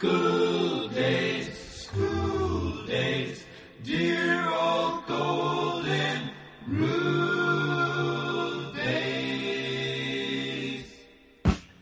[0.00, 3.44] School days, school days,
[3.82, 6.30] dear old golden
[6.68, 7.12] rule
[8.74, 10.04] days.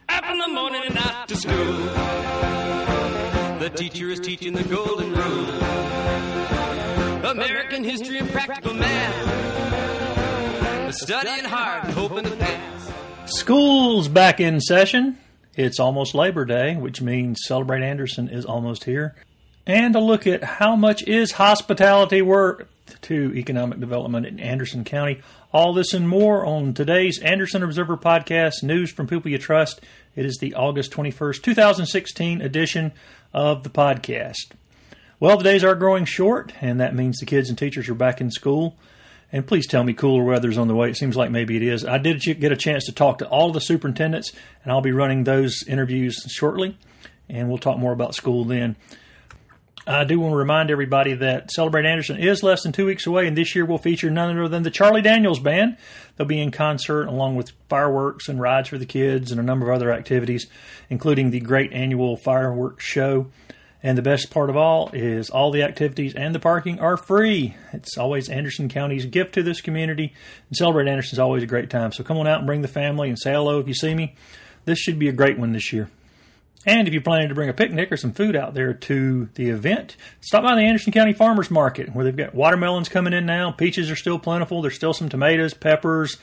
[0.09, 1.77] Up in the morning and out to school.
[3.59, 5.51] The teacher is teaching the golden rule.
[7.31, 9.35] American history and practical math.
[10.95, 12.91] Studying hard hoping to pass.
[13.27, 15.19] School's back in session.
[15.57, 19.15] It's almost Labor Day, which means Celebrate Anderson is almost here.
[19.67, 22.69] And a look at how much is hospitality worth
[23.01, 25.23] to economic development in Anderson County.
[25.55, 29.81] All this and more on today's Anderson Observer podcast, News from People You Trust.
[30.15, 32.93] It is the August 21st, 2016 edition
[33.33, 34.53] of the podcast.
[35.19, 38.21] Well, the days are growing short, and that means the kids and teachers are back
[38.21, 38.77] in school.
[39.33, 40.89] And please tell me cooler weather's on the way.
[40.89, 41.85] It seems like maybe it is.
[41.85, 45.25] I did get a chance to talk to all the superintendents, and I'll be running
[45.25, 46.79] those interviews shortly,
[47.29, 48.77] and we'll talk more about school then.
[49.89, 53.29] I do want to remind everybody that Celebrate Anderson is less than two weeks away,
[53.29, 55.77] and this year will feature none other than the Charlie Daniels Band.
[56.17, 59.71] They'll be in concert along with fireworks and rides for the kids and a number
[59.71, 60.49] of other activities,
[60.91, 63.29] including the great annual fireworks show.
[63.83, 67.57] And the best part of all is all the activities and the parking are free.
[67.73, 70.15] It's always Anderson County's gift to this community.
[70.49, 71.93] And Celebrate Anderson is always a great time.
[71.93, 74.15] So come on out and bring the family and say hello if you see me.
[74.65, 75.91] This should be a great one this year.
[76.67, 79.51] And if you're planning to bring a picnic or some food out there to the
[79.51, 83.53] event, stop by the Anderson County Farmers Market where they've got watermelons coming in now.
[83.53, 84.63] Peaches are still plentiful.
[84.63, 86.17] There's still some tomatoes, peppers,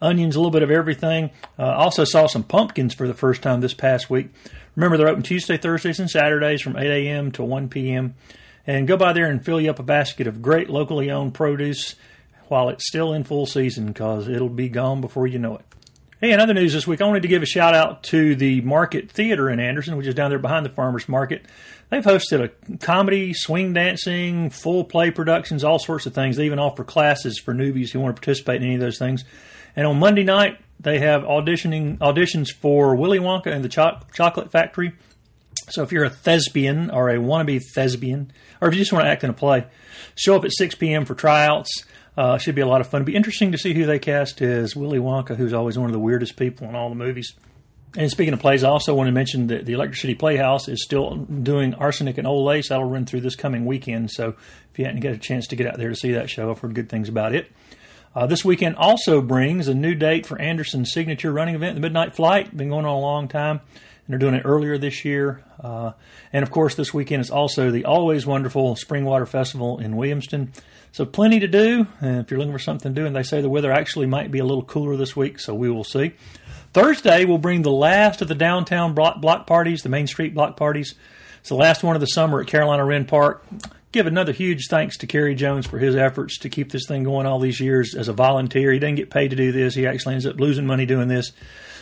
[0.00, 1.30] onions, a little bit of everything.
[1.58, 4.30] Uh, also saw some pumpkins for the first time this past week.
[4.74, 7.32] Remember, they're open Tuesday, Thursdays, and Saturdays from 8 a.m.
[7.32, 8.14] to 1 p.m.
[8.66, 11.94] And go by there and fill you up a basket of great locally owned produce
[12.48, 15.64] while it's still in full season because it'll be gone before you know it.
[16.18, 18.62] Hey, in other news this week, I wanted to give a shout out to the
[18.62, 21.44] Market Theater in Anderson, which is down there behind the Farmers Market.
[21.90, 26.36] They've hosted a comedy, swing dancing, full play productions, all sorts of things.
[26.36, 29.24] They even offer classes for newbies who want to participate in any of those things.
[29.76, 34.50] And on Monday night, they have auditioning auditions for Willy Wonka and the Cho- Chocolate
[34.50, 34.92] Factory.
[35.68, 39.10] So if you're a thespian or a wannabe thespian, or if you just want to
[39.10, 39.66] act in a play,
[40.14, 41.04] show up at 6 p.m.
[41.04, 41.84] for tryouts.
[42.16, 43.02] Uh, should be a lot of fun.
[43.02, 45.92] It'd be interesting to see who they cast as Willy Wonka, who's always one of
[45.92, 47.34] the weirdest people in all the movies.
[47.94, 50.82] And speaking of plays, I also want to mention that the Electric City Playhouse is
[50.82, 52.70] still doing Arsenic and Old Lace.
[52.70, 54.10] That'll run through this coming weekend.
[54.10, 54.34] So
[54.72, 56.58] if you hadn't got a chance to get out there to see that show, I've
[56.58, 57.50] heard good things about it.
[58.16, 62.16] Uh, this weekend also brings a new date for Anderson's signature running event, the Midnight
[62.16, 62.56] Flight.
[62.56, 65.44] Been going on a long time, and they're doing it earlier this year.
[65.60, 65.92] Uh,
[66.32, 70.48] and of course, this weekend is also the always wonderful Springwater Festival in Williamston.
[70.92, 71.86] So plenty to do.
[72.00, 74.30] And if you're looking for something to do, and they say the weather actually might
[74.30, 76.14] be a little cooler this week, so we will see.
[76.72, 80.56] Thursday will bring the last of the downtown block, block parties, the Main Street block
[80.56, 80.94] parties.
[81.40, 83.44] It's the last one of the summer at Carolina Wren Park
[83.96, 87.26] give another huge thanks to Kerry Jones for his efforts to keep this thing going
[87.26, 88.70] all these years as a volunteer.
[88.70, 89.74] He doesn't get paid to do this.
[89.74, 91.32] He actually ends up losing money doing this.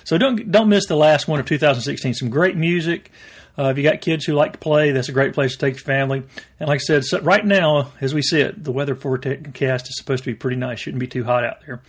[0.05, 2.15] So don't don't miss the last one of 2016.
[2.15, 3.11] Some great music.
[3.59, 5.75] Uh, if you got kids who like to play, that's a great place to take
[5.75, 6.23] your family.
[6.59, 9.97] And like I said, so right now, as we see it, the weather forecast is
[9.97, 10.81] supposed to be pretty nice.
[10.81, 11.81] Shouldn't be too hot out there.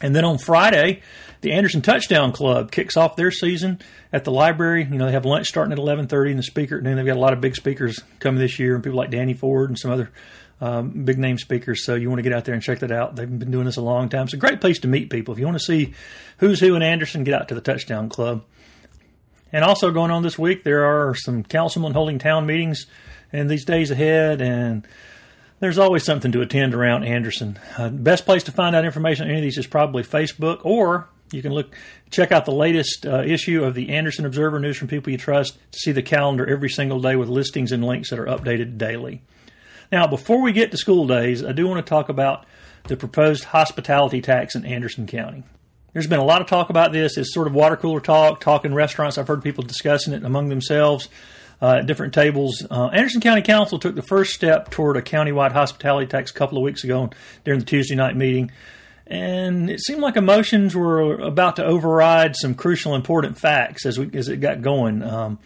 [0.00, 1.02] And then on Friday,
[1.40, 3.80] the Anderson Touchdown Club kicks off their season
[4.12, 4.86] at the library.
[4.90, 7.16] You know, they have lunch starting at 11:30, and the speaker and then They've got
[7.16, 9.90] a lot of big speakers coming this year, and people like Danny Ford and some
[9.90, 10.10] other
[10.60, 11.84] um, big name speakers.
[11.84, 13.16] So you want to get out there and check that out.
[13.16, 14.24] They've been doing this a long time.
[14.24, 15.32] It's a great place to meet people.
[15.32, 15.94] If you want to see
[16.38, 18.44] who's who in Anderson, get out to the Touchdown Club.
[19.52, 22.86] And also going on this week, there are some councilmen holding town meetings
[23.32, 24.86] in these days ahead, and
[25.60, 27.58] there's always something to attend around Anderson.
[27.78, 31.08] Uh, best place to find out information on any of these is probably Facebook, or
[31.32, 31.74] you can look
[32.10, 35.58] check out the latest uh, issue of the Anderson Observer News from People You Trust
[35.72, 39.22] to see the calendar every single day with listings and links that are updated daily.
[39.90, 42.46] Now, before we get to school days, I do want to talk about
[42.84, 45.44] the proposed hospitality tax in Anderson County.
[45.92, 47.16] There's been a lot of talk about this.
[47.16, 49.16] It's sort of water cooler talk, talk in restaurants.
[49.16, 51.08] I've heard people discussing it among themselves
[51.64, 52.66] uh, at different tables.
[52.70, 56.58] Uh, Anderson County Council took the first step toward a countywide hospitality tax a couple
[56.58, 57.08] of weeks ago
[57.42, 58.50] during the Tuesday night meeting.
[59.06, 64.10] And it seemed like emotions were about to override some crucial, important facts as we
[64.12, 65.02] as it got going.
[65.02, 65.38] Um,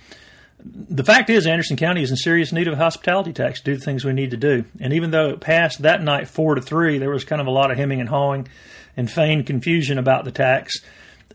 [0.61, 3.77] the fact is, Anderson County is in serious need of a hospitality tax to do
[3.77, 4.65] the things we need to do.
[4.81, 7.53] And even though it passed that night four to three, there was kind of a
[7.53, 8.49] lot of hemming and hawing
[8.97, 10.83] and feigned confusion about the tax.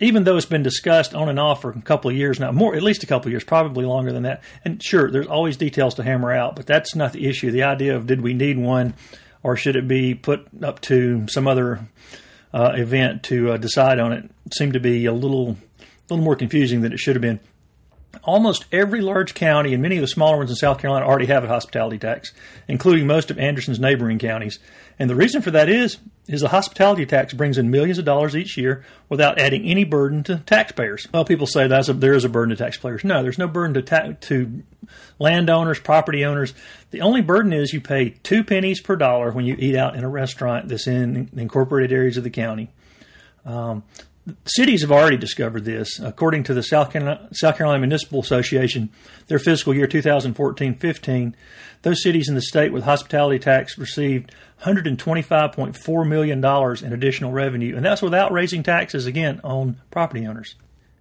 [0.01, 2.75] Even though it's been discussed on and off for a couple of years now, more
[2.75, 4.43] at least a couple of years, probably longer than that.
[4.65, 7.51] And sure, there's always details to hammer out, but that's not the issue.
[7.51, 8.95] The idea of did we need one,
[9.43, 11.87] or should it be put up to some other
[12.53, 15.57] uh, event to uh, decide on it seemed to be a little,
[16.09, 17.39] little more confusing than it should have been.
[18.23, 21.43] Almost every large county and many of the smaller ones in South Carolina already have
[21.43, 22.31] a hospitality tax,
[22.67, 24.59] including most of Anderson's neighboring counties.
[24.99, 28.35] And the reason for that is is the hospitality tax brings in millions of dollars
[28.35, 31.05] each year without adding any burden to taxpayers.
[31.13, 33.03] Well, people say that's a, there is a burden to taxpayers.
[33.03, 34.63] No, there's no burden to ta- to
[35.19, 36.53] landowners, property owners.
[36.91, 40.03] The only burden is you pay two pennies per dollar when you eat out in
[40.03, 42.69] a restaurant that's in incorporated areas of the county.
[43.45, 43.83] Um,
[44.45, 45.99] cities have already discovered this.
[45.99, 48.89] According to the South Carolina, South Carolina Municipal Association,
[49.27, 51.33] their fiscal year 2014-15,
[51.81, 54.33] those cities in the state with hospitality tax received
[54.63, 56.43] $125.4 million
[56.85, 60.55] in additional revenue, and that's without raising taxes again on property owners.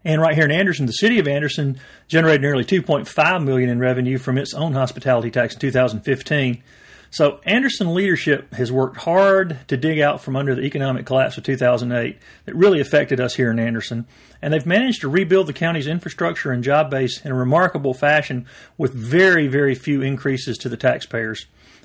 [0.05, 1.79] And right here in Anderson, the city of Anderson
[2.09, 6.63] generated nearly 2.5 million in revenue from its own hospitality tax in 2015.
[7.13, 11.45] So Anderson leadership has worked hard to dig out from under the economic collapse of
[11.45, 14.07] 2008 that really affected us here in Anderson,
[14.41, 18.47] and they've managed to rebuild the county's infrastructure and job base in a remarkable fashion
[18.79, 21.45] with very, very few increases to the taxpayers.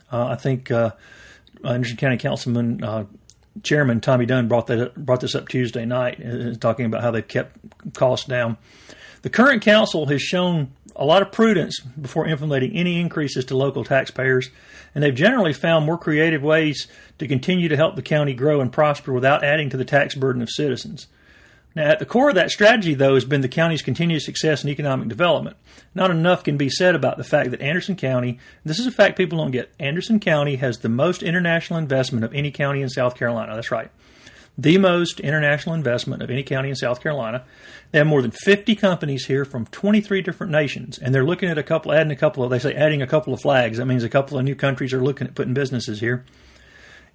[0.09, 0.91] Uh, I think uh,
[1.61, 3.03] Anderson County Councilman uh,
[3.63, 7.27] Chairman Tommy Dunn brought that brought this up Tuesday night, uh, talking about how they've
[7.27, 7.57] kept
[7.93, 8.55] costs down.
[9.23, 13.83] The current council has shown a lot of prudence before implementing any increases to local
[13.83, 14.49] taxpayers,
[14.97, 16.87] and they've generally found more creative ways
[17.19, 20.41] to continue to help the county grow and prosper without adding to the tax burden
[20.41, 21.05] of citizens.
[21.75, 24.71] Now, at the core of that strategy, though, has been the county's continued success in
[24.71, 25.55] economic development.
[25.93, 29.17] Not enough can be said about the fact that Anderson County, this is a fact
[29.17, 33.13] people don't get, Anderson County has the most international investment of any county in South
[33.15, 33.53] Carolina.
[33.53, 33.91] That's right.
[34.57, 37.45] The most international investment of any county in South Carolina.
[37.91, 41.57] They have more than 50 companies here from 23 different nations, and they're looking at
[41.57, 43.77] a couple, adding a couple of, they say adding a couple of flags.
[43.77, 46.25] That means a couple of new countries are looking at putting businesses here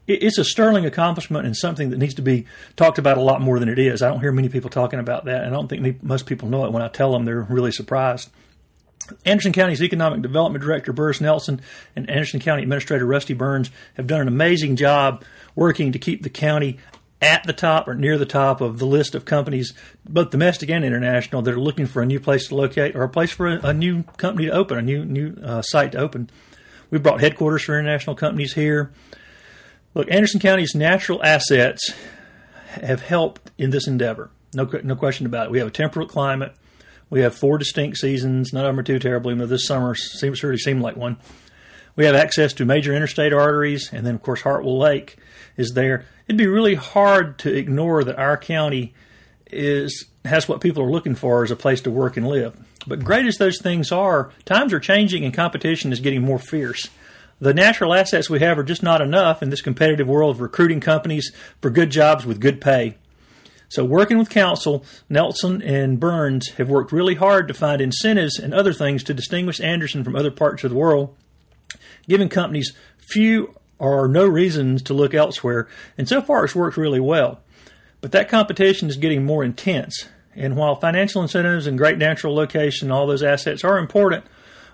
[0.06, 2.46] it's a sterling accomplishment and something that needs to be
[2.76, 4.02] talked about a lot more than it is.
[4.02, 6.64] I don't hear many people talking about that, and I don't think most people know
[6.64, 6.72] it.
[6.72, 8.30] When I tell them, they're really surprised.
[9.24, 11.60] Anderson County's Economic Development Director Burriss Nelson
[11.94, 15.24] and Anderson County Administrator Rusty Burns have done an amazing job
[15.54, 16.78] working to keep the county
[17.22, 19.72] at the top or near the top of the list of companies,
[20.06, 23.08] both domestic and international, that are looking for a new place to locate or a
[23.08, 26.28] place for a, a new company to open, a new new uh, site to open.
[26.90, 28.92] We brought headquarters for international companies here.
[29.94, 31.92] Look, Anderson County's natural assets
[32.66, 34.30] have helped in this endeavor.
[34.54, 35.52] No, no question about it.
[35.52, 36.54] We have a temperate climate.
[37.08, 38.52] We have four distinct seasons.
[38.52, 41.18] None of them are too terrible, even this summer seems to really seem like one.
[41.94, 45.18] We have access to major interstate arteries, and then, of course, Hartwell Lake
[45.58, 46.06] is there.
[46.32, 48.94] It'd be really hard to ignore that our county
[49.50, 52.56] is has what people are looking for as a place to work and live.
[52.86, 56.88] But great as those things are, times are changing and competition is getting more fierce
[57.42, 60.78] the natural assets we have are just not enough in this competitive world of recruiting
[60.78, 62.94] companies for good jobs with good pay.
[63.68, 68.54] So, working with council, Nelson and Burns have worked really hard to find incentives and
[68.54, 71.16] other things to distinguish Anderson from other parts of the world,
[72.06, 75.66] giving companies few or no reasons to look elsewhere.
[75.98, 77.40] And so far, it's worked really well.
[78.00, 80.08] But that competition is getting more intense.
[80.36, 84.24] And while financial incentives and great natural location, all those assets are important,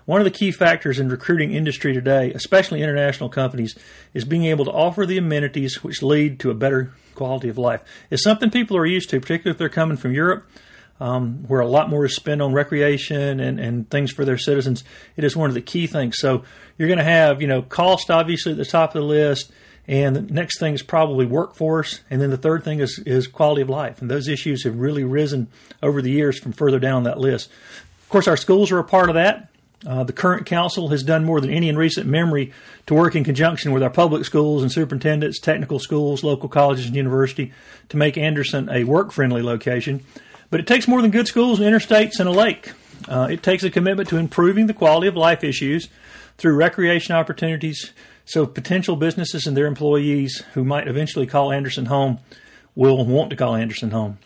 [0.05, 3.75] one of the key factors in recruiting industry today, especially international companies,
[4.13, 7.81] is being able to offer the amenities which lead to a better quality of life.
[8.11, 10.47] It's something people are used to, particularly if they're coming from Europe,
[10.99, 14.83] um, where a lot more is spent on recreation and, and things for their citizens.
[15.15, 16.17] It is one of the key things.
[16.19, 16.43] So
[16.79, 19.51] you're going to have, you know, cost obviously at the top of the list.
[19.85, 21.99] And the next thing is probably workforce.
[22.09, 24.01] And then the third thing is, is quality of life.
[24.01, 25.47] And those issues have really risen
[25.83, 27.49] over the years from further down that list.
[28.01, 29.49] Of course, our schools are a part of that.
[29.85, 32.53] Uh, the current council has done more than any in recent memory
[32.85, 36.95] to work in conjunction with our public schools and superintendents, technical schools, local colleges, and
[36.95, 37.51] university
[37.89, 40.03] to make Anderson a work friendly location.
[40.49, 42.71] But it takes more than good schools and interstates and a lake.
[43.07, 45.89] Uh, it takes a commitment to improving the quality of life issues
[46.39, 47.93] through recreation opportunities
[48.25, 52.19] so potential businesses and their employees who might eventually call Anderson home
[52.75, 54.17] will want to call Anderson home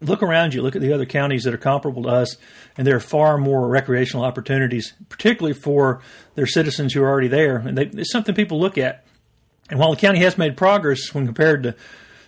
[0.00, 2.36] look around you, look at the other counties that are comparable to us,
[2.76, 6.00] and there are far more recreational opportunities, particularly for
[6.34, 7.56] their citizens who are already there.
[7.56, 9.04] And they, it's something people look at.
[9.68, 11.76] And while the county has made progress when compared to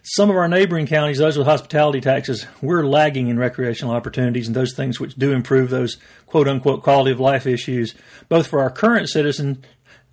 [0.03, 4.57] some of our neighboring counties, those with hospitality taxes, we're lagging in recreational opportunities and
[4.57, 7.95] those things which do improve those quote unquote quality of life issues,
[8.29, 9.65] both for our current citizen,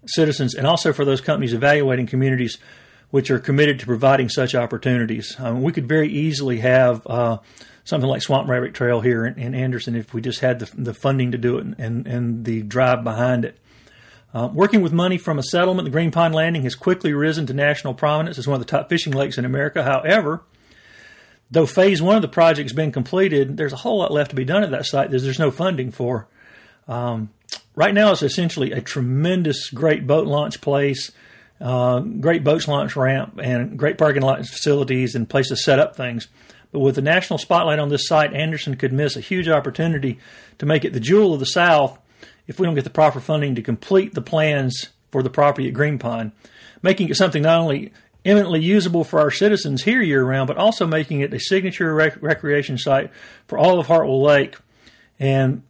[0.06, 2.58] citizens and also for those companies evaluating communities
[3.10, 5.36] which are committed to providing such opportunities.
[5.40, 7.40] Um, we could very easily have uh,
[7.84, 10.94] something like Swamp Rabbit Trail here in, in, Anderson if we just had the, the
[10.94, 13.58] funding to do it and, and the drive behind it.
[14.34, 17.54] Uh, working with money from a settlement, the Green Pond Landing has quickly risen to
[17.54, 19.84] national prominence as one of the top fishing lakes in America.
[19.84, 20.44] However,
[21.52, 24.46] Though phase one of the project's been completed, there's a whole lot left to be
[24.46, 26.28] done at that site that there's no funding for.
[26.88, 27.32] Um,
[27.76, 31.12] right now, it's essentially a tremendous, great boat launch place,
[31.60, 35.96] uh, great boats launch ramp, and great parking lot facilities and place to set up
[35.96, 36.28] things.
[36.72, 40.20] But with the national spotlight on this site, Anderson could miss a huge opportunity
[40.60, 41.98] to make it the jewel of the South
[42.50, 45.74] if we don't get the proper funding to complete the plans for the property at
[45.74, 46.32] Green Pond,
[46.82, 47.94] making it something not only
[48.26, 52.22] eminently usable for our citizens here year round, but also making it a signature rec-
[52.22, 53.12] recreation site
[53.48, 54.58] for all of Hartwell Lake.
[55.20, 55.62] And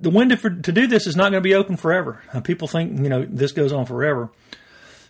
[0.00, 2.22] the window for, to do this is not going to be open forever.
[2.32, 4.30] Uh, people think, you know, this goes on forever.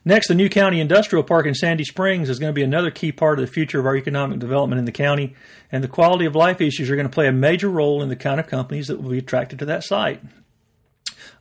[0.04, 3.10] Next, the new county industrial park in Sandy Springs is going to be another key
[3.10, 5.34] part of the future of our economic development in the county,
[5.72, 8.16] and the quality of life issues are going to play a major role in the
[8.16, 10.22] kind of companies that will be attracted to that site.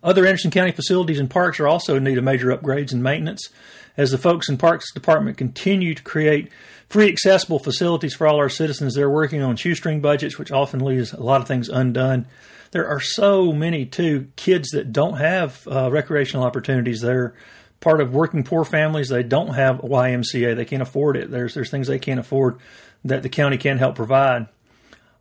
[0.04, 3.50] Other Anderson County facilities and parks are also in need of major upgrades and maintenance
[3.98, 6.50] as the folks in Parks Department continue to create
[6.88, 8.96] free accessible facilities for all our citizens.
[8.96, 12.26] They're working on shoestring budgets, which often leaves a lot of things undone.
[12.72, 17.02] There are so many, too, kids that don't have uh, recreational opportunities.
[17.02, 17.34] They're
[17.80, 19.10] part of working poor families.
[19.10, 20.56] They don't have YMCA.
[20.56, 21.30] They can't afford it.
[21.32, 22.60] There's, there's things they can't afford
[23.06, 24.48] that the county can help provide.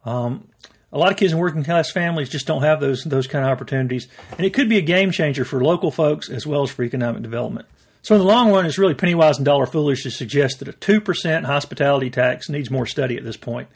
[0.04, 0.48] Um,
[0.92, 3.50] a lot of kids in working class families just don't have those those kind of
[3.50, 6.82] opportunities, and it could be a game changer for local folks as well as for
[6.82, 7.66] economic development.
[8.02, 10.68] So in the long run, it's really penny wise and dollar foolish to suggest that
[10.68, 13.68] a 2% hospitality tax needs more study at this point.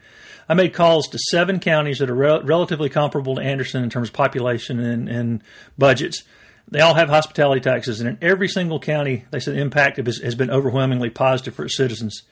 [0.49, 4.09] I made calls to seven counties that are re- relatively comparable to Anderson in terms
[4.09, 5.43] of population and, and,
[5.77, 6.23] budgets.
[6.69, 10.35] They all have hospitality taxes, and in every single county, they said the impact has
[10.35, 12.23] been overwhelmingly positive for its citizens.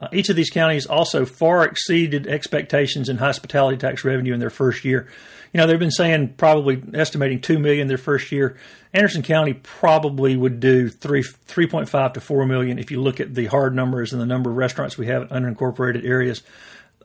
[0.00, 4.50] Uh, each of these counties also far exceeded expectations in hospitality tax revenue in their
[4.50, 5.08] first year.
[5.52, 8.56] You know, they've been saying probably estimating two million their first year.
[8.92, 13.18] Anderson County probably would do three three point five to four million if you look
[13.18, 16.42] at the hard numbers and the number of restaurants we have in unincorporated areas.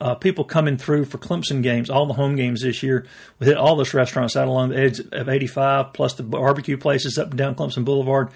[0.01, 3.05] Uh, people coming through for Clemson games, all the home games this year.
[3.39, 7.17] We hit all those restaurants out along the edge of 85, plus the barbecue places
[7.17, 8.29] up and down Clemson Boulevard.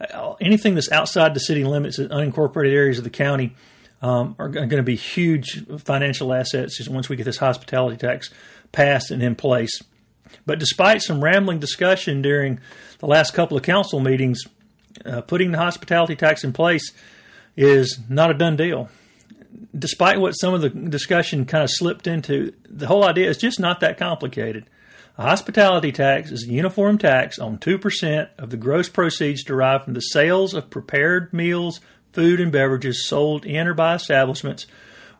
[0.00, 3.54] Uh, anything that's outside the city limits, in unincorporated areas of the county,
[4.04, 8.28] um, are going to be huge financial assets once we get this hospitality tax
[8.70, 9.80] passed and in place.
[10.44, 12.60] But despite some rambling discussion during
[12.98, 14.42] the last couple of council meetings,
[15.06, 16.92] uh, putting the hospitality tax in place
[17.56, 18.90] is not a done deal.
[19.76, 23.58] Despite what some of the discussion kind of slipped into, the whole idea is just
[23.58, 24.66] not that complicated.
[25.16, 29.94] A hospitality tax is a uniform tax on 2% of the gross proceeds derived from
[29.94, 31.80] the sales of prepared meals,
[32.14, 34.66] food, and beverages sold in or by establishments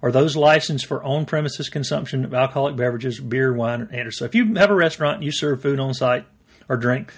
[0.04, 4.34] or those licensed for on premises consumption of alcoholic beverages, beer, wine, and so if
[4.34, 6.26] you have a restaurant and you serve food on site
[6.68, 7.10] or drink,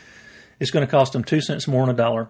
[0.60, 2.28] it's going to cost them two cents more than a dollar.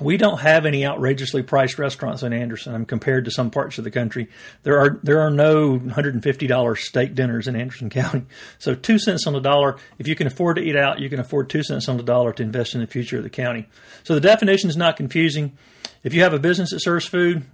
[0.00, 2.74] We don't have any outrageously priced restaurants in Anderson.
[2.74, 4.28] I'm compared to some parts of the country.
[4.62, 8.26] There are there are no $150 steak dinners in Anderson County.
[8.58, 9.76] So two cents on the dollar.
[9.98, 12.32] If you can afford to eat out, you can afford two cents on the dollar
[12.34, 13.66] to invest in the future of the county.
[14.04, 15.56] So the definition is not confusing.
[16.02, 17.44] If you have a business that serves food,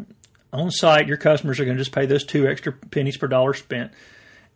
[0.55, 3.55] on site, your customers are going to just pay those two extra pennies per dollar
[3.55, 3.93] spent.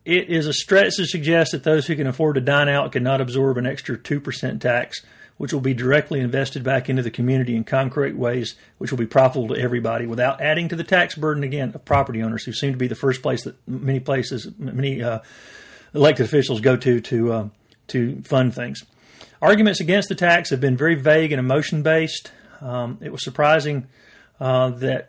[0.04, 3.21] It is a stretch to suggest that those who can afford to dine out cannot
[3.21, 5.04] absorb an extra 2% tax,
[5.37, 9.07] which will be directly invested back into the community in concrete ways, which will be
[9.07, 12.73] profitable to everybody without adding to the tax burden again of property owners who seem
[12.73, 15.18] to be the first place that many places, many uh,
[15.95, 17.49] elected officials go to to, uh,
[17.88, 18.85] to fund things.
[19.42, 22.30] Arguments against the tax have been very vague and emotion based.
[22.61, 23.87] Um, it was surprising
[24.41, 25.09] uh, that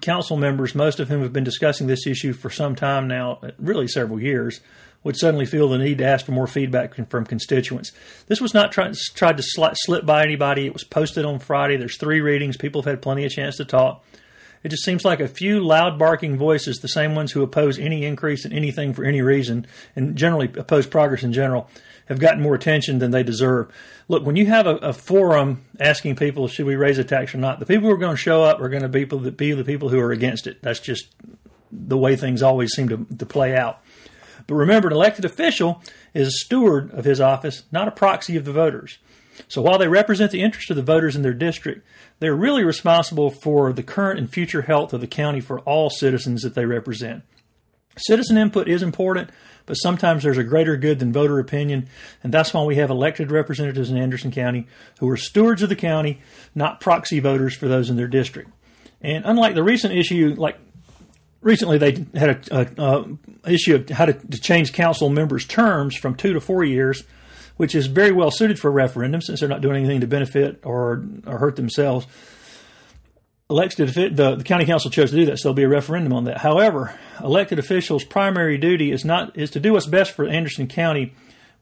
[0.00, 3.88] council members, most of whom have been discussing this issue for some time now, really
[3.88, 4.60] several years,
[5.02, 7.92] would suddenly feel the need to ask for more feedback from constituents.
[8.26, 10.66] This was not try- tried to slip by anybody.
[10.66, 11.76] It was posted on Friday.
[11.76, 12.56] There's three readings.
[12.56, 14.04] People have had plenty of chance to talk.
[14.62, 18.04] It just seems like a few loud barking voices, the same ones who oppose any
[18.04, 19.66] increase in anything for any reason,
[19.96, 21.70] and generally oppose progress in general,
[22.10, 23.72] have gotten more attention than they deserve.
[24.08, 27.38] Look, when you have a, a forum asking people should we raise a tax or
[27.38, 29.64] not, the people who are going to show up are going to be, be the
[29.64, 30.60] people who are against it.
[30.60, 31.06] That's just
[31.70, 33.80] the way things always seem to, to play out.
[34.48, 38.44] But remember, an elected official is a steward of his office, not a proxy of
[38.44, 38.98] the voters.
[39.46, 41.86] So while they represent the interest of the voters in their district,
[42.18, 46.42] they're really responsible for the current and future health of the county for all citizens
[46.42, 47.22] that they represent.
[47.96, 49.30] Citizen input is important,
[49.70, 51.88] but sometimes there's a greater good than voter opinion,
[52.24, 54.66] and that's why we have elected representatives in Anderson County
[54.98, 56.20] who are stewards of the county,
[56.56, 58.50] not proxy voters for those in their district.
[59.00, 60.58] And unlike the recent issue, like
[61.40, 65.94] recently they had a, a, a issue of how to, to, change council members' terms
[65.94, 67.04] from two to four years,
[67.56, 70.62] which is very well suited for a referendum since they're not doing anything to benefit
[70.64, 72.08] or, or hurt themselves.
[73.50, 76.24] Elected the, the county council chose to do that, so there'll be a referendum on
[76.24, 76.38] that.
[76.38, 81.12] However, elected officials' primary duty is not is to do what's best for Anderson County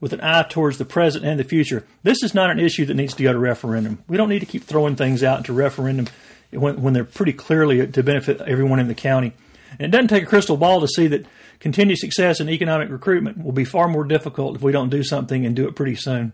[0.00, 1.84] with an eye towards the present and the future.
[2.02, 4.04] This is not an issue that needs to go to referendum.
[4.06, 6.06] We don't need to keep throwing things out to referendum
[6.50, 9.32] when, when they're pretty clearly to benefit everyone in the county.
[9.72, 11.26] And it doesn't take a crystal ball to see that
[11.58, 15.44] continued success in economic recruitment will be far more difficult if we don't do something
[15.44, 16.32] and do it pretty soon.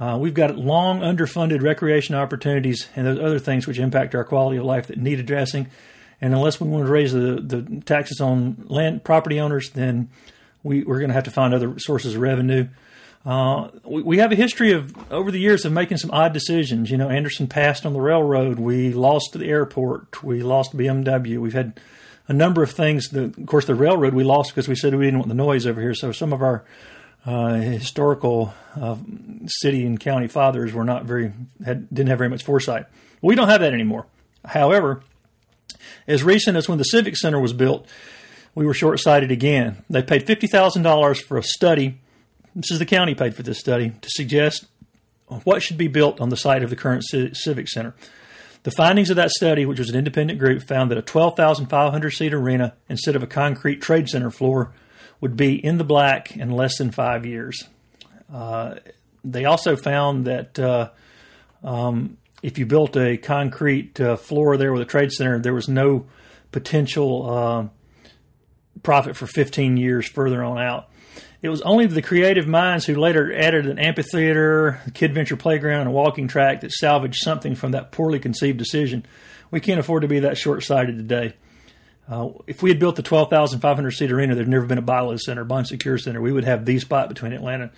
[0.00, 4.56] Uh, we've got long underfunded recreation opportunities and those other things which impact our quality
[4.56, 5.68] of life that need addressing.
[6.22, 10.08] And unless we want to raise the, the taxes on land property owners, then
[10.62, 12.68] we, we're going to have to find other sources of revenue.
[13.26, 16.90] Uh, we, we, have a history of over the years of making some odd decisions.
[16.90, 18.58] You know, Anderson passed on the railroad.
[18.58, 20.22] We lost the airport.
[20.22, 21.38] We lost BMW.
[21.38, 21.78] We've had
[22.28, 23.10] a number of things.
[23.10, 25.66] That, of course, the railroad we lost because we said we didn't want the noise
[25.66, 25.92] over here.
[25.92, 26.64] So some of our
[27.26, 28.96] uh, historical uh,
[29.46, 31.32] city and county fathers were not very
[31.64, 32.86] had, didn't have very much foresight.
[33.20, 34.06] We don't have that anymore.
[34.44, 35.02] However,
[36.06, 37.86] as recent as when the Civic Center was built,
[38.54, 39.84] we were short sighted again.
[39.90, 42.00] They paid $50,000 for a study.
[42.54, 44.66] This is the county paid for this study to suggest
[45.44, 47.94] what should be built on the site of the current Civic Center.
[48.62, 52.34] The findings of that study, which was an independent group, found that a 12,500 seat
[52.34, 54.72] arena instead of a concrete trade center floor
[55.20, 57.66] would be in the black in less than five years.
[58.32, 58.76] Uh,
[59.24, 60.90] they also found that uh,
[61.62, 65.68] um, if you built a concrete uh, floor there with a trade center, there was
[65.68, 66.06] no
[66.52, 67.68] potential uh,
[68.82, 70.88] profit for 15 years further on out.
[71.42, 75.80] It was only the creative minds who later added an amphitheater, a kid venture playground,
[75.80, 79.06] and a walking track that salvaged something from that poorly conceived decision.
[79.50, 81.34] We can't afford to be that short sighted today.
[82.10, 85.44] Uh, if we had built the 12,500 seat arena, there'd never been a BI-LO Center,
[85.44, 86.20] Bon Secours Center.
[86.20, 87.70] We would have the spot between Atlanta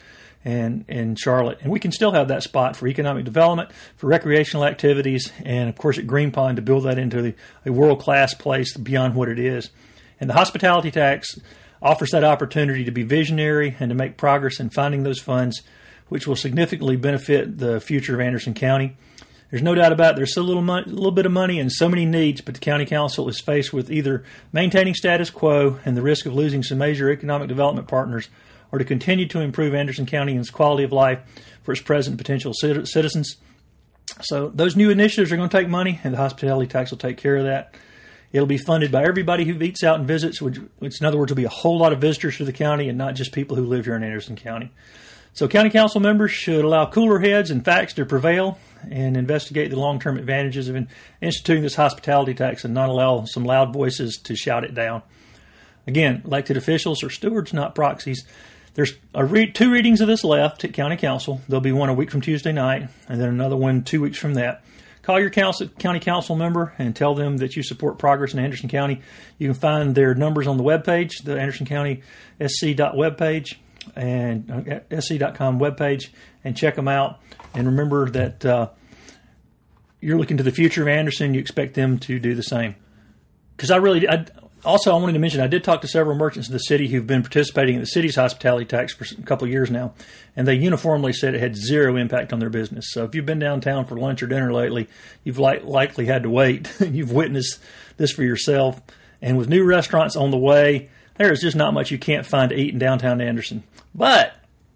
[0.43, 1.59] and, and Charlotte.
[1.61, 5.77] And we can still have that spot for economic development, for recreational activities, and of
[5.77, 7.35] course at Green Pond to build that into
[7.67, 9.71] a world class place beyond what it is.
[10.19, 11.39] And the hospitality tax
[11.83, 15.61] offers that opportunity to be visionary and to make progress in finding those funds,
[16.09, 18.97] which will significantly benefit the future of Anderson County.
[19.53, 20.17] There's no doubt about it.
[20.17, 23.29] There's so little, little bit of money and so many needs, but the county council
[23.29, 27.49] is faced with either maintaining status quo and the risk of losing some major economic
[27.49, 28.31] development partners,
[28.73, 31.21] or to continue to improve Anderson County and its quality of life
[31.63, 33.37] for its present potential citizens.
[34.23, 37.19] So those new initiatives are going to take money, and the hospitality tax will take
[37.19, 37.75] care of that.
[38.33, 41.31] It'll be funded by everybody who eats out and visits, which, which in other words
[41.31, 43.67] will be a whole lot of visitors to the county and not just people who
[43.67, 44.71] live here in Anderson County.
[45.35, 48.59] So county council members should allow cooler heads and facts to prevail
[48.91, 50.87] and investigate the long-term advantages of
[51.21, 55.03] instituting this hospitality tax and not allow some loud voices to shout it down.
[55.87, 58.25] Again, elected officials are stewards, not proxies.
[58.75, 61.41] There's re- two readings of this left at county council.
[61.49, 64.35] There'll be one a week from Tuesday night, and then another one two weeks from
[64.35, 64.63] that.
[65.03, 68.69] Call your council, county council member and tell them that you support progress in Anderson
[68.69, 69.01] County.
[69.37, 72.03] You can find their numbers on the webpage, the Anderson County
[72.41, 73.57] SC webpage
[73.97, 76.11] and uh, sc.com webpage,
[76.45, 77.21] and check them out.
[77.55, 78.69] And remember that uh,
[80.01, 81.35] you're looking to the future of Anderson.
[81.35, 82.77] You expect them to do the same.
[83.57, 84.27] Because I really, I,
[84.65, 87.07] also, I wanted to mention I did talk to several merchants in the city who've
[87.07, 89.95] been participating in the city's hospitality tax for a couple of years now,
[90.37, 92.87] and they uniformly said it had zero impact on their business.
[92.91, 94.89] So if you've been downtown for lunch or dinner lately,
[95.25, 96.73] you've li- likely had to wait.
[96.81, 97.59] you've witnessed
[97.97, 98.81] this for yourself.
[99.21, 102.51] And with new restaurants on the way, there is just not much you can't find
[102.51, 103.63] to eat in downtown Anderson.
[103.95, 104.35] But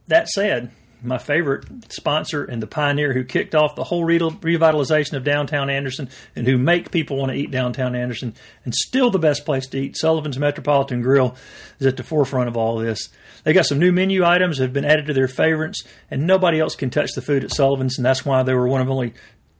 [0.08, 0.70] that said,
[1.02, 6.08] my favorite sponsor and the pioneer who kicked off the whole revitalization of downtown Anderson
[6.34, 9.78] and who make people want to eat downtown Anderson and still the best place to
[9.78, 9.96] eat.
[9.96, 11.36] Sullivan's Metropolitan Grill
[11.78, 13.08] is at the forefront of all this.
[13.44, 16.58] They got some new menu items that have been added to their favorites, and nobody
[16.58, 19.14] else can touch the food at Sullivan's, and that's why they were one of only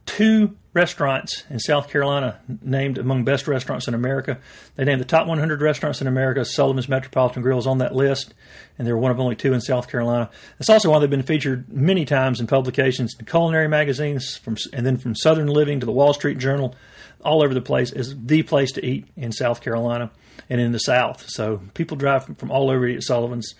[0.07, 4.39] two restaurants in South Carolina named among best restaurants in America.
[4.75, 6.45] They named the top 100 restaurants in America.
[6.45, 8.33] Sullivan's Metropolitan Grill is on that list,
[8.77, 10.29] and they're one of only two in South Carolina.
[10.59, 14.85] It's also why they've been featured many times in publications, in culinary magazines, from and
[14.85, 16.75] then from Southern Living to the Wall Street Journal,
[17.23, 20.11] all over the place as the place to eat in South Carolina
[20.49, 21.25] and in the South.
[21.27, 23.55] So people drive from, from all over to eat at Sullivan's.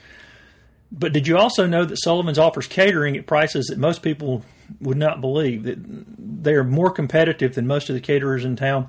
[0.91, 4.43] But did you also know that Sullivan's offers catering at prices that most people
[4.79, 5.63] would not believe?
[5.63, 5.77] That
[6.43, 8.87] they are more competitive than most of the caterers in town.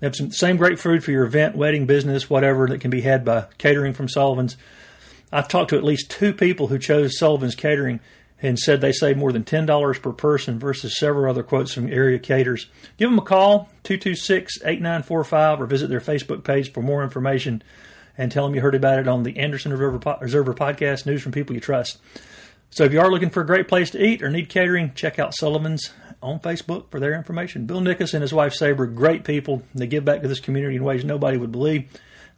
[0.00, 3.00] They have some same great food for your event, wedding, business, whatever that can be
[3.02, 4.56] had by catering from Sullivan's.
[5.32, 8.00] I've talked to at least two people who chose Sullivan's Catering
[8.42, 12.18] and said they save more than $10 per person versus several other quotes from area
[12.18, 12.68] caterers.
[12.98, 17.62] Give them a call, 226 8945, or visit their Facebook page for more information
[18.18, 21.54] and tell them you heard about it on the Anderson Observer podcast, news from people
[21.54, 21.98] you trust.
[22.70, 25.18] So if you are looking for a great place to eat or need catering, check
[25.18, 27.66] out Sullivan's on Facebook for their information.
[27.66, 29.62] Bill Nickus and his wife Saber, great people.
[29.74, 31.88] They give back to this community in ways nobody would believe.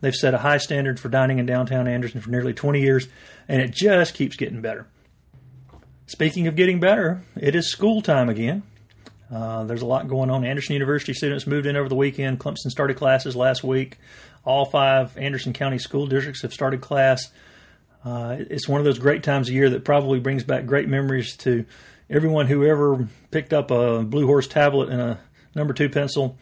[0.01, 3.09] They've set a high standard for dining in downtown Anderson for nearly 20 years,
[3.49, 4.87] and it just keeps getting better.
[6.07, 8.63] Speaking of getting better, it is school time again.
[9.31, 10.45] Uh, there's a lot going on.
[10.45, 12.41] Anderson University students moved in over the weekend.
[12.41, 13.99] Clemson started classes last week.
[14.45, 17.31] All five Anderson County school districts have started class.
[18.05, 21.37] Uh, it's one of those great times of year that probably brings back great memories
[21.39, 21.65] to
[22.09, 25.19] everyone who ever picked up a Blue Horse tablet and a
[25.55, 26.39] number two pencil.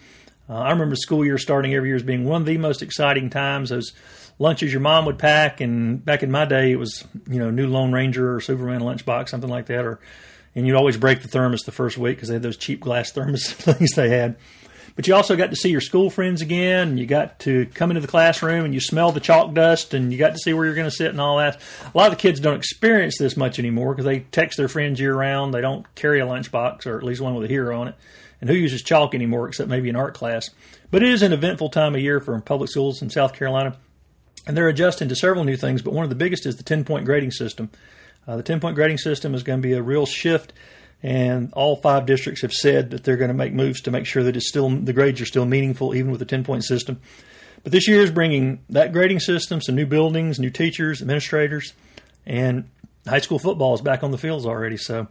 [0.49, 3.31] Uh, I remember school year starting every year as being one of the most exciting
[3.31, 3.71] times.
[3.71, 3.93] Those
[4.39, 7.67] lunches your mom would pack, and back in my day, it was you know new
[7.67, 9.99] Lone Ranger or Superman lunchbox, something like that, or
[10.55, 13.11] and you'd always break the thermos the first week because they had those cheap glass
[13.11, 14.37] thermos things they had.
[14.97, 17.91] But you also got to see your school friends again, and you got to come
[17.91, 20.65] into the classroom and you smell the chalk dust, and you got to see where
[20.65, 21.61] you're going to sit and all that.
[21.95, 24.99] A lot of the kids don't experience this much anymore because they text their friends
[24.99, 25.53] year round.
[25.53, 27.95] They don't carry a lunchbox or at least one with a hero on it.
[28.41, 30.49] And who uses chalk anymore except maybe an art class?
[30.91, 33.77] But it is an eventful time of year for public schools in South Carolina.
[34.47, 36.85] And they're adjusting to several new things, but one of the biggest is the 10
[36.85, 37.71] point grading system.
[38.27, 40.53] Uh, the 10 point grading system is going to be a real shift,
[41.03, 44.23] and all five districts have said that they're going to make moves to make sure
[44.23, 47.01] that it's still the grades are still meaningful, even with the 10 point system.
[47.63, 51.75] But this year is bringing that grading system, some new buildings, new teachers, administrators,
[52.25, 52.69] and
[53.07, 54.77] high school football is back on the fields already.
[54.77, 55.09] So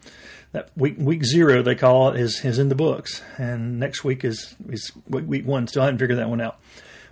[0.54, 4.24] that week week zero they call it is is in the books, and next week
[4.24, 5.68] is is week one.
[5.68, 6.60] Still haven't figured that one out.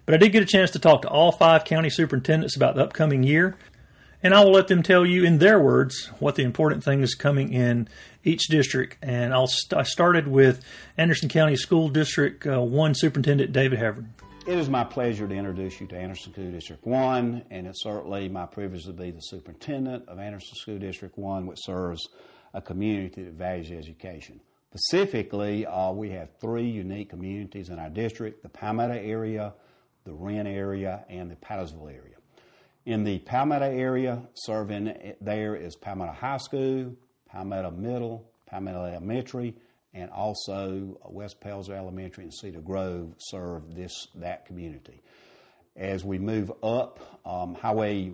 [0.06, 2.84] But I did get a chance to talk to all five county superintendents about the
[2.84, 3.56] upcoming year
[4.24, 7.14] and I will let them tell you in their words what the important thing is
[7.14, 7.90] coming in
[8.24, 8.98] each district.
[9.02, 10.64] And I'll st- I started with
[10.98, 14.06] Anderson County School District uh, 1 Superintendent David Havird.
[14.46, 18.28] It is my pleasure to introduce you to Anderson School District 1, and it's certainly
[18.28, 22.10] my privilege to be the superintendent of Anderson School District 1, which serves
[22.54, 24.42] a community that values education.
[24.76, 29.54] Specifically, uh, we have three unique communities in our district the Palmetto area,
[30.04, 32.16] the Wren area, and the Powdersville area.
[32.86, 36.96] In the Palmetto area, serving there is Palmetto High School,
[37.34, 39.56] Palmetto Middle, Palmetto Elementary,
[39.94, 45.02] and also West Pelzer Elementary and Cedar Grove serve this that community.
[45.76, 48.14] As we move up um, Highway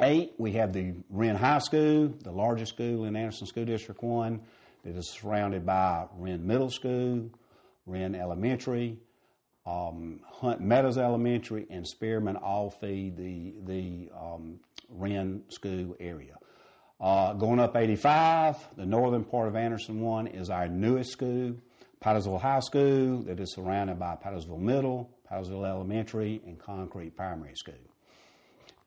[0.00, 4.40] 8, we have the Wren High School, the largest school in Anderson School District 1,
[4.84, 7.30] that is surrounded by Wren Middle School,
[7.86, 8.98] Wren Elementary,
[9.66, 16.37] um, Hunt Meadows Elementary and Spearman all feed the the um, Wren School area.
[17.00, 21.54] Uh, going up 85, the northern part of Anderson 1 is our newest school,
[22.02, 27.74] Powdersville High School, that is surrounded by Powdersville Middle, Powdersville Elementary, and Concrete Primary School.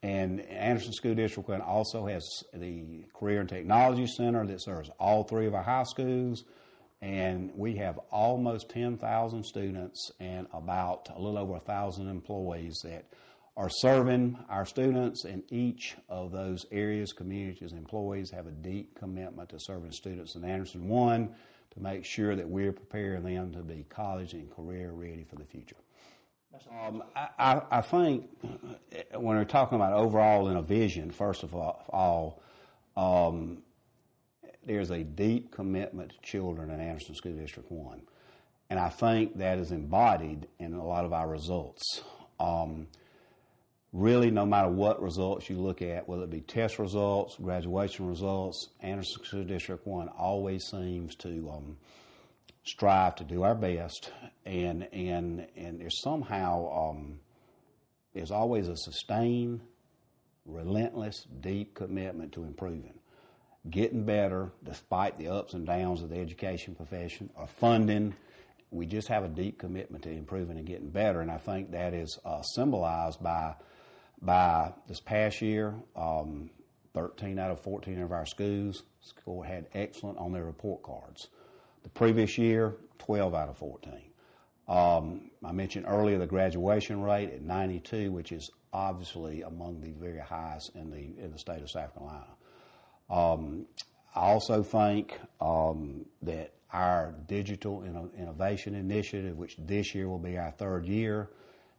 [0.03, 5.23] And Anderson School District 1 also has the Career and Technology Center that serves all
[5.23, 6.43] three of our high schools
[7.01, 13.05] and we have almost 10,000 students and about a little over 1,000 employees that
[13.57, 19.49] are serving our students in each of those areas, communities, employees have a deep commitment
[19.49, 20.87] to serving students in Anderson.
[20.87, 21.35] One,
[21.71, 25.45] to make sure that we're preparing them to be college and career ready for the
[25.45, 25.77] future.
[26.85, 28.29] Um, I, I, think
[29.13, 32.41] when we're talking about overall in a vision, first of all,
[32.97, 33.59] um,
[34.65, 38.01] there's a deep commitment to children in Anderson School District 1.
[38.69, 42.01] And I think that is embodied in a lot of our results.
[42.39, 42.87] Um,
[43.93, 48.69] really, no matter what results you look at, whether it be test results, graduation results,
[48.81, 51.77] Anderson School District 1 always seems to um,
[52.63, 54.11] strive to do our best.
[54.45, 57.19] And, and, and there's somehow, um,
[58.13, 59.61] there's always a sustained,
[60.45, 62.93] relentless, deep commitment to improving
[63.69, 68.13] getting better despite the ups and downs of the education profession or funding.
[68.71, 71.93] We just have a deep commitment to improving and getting better, and I think that
[71.93, 73.55] is uh, symbolized by
[74.21, 75.75] by this past year.
[75.95, 76.49] Um,
[76.93, 81.29] 13 out of 14 of our schools score had excellent on their report cards.
[81.83, 84.01] The previous year, 12 out of 14.
[84.67, 90.19] Um, I mentioned earlier the graduation rate at 92, which is obviously among the very
[90.19, 92.27] highest in the in the state of South Carolina.
[93.09, 93.65] Um,
[94.15, 97.83] I also think um, that our digital
[98.17, 101.29] innovation initiative, which this year will be our third year,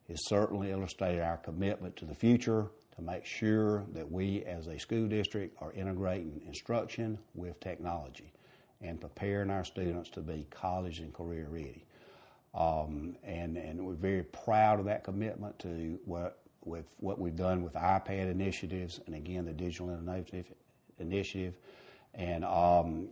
[0.08, 4.78] has certainly illustrated our commitment to the future to make sure that we as a
[4.78, 8.32] school district are integrating instruction with technology
[8.80, 11.84] and preparing our students to be college and career ready.
[12.54, 17.62] Um, and, and we're very proud of that commitment to what with what we've done
[17.62, 20.46] with iPad initiatives and again the digital initiative
[20.98, 21.54] initiative.
[22.14, 23.08] And um,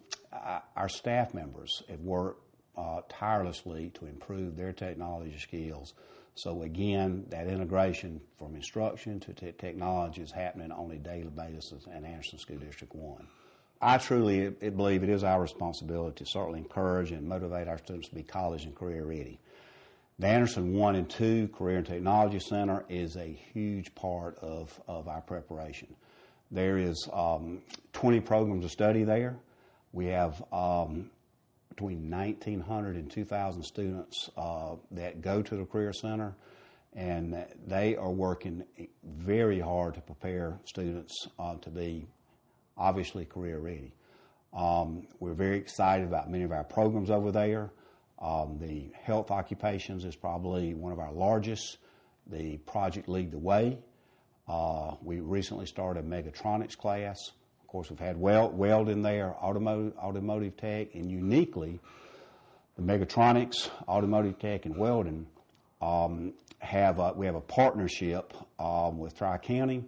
[0.76, 2.42] our staff members have worked
[2.76, 5.94] uh, tirelessly to improve their technology skills.
[6.42, 11.84] So again, that integration from instruction to te- technology is happening on a daily basis
[11.86, 13.26] in Anderson School District 1.
[13.82, 18.14] I truly believe it is our responsibility to certainly encourage and motivate our students to
[18.14, 19.38] be college and career ready.
[20.18, 25.08] The Anderson 1 and 2 Career and Technology Center is a huge part of, of
[25.08, 25.88] our preparation.
[26.50, 27.60] There is um,
[27.92, 29.36] 20 programs of study there.
[29.92, 31.10] We have um,
[31.80, 36.34] between 1,900 and 2,000 students uh, that go to the Career Center,
[36.92, 38.62] and they are working
[39.02, 42.06] very hard to prepare students uh, to be
[42.76, 43.94] obviously career ready.
[44.52, 47.70] Um, we're very excited about many of our programs over there.
[48.20, 51.78] Um, the health occupations is probably one of our largest.
[52.26, 53.78] The project Lead the Way.
[54.46, 57.30] Uh, we recently started a mechatronics class.
[57.70, 61.78] Course, we've had weld, weld in there, automotive, automotive tech, and uniquely,
[62.74, 65.24] the mechatronics, automotive tech, and welding
[65.80, 69.84] um, have a, we have a partnership um, with Tri County,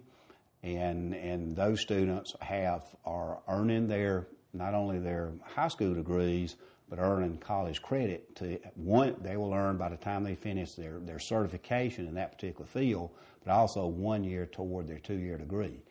[0.63, 6.55] and and those students have are earning their not only their high school degrees
[6.89, 10.99] but earning college credit to one they will earn by the time they finish their,
[10.99, 13.09] their certification in that particular field,
[13.43, 15.81] but also one year toward their two year degree.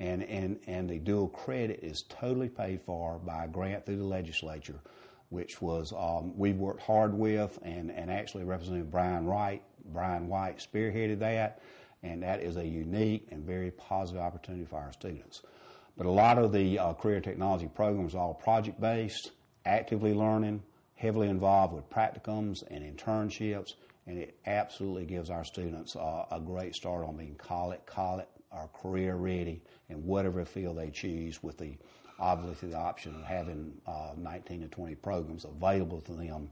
[0.00, 4.04] And, and, and the dual credit is totally paid for by a grant through the
[4.04, 4.80] legislature,
[5.28, 10.58] which was um, we worked hard with, and, and actually Representative Brian Wright, Brian White
[10.58, 11.60] spearheaded that,
[12.02, 15.42] and that is a unique and very positive opportunity for our students.
[15.98, 19.32] But a lot of the uh, career technology programs are all project based
[19.66, 20.62] actively learning,
[20.94, 23.74] heavily involved with practicums and internships,
[24.06, 28.68] and it absolutely gives our students uh, a great start on being college, college or
[28.68, 31.76] career ready in whatever field they choose with the
[32.18, 36.50] obviously the option of having uh, 19 to 20 programs available to them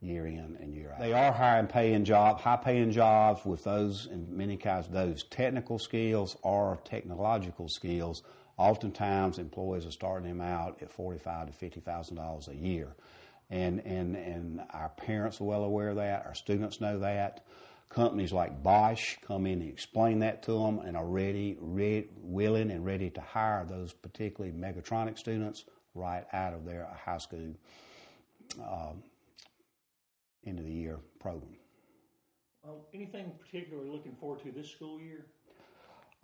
[0.00, 1.00] year in and year out.
[1.00, 5.78] They are hiring paying jobs, high paying jobs with those in many cases those technical
[5.78, 8.22] skills or technological skills
[8.58, 12.94] Oftentimes, employees are starting them out at forty-five to fifty thousand dollars a year,
[13.50, 16.26] and and and our parents are well aware of that.
[16.26, 17.44] Our students know that.
[17.94, 22.70] Companies like Bosch come in and explain that to them, and are ready, ready willing,
[22.70, 27.54] and ready to hire those particularly mechatronic students right out of their high school
[28.60, 29.02] um,
[30.46, 31.54] end of the year program.
[32.64, 35.26] Well, anything particular looking forward to this school year?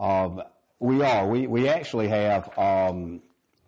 [0.01, 0.43] Um,
[0.79, 1.29] we are.
[1.29, 3.21] We we actually have um,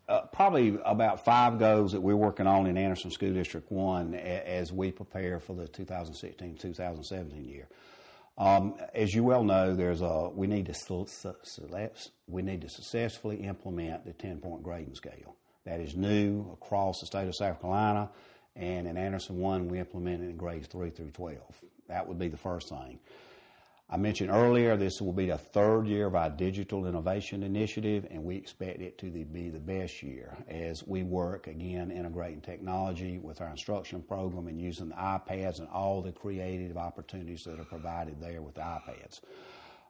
[0.09, 4.49] uh, probably about five goals that we're working on in Anderson School District One a,
[4.49, 7.69] as we prepare for the 2016-2017 year.
[8.40, 10.74] Um, as you well know, there's a we need to
[12.26, 15.37] we need to successfully implement the 10 point grading scale.
[15.66, 18.09] That is new across the state of South Carolina,
[18.57, 21.38] and in Anderson One we implemented in grades three through 12.
[21.88, 22.98] That would be the first thing.
[23.92, 28.22] I mentioned earlier this will be the third year of our digital innovation initiative, and
[28.22, 33.40] we expect it to be the best year as we work again integrating technology with
[33.40, 38.20] our instruction program and using the iPads and all the creative opportunities that are provided
[38.20, 39.22] there with the iPads.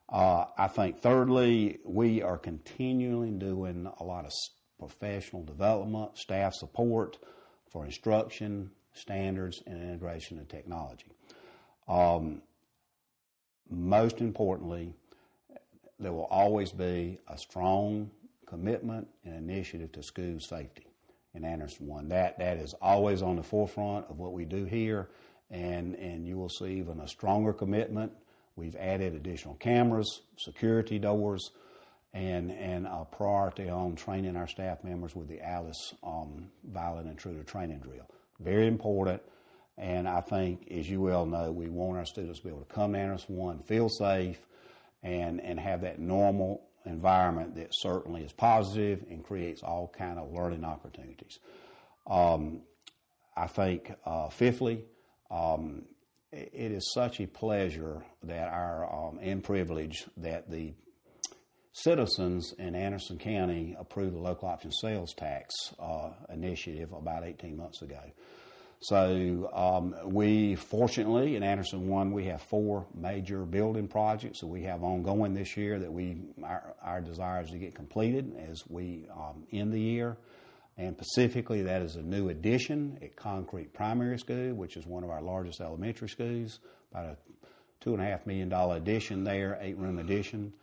[0.09, 4.33] Uh, I think thirdly, we are continually doing a lot of
[4.79, 7.19] professional development, staff support
[7.69, 11.13] for instruction, standards, and integration of technology.
[13.69, 14.95] Most importantly,
[15.99, 18.11] there will always be a strong
[18.47, 20.87] commitment and initiative to school safety
[21.35, 22.09] in Anderson One.
[22.09, 25.11] That that is always on the forefront of what we do here,
[25.51, 28.13] and and you will see even a stronger commitment.
[28.57, 31.51] We've added additional cameras, security doors,
[32.13, 37.45] and and a priority on training our staff members with the Alice um, Violent Intruder
[37.45, 38.07] Training Drill.
[38.41, 39.23] Very important.
[39.81, 42.75] And I think, as you well know, we want our students to be able to
[42.75, 44.39] come to Anderson One, feel safe,
[45.03, 50.33] and, and have that normal environment that certainly is positive and creates all kind of
[50.33, 51.39] learning opportunities.
[52.07, 52.61] Um,
[53.35, 54.85] I think, uh, fifthly,
[55.31, 55.87] um,
[56.31, 60.75] it is such a pleasure that our um, and privilege that the
[61.73, 67.81] citizens in Anderson County approved the local option sales tax uh, initiative about 18 months
[67.81, 68.01] ago.
[68.83, 74.63] So um, we, fortunately, in Anderson One, we have four major building projects that we
[74.63, 79.07] have ongoing this year that we our, our desire is to get completed as we
[79.15, 80.17] um, end the year.
[80.79, 85.11] And specifically, that is a new addition at Concrete Primary School, which is one of
[85.11, 87.17] our largest elementary schools, about a
[87.81, 90.55] two and a half million dollar addition there, eight room addition.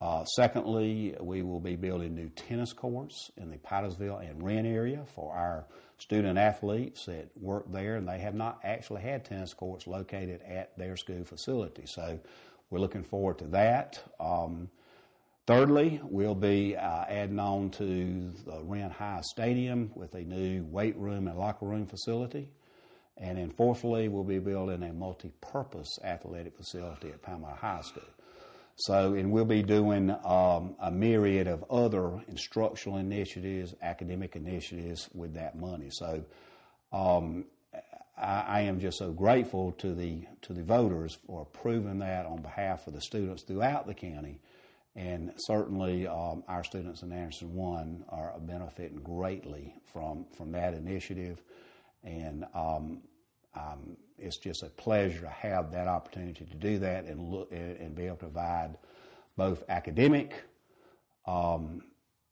[0.00, 5.04] Uh, secondly, we will be building new tennis courts in the Powdersville and Wren area
[5.14, 5.66] for our
[5.98, 10.76] student athletes that work there, and they have not actually had tennis courts located at
[10.78, 11.82] their school facility.
[11.86, 12.18] So
[12.70, 14.02] we're looking forward to that.
[14.20, 14.70] Um,
[15.46, 20.96] thirdly, we'll be uh, adding on to the Wren High Stadium with a new weight
[20.96, 22.48] room and locker room facility.
[23.16, 28.04] And then fourthly, we'll be building a multi-purpose athletic facility at Palmetto High School.
[28.80, 35.34] So, and we'll be doing um, a myriad of other instructional initiatives, academic initiatives with
[35.34, 35.88] that money.
[35.90, 36.24] So,
[36.92, 37.46] um,
[38.16, 42.40] I, I, am just so grateful to the to the voters for approving that on
[42.40, 44.40] behalf of the students throughout the county,
[44.94, 51.42] and certainly um, our students in Anderson One are benefiting greatly from from that initiative,
[52.04, 53.02] and um,
[53.56, 57.94] um, it's just a pleasure to have that opportunity to do that and look and
[57.94, 58.76] be able to provide
[59.36, 60.34] both academic,
[61.26, 61.82] um,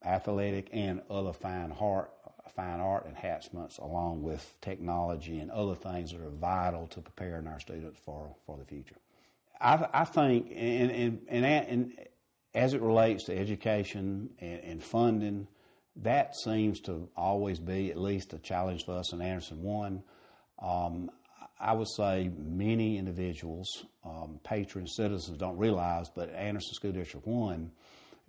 [0.04, 2.10] athletic, and other fine art,
[2.54, 7.60] fine art enhancements, along with technology and other things that are vital to preparing our
[7.60, 8.96] students for, for the future.
[9.60, 11.92] I, I think, and, and, and, and,
[12.54, 15.46] as it relates to education and, and funding,
[15.96, 20.02] that seems to always be at least a challenge for us in Anderson One.
[20.60, 21.10] Um,
[21.58, 27.70] I would say many individuals, um, patrons, citizens don't realize, but Anderson School District 1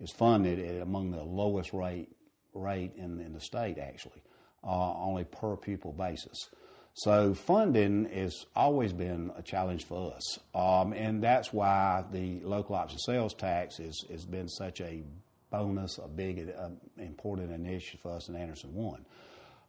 [0.00, 2.08] is funded at among the lowest rate
[2.54, 4.22] rate in, in the state, actually,
[4.64, 6.48] uh, only per pupil basis.
[6.94, 12.74] So funding has always been a challenge for us, um, and that's why the local
[12.74, 15.04] option sales tax is, has been such a
[15.50, 19.04] bonus, a big, uh, important initiative for us in Anderson One.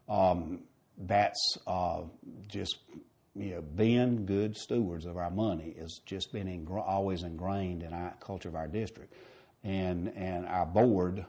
[0.08, 0.62] Um,
[0.98, 2.02] that's uh,
[2.48, 2.78] just
[3.40, 7.94] you know being good stewards of our money has just been ingra- always ingrained in
[7.94, 9.14] our culture of our district,
[9.64, 11.26] and and our board.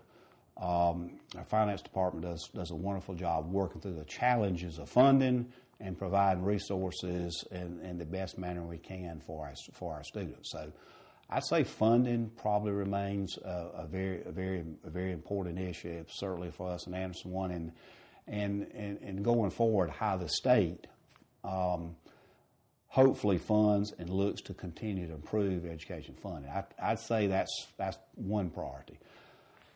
[0.61, 5.53] Um, our finance department does does a wonderful job working through the challenges of funding
[5.79, 10.51] and providing resources in, in the best manner we can for our for our students.
[10.51, 10.71] So,
[11.31, 16.51] I'd say funding probably remains a, a very a very a very important issue, certainly
[16.51, 17.73] for us in Anderson One, and
[18.27, 20.87] and, and, and going forward, how the state
[21.45, 21.97] um,
[22.91, 26.51] hopefully funds and looks to continue to improve education funding.
[26.51, 28.99] I, would say that's, that's one priority.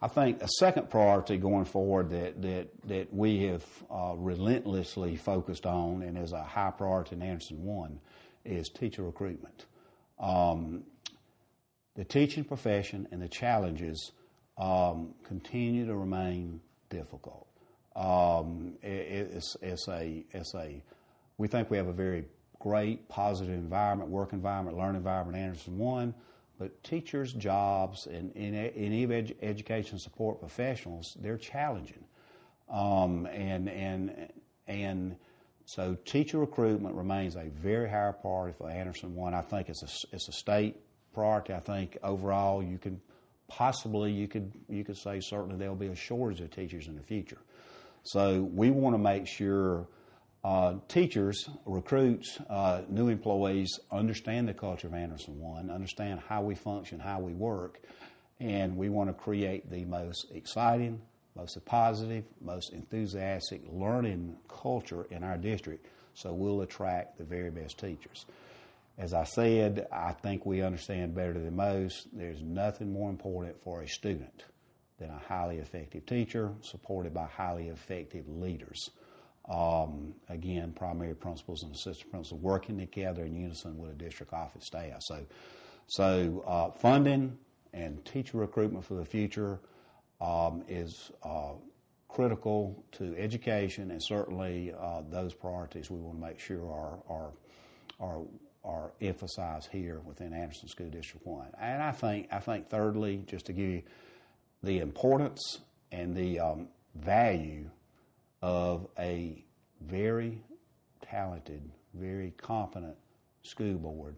[0.03, 5.64] I think a second priority going forward that, that, that we have uh, relentlessly focused
[5.64, 8.00] on and is a high priority in Anderson 1
[8.44, 9.64] is teacher recruitment.
[10.18, 10.83] Um,
[11.94, 14.12] the teaching profession and the challenges
[14.59, 17.46] um, continue to remain difficult.
[17.96, 20.83] Um, it, it's, it's, a, it's a,
[21.38, 22.25] we think we have a very
[22.59, 26.14] great, positive environment, work environment, learning environment, Anderson One,
[26.59, 32.05] but teachers' jobs and in, any ed- education support professionals, they're challenging.
[32.70, 34.33] Um, and, and,
[34.66, 35.16] and
[35.66, 39.35] so teacher recruitment remains a very high priority for Anderson One.
[39.35, 40.77] I think it's a, it's a state
[41.12, 41.55] priority.
[41.55, 43.01] I think overall you can
[43.49, 47.03] possibly you could you could say certainly there'll be a shortage of teachers in the
[47.03, 47.38] future.
[48.03, 49.87] So we want to make sure
[50.44, 56.54] uh, teachers, recruits, uh, new employees understand the culture of Anderson One, understand how we
[56.54, 57.80] function, how we work,
[58.40, 61.00] and we want to create the most exciting,
[61.35, 67.78] most positive, most enthusiastic learning culture in our district so we'll attract the very best
[67.78, 68.24] teachers.
[68.96, 72.07] As I said, I think we understand better than most.
[72.12, 74.44] There's nothing more important for a student
[75.00, 78.90] than a highly effective teacher supported by highly effective leaders.
[79.48, 84.64] Um, again, primary principals and assistant principals working together in unison with a district office
[84.64, 85.02] staff.
[85.02, 85.26] So,
[85.87, 87.37] so uh, funding
[87.74, 89.61] and teacher recruitment for the future
[90.20, 91.52] um, is uh,
[92.09, 97.33] critical to education, and certainly uh, those priorities we want to make sure are are
[98.00, 98.22] are
[98.64, 101.48] are emphasized here within Anderson School District One.
[101.61, 103.83] And I think I think thirdly, just to give you
[104.62, 105.59] the importance
[105.92, 107.68] and the um, value
[108.44, 109.42] of a
[109.80, 110.38] very
[111.00, 111.62] talented,
[111.94, 112.94] very competent
[113.42, 114.16] school board.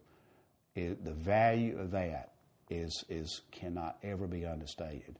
[0.75, 2.33] It, the value of that
[2.69, 5.16] is is cannot ever be understated.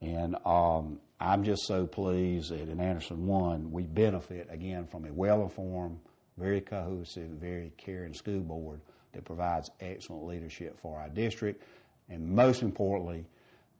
[0.00, 5.12] And um, I'm just so pleased that in Anderson One we benefit again from a
[5.12, 5.98] well-informed,
[6.38, 8.80] very cohesive, very caring school board
[9.12, 11.64] that provides excellent leadership for our district,
[12.08, 13.24] and most importantly,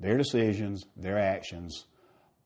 [0.01, 1.85] their decisions, their actions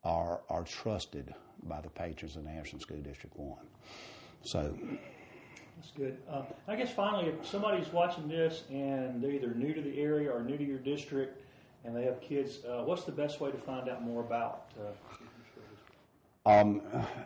[0.04, 1.32] are, are trusted
[1.64, 3.56] by the patrons in Anderson School District 1.
[4.42, 4.76] So.
[5.76, 6.18] That's good.
[6.30, 10.30] Uh, I guess finally, if somebody's watching this and they're either new to the area
[10.30, 11.42] or new to your district
[11.84, 14.92] and they have kids, uh, what's the best way to find out more about uh,
[16.46, 16.82] Um,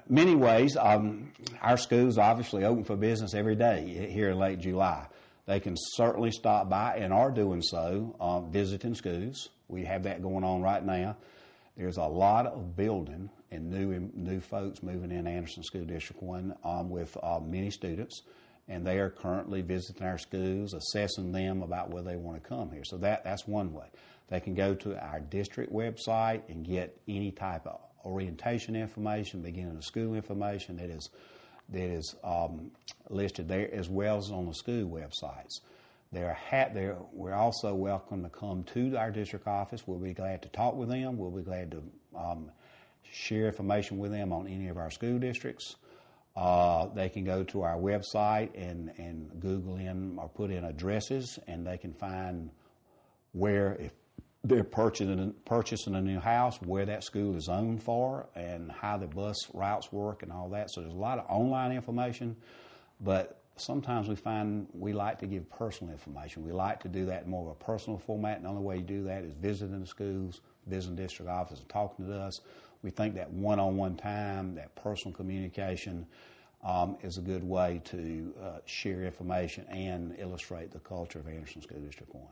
[0.08, 1.32] many ways, um,
[1.62, 5.06] our schools obviously open for business every day here in late July.
[5.46, 9.50] They can certainly stop by and are doing so, um, visiting schools.
[9.68, 11.16] We have that going on right now.
[11.76, 16.54] There's a lot of building and new new folks moving in Anderson School District One
[16.64, 18.22] um, with uh, many students,
[18.68, 22.70] and they are currently visiting our schools, assessing them about whether they want to come
[22.70, 22.84] here.
[22.84, 23.86] So that that's one way.
[24.28, 29.76] They can go to our district website and get any type of orientation information, beginning
[29.76, 31.08] of school information that is
[31.70, 32.70] that is um,
[33.08, 35.60] listed there, as well as on the school websites.
[36.12, 39.82] They're ha- they're, we're also welcome to come to our district office.
[39.86, 41.16] We'll be glad to talk with them.
[41.18, 41.82] We'll be glad to
[42.16, 42.50] um,
[43.14, 45.76] share information with them on any of our school districts.
[46.36, 51.38] Uh, they can go to our website and, and Google in or put in addresses,
[51.46, 52.50] and they can find
[53.32, 53.92] where, if
[54.42, 59.06] they're purchasing, purchasing a new house, where that school is owned for, and how the
[59.06, 60.70] bus routes work, and all that.
[60.70, 62.36] So there's a lot of online information,
[63.00, 66.44] but sometimes we find we like to give personal information.
[66.44, 68.76] We like to do that in more of a personal format, and the only way
[68.78, 72.40] you do that is visiting the schools, visiting district offices, and talking to us.
[72.84, 76.06] We think that one-on-one time, that personal communication,
[76.62, 81.62] um, is a good way to uh, share information and illustrate the culture of Anderson
[81.62, 82.24] School District 1.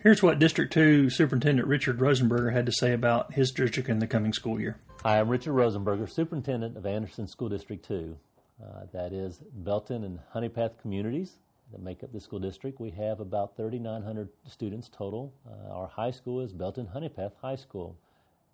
[0.00, 4.06] Here's what District 2 Superintendent Richard Rosenberger had to say about his district in the
[4.08, 4.78] coming school year.
[5.04, 8.16] Hi, I'm Richard Rosenberger, Superintendent of Anderson School District 2.
[8.60, 11.34] Uh, that is Belton and Honea Path communities
[11.70, 12.80] that make up the school district.
[12.80, 15.32] We have about 3,900 students total.
[15.48, 17.96] Uh, our high school is Belton Honea Path High School.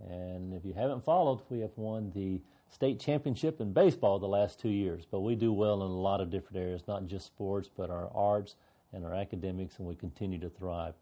[0.08, 4.58] And if you haven't followed, we have won the state championship in baseball the last
[4.58, 5.06] two years.
[5.10, 8.10] But we do well in a lot of different areas, not just sports, but our
[8.14, 8.56] arts
[8.92, 10.94] and our academics, and we continue to thrive.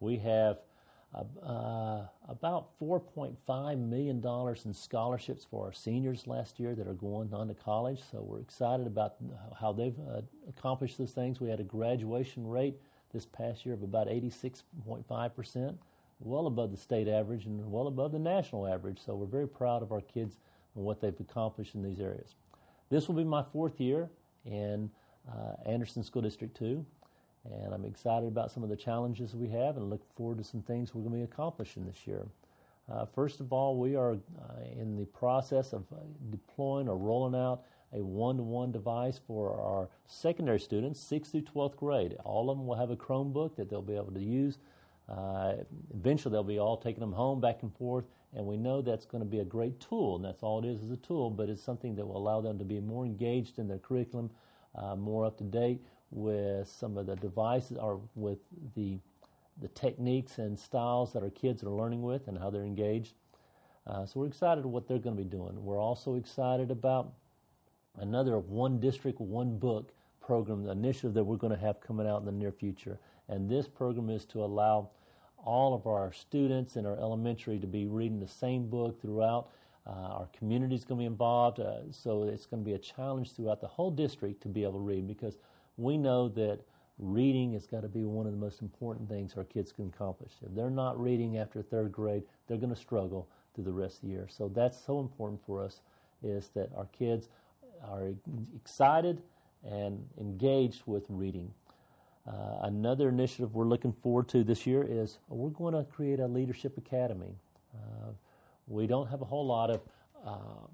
[0.00, 0.58] We have
[1.14, 7.48] uh, about $4.5 million in scholarships for our seniors last year that are going on
[7.48, 8.00] to college.
[8.10, 9.16] So we're excited about
[9.58, 11.40] how they've uh, accomplished those things.
[11.40, 12.76] We had a graduation rate
[13.12, 15.74] this past year of about 86.5%,
[16.24, 18.98] well above the state average and well above the national average.
[19.04, 20.38] So we're very proud of our kids
[20.74, 22.34] and what they've accomplished in these areas.
[22.90, 24.08] This will be my fourth year
[24.44, 24.90] in
[25.30, 26.84] uh, Anderson School District 2.
[27.44, 30.62] And I'm excited about some of the challenges we have and look forward to some
[30.62, 32.24] things we're going to be accomplishing this year.
[32.90, 35.96] Uh, first of all, we are uh, in the process of uh,
[36.30, 37.62] deploying or rolling out
[37.92, 42.16] a one-to-one device for our secondary students, 6th through 12th grade.
[42.24, 44.58] All of them will have a Chromebook that they'll be able to use.
[45.12, 45.54] Uh,
[45.94, 49.22] eventually, they'll be all taking them home back and forth, and we know that's going
[49.22, 51.62] to be a great tool, and that's all it is is a tool, but it's
[51.62, 54.30] something that will allow them to be more engaged in their curriculum,
[54.74, 58.38] uh, more up to date with some of the devices or with
[58.74, 58.98] the
[59.60, 63.12] the techniques and styles that our kids are learning with and how they're engaged.
[63.86, 65.62] Uh, so we're excited what they're going to be doing.
[65.62, 67.12] We're also excited about
[67.98, 72.20] another one district, one book program, the initiative that we're going to have coming out
[72.20, 72.98] in the near future.
[73.28, 74.90] And this program is to allow
[75.44, 79.48] all of our students in our elementary to be reading the same book throughout.
[79.86, 82.78] Uh, our community is going to be involved, uh, so it's going to be a
[82.78, 85.38] challenge throughout the whole district to be able to read because
[85.76, 86.60] we know that
[86.98, 90.32] reading has got to be one of the most important things our kids can accomplish.
[90.46, 94.02] If they're not reading after third grade, they're going to struggle through the rest of
[94.02, 94.28] the year.
[94.30, 95.80] So that's so important for us
[96.22, 97.28] is that our kids
[97.90, 98.12] are
[98.54, 99.22] excited
[99.64, 101.52] and engaged with reading.
[102.26, 106.26] Uh, another initiative we're looking forward to this year is we're going to create a
[106.26, 107.34] leadership academy.
[107.74, 108.10] Uh,
[108.68, 109.80] we don't have a whole lot of
[110.24, 110.66] uh,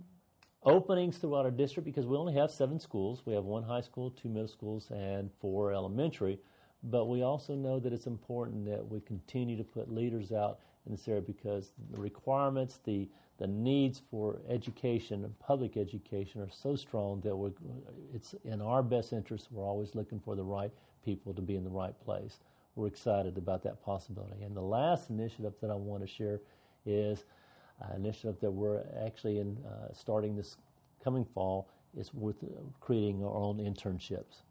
[0.64, 3.22] openings throughout our district because we only have seven schools.
[3.24, 6.38] We have one high school, two middle schools, and four elementary.
[6.82, 10.92] But we also know that it's important that we continue to put leaders out in
[10.92, 16.74] this area because the requirements, the the needs for education and public education are so
[16.74, 17.52] strong that we're,
[18.12, 19.46] it's in our best interest.
[19.52, 20.72] We're always looking for the right
[21.04, 22.38] people to be in the right place.
[22.74, 24.42] We're excited about that possibility.
[24.44, 26.40] And the last initiative that I want to share
[26.86, 27.24] is
[27.80, 30.56] an initiative that we're actually in uh, starting this
[31.02, 32.46] coming fall is with uh,
[32.80, 34.42] creating our own internships.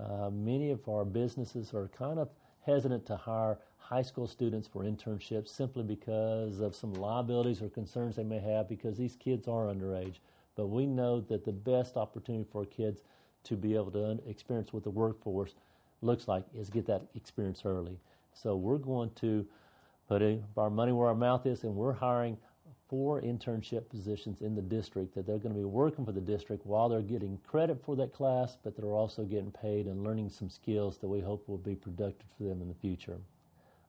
[0.00, 2.28] Uh, many of our businesses are kind of
[2.64, 8.16] hesitant to hire high school students for internships simply because of some liabilities or concerns
[8.16, 10.16] they may have because these kids are underage.
[10.56, 13.02] But we know that the best opportunity for kids
[13.44, 15.54] to be able to experience with the workforce
[16.02, 17.98] looks like is get that experience early.
[18.34, 19.46] So we're going to
[20.08, 20.22] put
[20.56, 22.36] our money where our mouth is, and we're hiring
[22.88, 26.66] four internship positions in the district that they're going to be working for the district
[26.66, 30.50] while they're getting credit for that class, but they're also getting paid and learning some
[30.50, 33.16] skills that we hope will be productive for them in the future.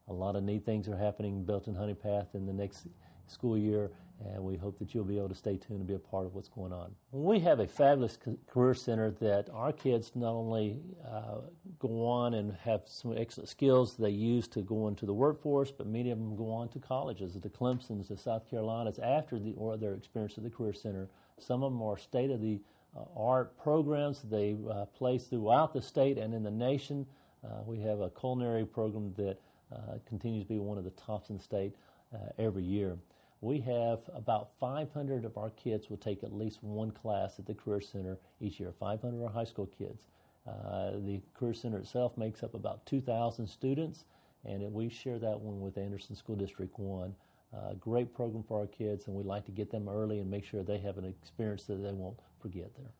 [0.07, 2.87] A lot of neat things are happening in Belton Honea Path in the next
[3.27, 3.91] school year,
[4.33, 6.33] and we hope that you'll be able to stay tuned and be a part of
[6.33, 6.93] what's going on.
[7.11, 8.17] We have a fabulous
[8.47, 11.41] career center that our kids not only uh,
[11.79, 15.87] go on and have some excellent skills they use to go into the workforce, but
[15.87, 19.77] many of them go on to colleges, the Clemsons, the South Carolinas, after the, or
[19.77, 21.09] their experience at the career center.
[21.39, 22.61] Some of them are state of the
[22.95, 27.05] uh, art programs they uh, place throughout the state and in the nation.
[27.43, 29.37] Uh, we have a culinary program that
[29.73, 31.75] uh, continues to be one of the tops in the state
[32.13, 32.95] uh, every year
[33.43, 37.53] we have about 500 of our kids will take at least one class at the
[37.53, 38.71] Career Center each year.
[38.79, 40.03] 500 are high school kids.
[40.47, 44.05] Uh, the Career Center itself makes up about 2,000 students,
[44.45, 47.13] and we share that one with Anderson School District 1.
[47.53, 50.45] Uh, great program for our kids, and we like to get them early and make
[50.45, 52.91] sure they have an experience that they won't forget there.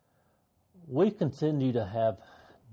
[0.90, 2.18] We continue to have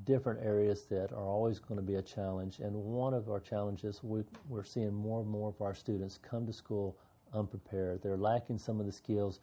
[0.05, 4.03] different areas that are always going to be a challenge, and one of our challenges
[4.03, 6.97] we, we're seeing more and more of our students come to school
[7.35, 8.03] unprepared.
[8.03, 9.41] They're lacking some of the skills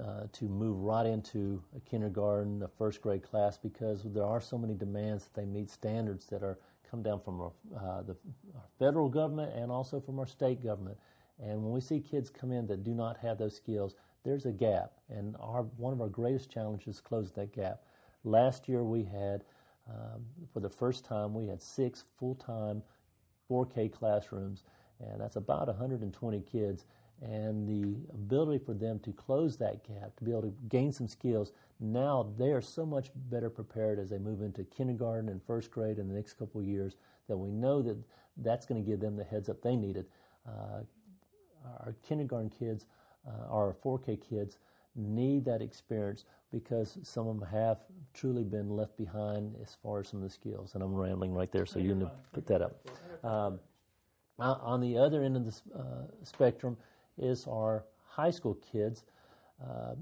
[0.00, 4.56] uh, to move right into a kindergarten, a first grade class, because there are so
[4.56, 6.58] many demands that they meet standards that are
[6.90, 8.16] come down from our, uh, the
[8.54, 10.96] our federal government and also from our state government.
[11.42, 14.52] And when we see kids come in that do not have those skills, there's a
[14.52, 14.92] gap.
[15.08, 17.82] And our one of our greatest challenges is close that gap.
[18.24, 19.44] Last year we had,
[19.88, 22.82] um, for the first time, we had six full-time
[23.50, 24.64] 4K classrooms,
[25.00, 26.86] and that's about 120 kids
[27.22, 31.06] and the ability for them to close that gap, to be able to gain some
[31.06, 35.70] skills, now they are so much better prepared as they move into kindergarten and first
[35.70, 36.96] grade in the next couple of years
[37.28, 37.96] that we know that
[38.38, 40.06] that's going to give them the heads up they needed.
[40.46, 40.80] Uh,
[41.80, 42.86] our kindergarten kids,
[43.26, 44.58] uh, our 4K kids,
[44.96, 47.78] need that experience because some of them have
[48.14, 50.74] truly been left behind as far as some of the skills.
[50.74, 52.88] And I'm rambling right there, so you need to put that up.
[53.24, 53.60] Um,
[54.38, 56.76] on the other end of the uh, spectrum,
[57.18, 59.04] is our high school kids.
[59.62, 59.96] Um,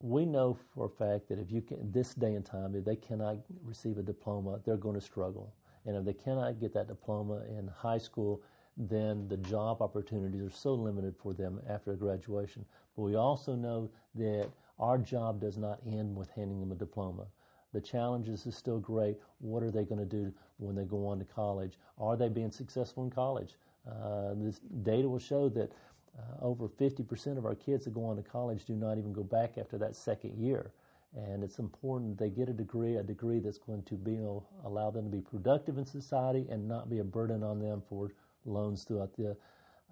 [0.00, 2.96] we know for a fact that if you can, this day and time, if they
[2.96, 5.54] cannot receive a diploma, they're going to struggle.
[5.86, 8.42] And if they cannot get that diploma in high school,
[8.76, 12.64] then the job opportunities are so limited for them after graduation.
[12.96, 17.26] But we also know that our job does not end with handing them a diploma.
[17.72, 19.16] The challenges is still great.
[19.38, 21.78] What are they going to do when they go on to college?
[21.98, 23.54] Are they being successful in college?
[23.90, 25.72] Uh, this data will show that
[26.18, 29.22] uh, over 50% of our kids that go on to college do not even go
[29.22, 30.72] back after that second year.
[31.14, 34.18] And it's important they get a degree, a degree that's going to be
[34.64, 38.12] allow them to be productive in society and not be a burden on them for
[38.46, 39.36] loans throughout the,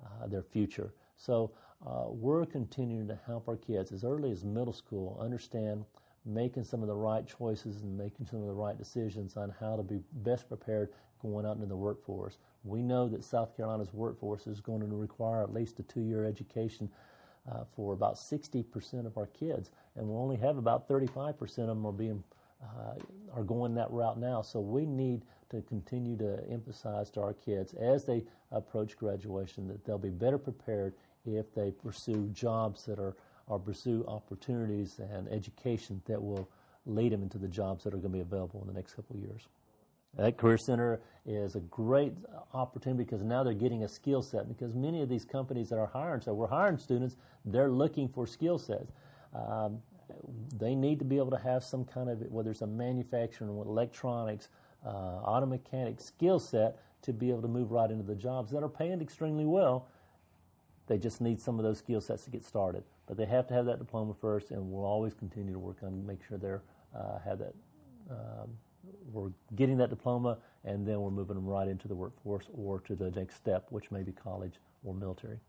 [0.05, 0.95] uh, their future.
[1.17, 1.53] So
[1.87, 5.85] uh, we're continuing to help our kids as early as middle school understand
[6.25, 9.77] making some of the right choices and making some of the right decisions on how
[9.77, 10.91] to be best prepared
[11.23, 12.39] going out into the workforce.
[12.65, 16.25] We know that South Carolina's workforce is going to require at least a two year
[16.25, 16.91] education
[17.51, 21.87] uh, for about 60% of our kids, and we only have about 35% of them
[21.87, 22.23] are being
[22.63, 22.95] uh,
[23.35, 24.43] are going that route now.
[24.43, 29.85] So we need to continue to emphasize to our kids as they approach graduation that
[29.85, 30.95] they'll be better prepared
[31.25, 33.17] if they pursue jobs that are
[33.51, 36.49] or pursue opportunities and education that will
[36.87, 39.17] lead them into the jobs that are going to be available in the next couple
[39.17, 39.49] of years.
[40.17, 42.13] That Career Center is a great
[42.55, 44.49] opportunity because now they're getting a skill set.
[44.49, 48.27] Because many of these companies that are hiring, so we're hiring students, they're looking for
[48.27, 48.93] skill sets.
[49.35, 49.79] Um,
[50.57, 54.49] they need to be able to have some kind of, whether it's a manufacturing, electronics,
[54.85, 58.63] uh, auto mechanic skill set to be able to move right into the jobs that
[58.63, 59.89] are paying extremely well.
[60.87, 62.83] They just need some of those skill sets to get started.
[63.11, 66.07] But they have to have that diploma first, and we'll always continue to work on
[66.07, 66.53] make sure they
[66.97, 67.55] uh, have that.
[68.09, 68.51] Um,
[69.13, 72.95] we're getting that diploma, and then we're moving them right into the workforce or to
[72.95, 75.41] the next step, which may be college or military.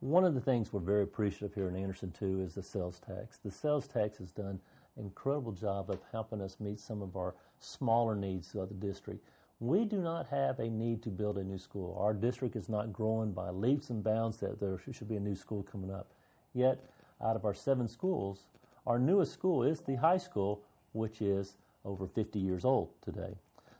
[0.00, 3.38] One of the things we're very appreciative here in Anderson too is the sales tax.
[3.38, 4.58] The sales tax has done
[4.96, 9.24] an incredible job of helping us meet some of our smaller needs throughout the district.
[9.60, 11.96] We do not have a need to build a new school.
[12.00, 15.36] Our district is not growing by leaps and bounds that there should be a new
[15.36, 16.10] school coming up.
[16.54, 16.78] Yet,
[17.22, 18.46] out of our seven schools,
[18.86, 23.34] our newest school is the high school, which is over 50 years old today.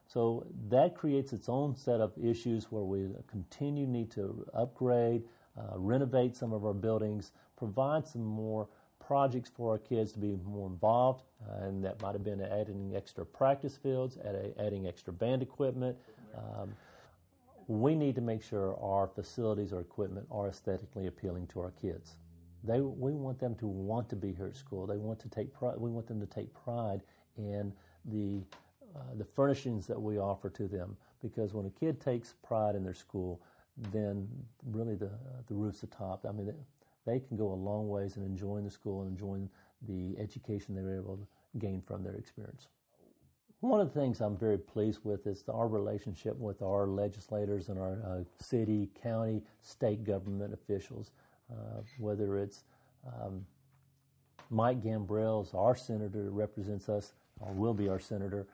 [0.07, 5.23] So that creates its own set of issues where we continue need to upgrade,
[5.59, 8.69] uh, renovate some of our buildings, provide some more
[9.01, 12.93] projects for our kids to be more involved, uh, and that might have been adding
[12.95, 14.19] extra practice fields,
[14.59, 15.97] adding extra band equipment.
[16.37, 16.75] Um,
[17.69, 22.17] we need to make sure our facilities or equipment are aesthetically appealing to our kids.
[22.65, 24.87] They, we want them to want to be here at school.
[24.87, 25.75] They want to take pride.
[25.79, 27.03] We want them to take pride
[27.37, 27.73] in
[28.05, 28.43] the
[28.95, 30.97] uh, the furnishings that we offer to them.
[31.23, 33.41] Because when a kid takes pride in their school,
[33.91, 34.29] then
[34.71, 35.11] really the
[35.49, 36.25] the roof's the top.
[36.29, 36.53] I mean,
[37.07, 39.49] they, can go a long ways in enjoying the school and enjoying
[39.89, 41.27] the education they were able to
[41.59, 42.69] gain from their experience.
[43.61, 47.79] One of the things I'm very pleased with is our relationship with our legislators and
[47.79, 51.13] our uh, city, county, state government officials,
[51.53, 52.65] uh, whether it's
[53.07, 53.45] um,
[54.51, 58.47] Mike Gambrell our senator represents us, or will be our senator,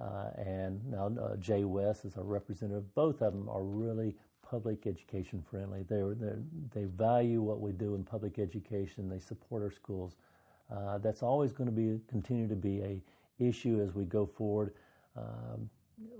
[0.00, 2.94] uh, and now uh, Jay West is our representative.
[2.94, 4.14] Both of them are really
[4.48, 5.84] public education friendly.
[5.88, 6.02] They
[6.74, 9.08] they value what we do in public education.
[9.08, 10.16] They support our schools.
[10.70, 13.02] Uh, that's always going to be continue to be a
[13.38, 14.74] issue as we go forward.
[15.16, 15.70] Um,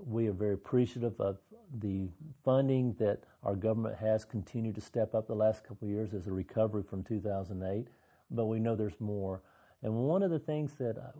[0.05, 1.37] we are very appreciative of
[1.79, 2.07] the
[2.43, 6.27] funding that our government has continued to step up the last couple of years as
[6.27, 7.87] a recovery from 2008,
[8.31, 9.41] but we know there's more.
[9.83, 11.13] And one of the things that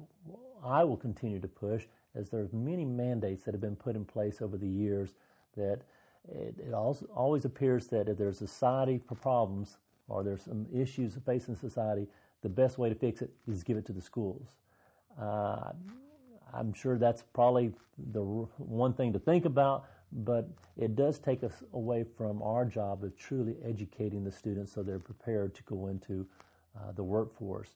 [0.63, 1.85] I will continue to push
[2.15, 5.13] is there are many mandates that have been put in place over the years
[5.55, 5.81] that
[6.27, 12.07] it, it always appears that if there's society problems or there's some issues facing society,
[12.41, 14.55] the best way to fix it is give it to the schools.
[15.19, 15.71] Uh,
[16.53, 17.71] I'm sure that's probably
[18.11, 23.03] the one thing to think about, but it does take us away from our job
[23.03, 26.25] of truly educating the students so they're prepared to go into
[26.77, 27.69] uh, the workforce.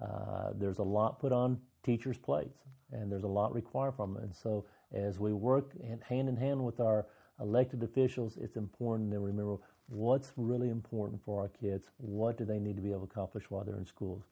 [0.00, 2.58] Uh, there's a lot put on teachers' plates,
[2.92, 4.22] and there's a lot required from them.
[4.22, 5.72] And so, as we work
[6.02, 7.06] hand in hand with our
[7.40, 9.56] elected officials, it's important to remember
[9.88, 11.88] what's really important for our kids.
[11.98, 14.24] What do they need to be able to accomplish while they're in schools?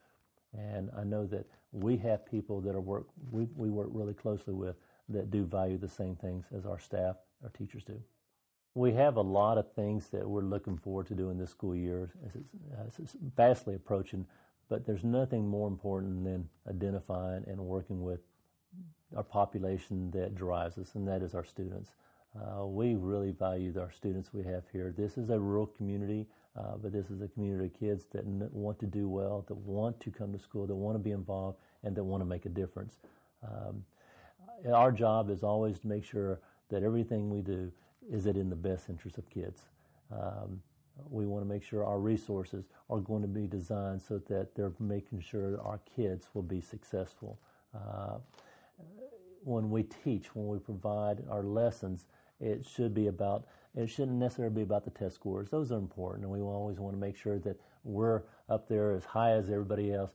[0.57, 4.55] And I know that we have people that are work we, we work really closely
[4.55, 4.77] with
[5.09, 8.01] that do value the same things as our staff, our teachers do.
[8.75, 12.11] We have a lot of things that we're looking forward to doing this school year
[12.27, 12.55] as it's,
[12.87, 14.27] as it's vastly approaching,
[14.69, 18.21] but there's nothing more important than identifying and working with
[19.17, 21.93] our population that drives us, and that is our students.
[22.37, 24.95] Uh, we really value our students we have here.
[24.97, 26.27] This is a rural community,
[26.59, 29.99] uh, but this is a community of kids that want to do well, that want
[30.01, 32.49] to come to school, that want to be involved, and that want to make a
[32.49, 32.99] difference.
[33.45, 33.85] Um,
[34.73, 36.41] our job is always to make sure
[36.71, 37.71] that everything we do
[38.11, 39.63] is it in the best interest of kids.
[40.13, 40.61] Um,
[41.11, 44.73] we want to make sure our resources are going to be designed so that they're
[44.81, 47.39] making sure our kids will be successful.
[47.75, 48.19] Uh,
[49.45, 52.07] when we teach, when we provide our lessons,
[52.41, 55.51] it should be about, it shouldn't necessarily be about the test scores.
[55.51, 59.05] Those are important, and we always want to make sure that we're up there as
[59.05, 60.13] high as everybody else.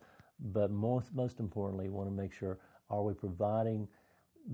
[0.52, 2.58] But most, most importantly, we want to make sure
[2.90, 3.88] are we providing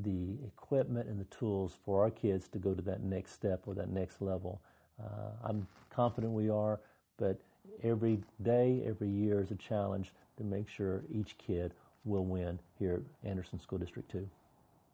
[0.04, 3.74] the equipment and the tools for our kids to go to that next step or
[3.74, 4.62] that next level.
[5.02, 6.80] Uh, I'm confident we are,
[7.18, 7.39] but
[7.84, 11.74] every day, every year is a challenge to make sure each kid
[12.06, 14.28] will win here at Anderson School District 2.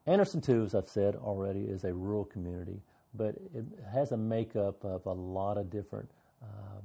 [0.08, 2.82] Anderson, 2, as I've said already, is a rural community,
[3.18, 6.10] but it has a makeup of a lot of different
[6.42, 6.82] um,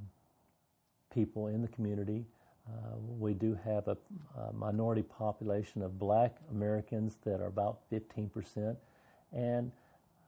[1.13, 2.25] people in the community.
[2.67, 3.97] Uh, we do have a,
[4.39, 8.75] a, minority population of black Americans that are about 15%,
[9.33, 9.71] and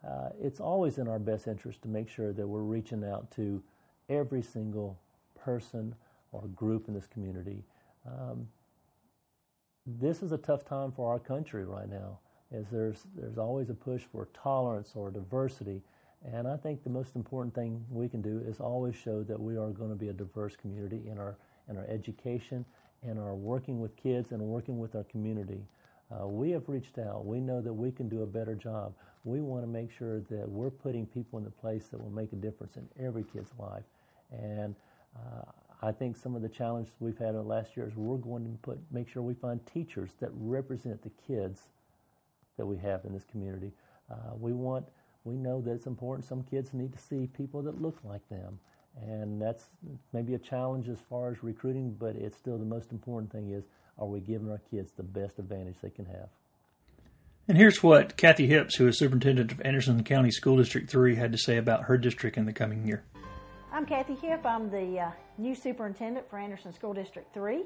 [0.06, 3.62] uh, it's always in our best interest to make sure that we're reaching out to
[4.10, 5.00] every single
[5.40, 5.94] person
[6.32, 7.64] or group in this community.
[8.06, 8.48] Um,
[9.86, 12.20] this is a tough time for our country right now
[12.54, 15.82] as there's there's always a push for tolerance or diversity,
[16.32, 19.58] and I think the most important thing we can do is always show that we
[19.58, 21.36] are going to be a diverse community in our
[21.70, 22.66] in our education,
[23.02, 25.62] and our working with kids, and working with our community.
[26.12, 27.26] Uh, we have reached out.
[27.26, 28.94] We know that we can do a better job.
[29.24, 32.34] We want to make sure that we're putting people in the place that will make
[32.34, 33.84] a difference in every kid's life.
[34.32, 34.76] And
[35.16, 35.46] uh,
[35.82, 38.44] I think some of the challenges we've had in the last year is we're going
[38.44, 41.70] to put make sure we find teachers that represent the kids
[42.58, 43.72] that we have in this community.
[44.12, 44.86] Uh, we want,
[45.24, 46.28] we know that it's important.
[46.28, 48.60] Some kids need to see people that look like them,
[49.02, 49.70] and that's
[50.12, 51.96] maybe a challenge as far as recruiting.
[52.00, 53.64] But it's still the most important thing is:
[53.98, 56.30] are we giving our kids the best advantage they can have?
[57.48, 61.34] And here's what Kathy Hips, who is superintendent of Anderson County School District 3, had
[61.34, 63.04] to say about her district in the coming year.
[63.70, 64.46] I'm Kathy Hipp.
[64.46, 67.64] I'm the uh, new superintendent for Anderson School District 3.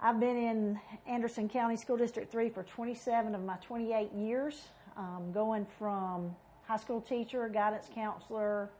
[0.00, 4.60] I've been in Anderson County School District 3 for 27 of my 28 years,
[4.96, 6.34] um, going from
[6.66, 8.70] high school teacher, guidance counselor,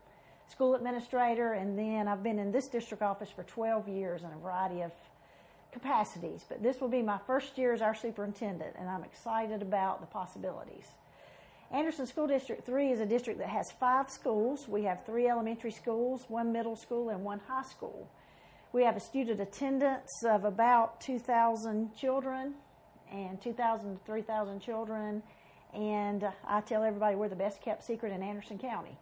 [0.49, 4.37] school administrator, and then I've been in this district office for 12 years in a
[4.37, 4.91] variety of
[5.71, 6.43] capacities.
[6.47, 10.07] But this will be my first year as our superintendent, and I'm excited about the
[10.07, 10.85] possibilities.
[11.71, 14.67] Anderson School District 3 is a district that has five schools.
[14.69, 18.09] We have three elementary schools, one middle school, and one high school.
[18.71, 22.53] We have a student attendance of about 2,000 children
[23.11, 25.23] and 2,000 to 3,000 children.
[25.73, 28.97] And I tell everybody we're the best kept secret in Anderson County.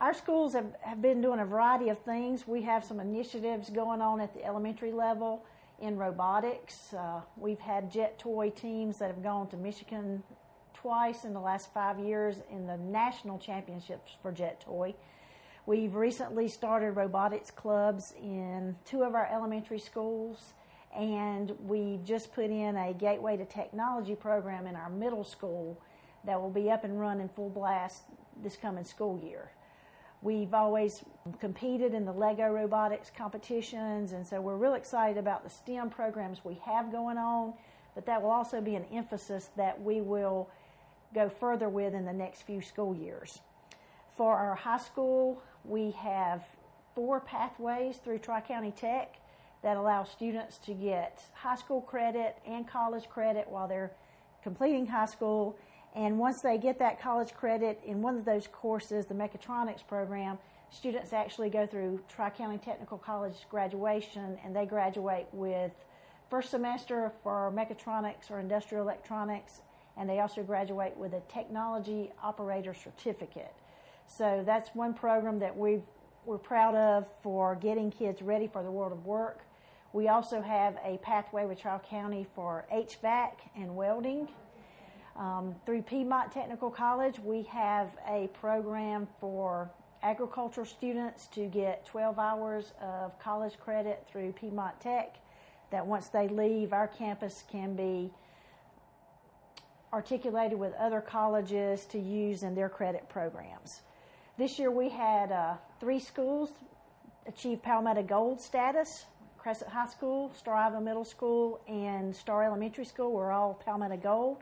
[0.00, 2.46] our schools have, have been doing a variety of things.
[2.46, 5.44] We have some initiatives going on at the elementary level
[5.80, 6.92] in robotics.
[6.92, 10.22] Uh, we've had jet toy teams that have gone to Michigan
[10.74, 14.94] twice in the last five years in the national championships for jet toy.
[15.66, 20.54] We've recently started robotics clubs in two of our elementary schools,
[20.96, 25.80] and we've just put in a Gateway to Technology program in our middle school
[26.24, 28.02] that will be up and running full blast
[28.42, 29.50] this coming school year.
[30.20, 31.02] We've always
[31.40, 36.44] competed in the Lego robotics competitions, and so we're real excited about the STEM programs
[36.44, 37.54] we have going on,
[37.94, 40.48] but that will also be an emphasis that we will
[41.14, 43.40] go further with in the next few school years.
[44.16, 46.44] For our high school, we have
[46.94, 49.16] four pathways through Tri County Tech
[49.62, 53.92] that allow students to get high school credit and college credit while they're
[54.42, 55.56] completing high school
[55.94, 60.38] and once they get that college credit in one of those courses, the mechatronics program,
[60.70, 65.72] students actually go through Tri County Technical College graduation and they graduate with
[66.30, 69.60] first semester for mechatronics or industrial electronics,
[69.98, 73.52] and they also graduate with a technology operator certificate.
[74.06, 75.82] So that's one program that we
[76.24, 79.40] we're proud of for getting kids ready for the world of work.
[79.92, 84.26] We also have a pathway with Tri County for HVAC and welding.
[85.16, 89.70] Um, through Piedmont Technical College, we have a program for
[90.02, 95.16] agricultural students to get 12 hours of college credit through Piedmont Tech.
[95.70, 98.10] That once they leave, our campus can be
[99.92, 103.82] articulated with other colleges to use in their credit programs.
[104.38, 106.50] This year we had uh, three schools
[107.26, 109.04] achieve Palmetto Gold status.
[109.42, 114.38] Crescent High School, Starr Iva Middle School, and Starr Elementary School were all Palmetto Gold.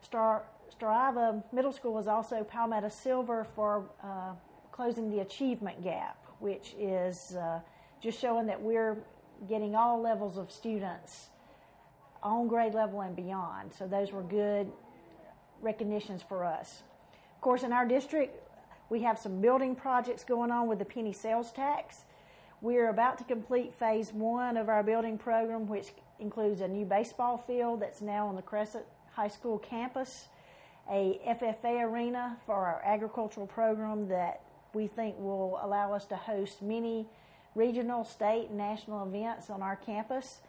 [0.00, 4.34] Starr, Starr Middle School was also Palmetto Silver for uh,
[4.70, 7.58] closing the achievement gap, which is uh,
[8.00, 8.96] just showing that we're
[9.48, 11.30] getting all levels of students
[12.22, 13.74] on grade level and beyond.
[13.74, 14.70] So those were good
[15.60, 16.82] recognitions for us.
[17.34, 18.40] Of course, in our district,
[18.88, 22.04] we have some building projects going on with the penny sales tax.
[22.60, 27.38] We're about to complete phase one of our building program, which includes a new baseball
[27.38, 30.26] field that's now on the Crescent High School campus,
[30.90, 34.40] a FFA arena for our agricultural program that
[34.74, 37.06] we think will allow us to host many
[37.54, 40.40] regional, state, and national events on our campus.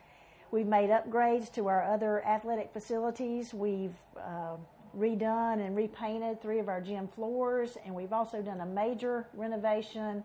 [0.49, 3.53] We've made upgrades to our other athletic facilities.
[3.53, 4.55] We've uh,
[4.97, 10.23] redone and repainted three of our gym floors, and we've also done a major renovation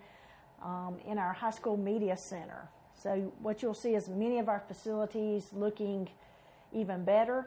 [0.65, 2.69] um, in our high school media center.
[3.01, 6.09] So, what you'll see is many of our facilities looking
[6.73, 7.47] even better.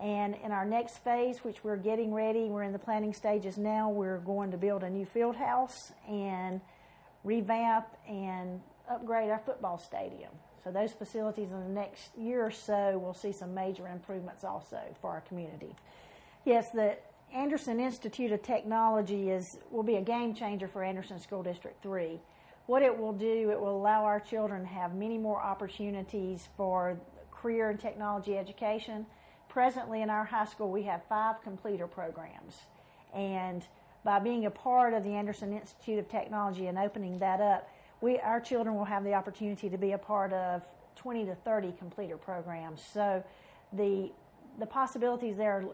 [0.00, 3.88] And in our next phase, which we're getting ready, we're in the planning stages now,
[3.88, 6.60] we're going to build a new field house and
[7.22, 10.30] revamp and upgrade our football stadium.
[10.64, 14.80] So those facilities in the next year or so will see some major improvements also
[15.00, 15.74] for our community.
[16.44, 16.96] Yes, the
[17.34, 22.20] Anderson Institute of Technology is will be a game changer for Anderson School District 3.
[22.66, 26.98] What it will do, it will allow our children to have many more opportunities for
[27.30, 29.06] career and technology education
[29.52, 32.56] presently in our high school, we have five completer programs.
[33.12, 33.62] And
[34.02, 37.68] by being a part of the Anderson Institute of Technology and opening that up,
[38.00, 40.62] we, our children will have the opportunity to be a part of
[40.96, 42.82] 20 to 30 completer programs.
[42.94, 43.22] So
[43.74, 44.10] the,
[44.58, 45.66] the possibilities there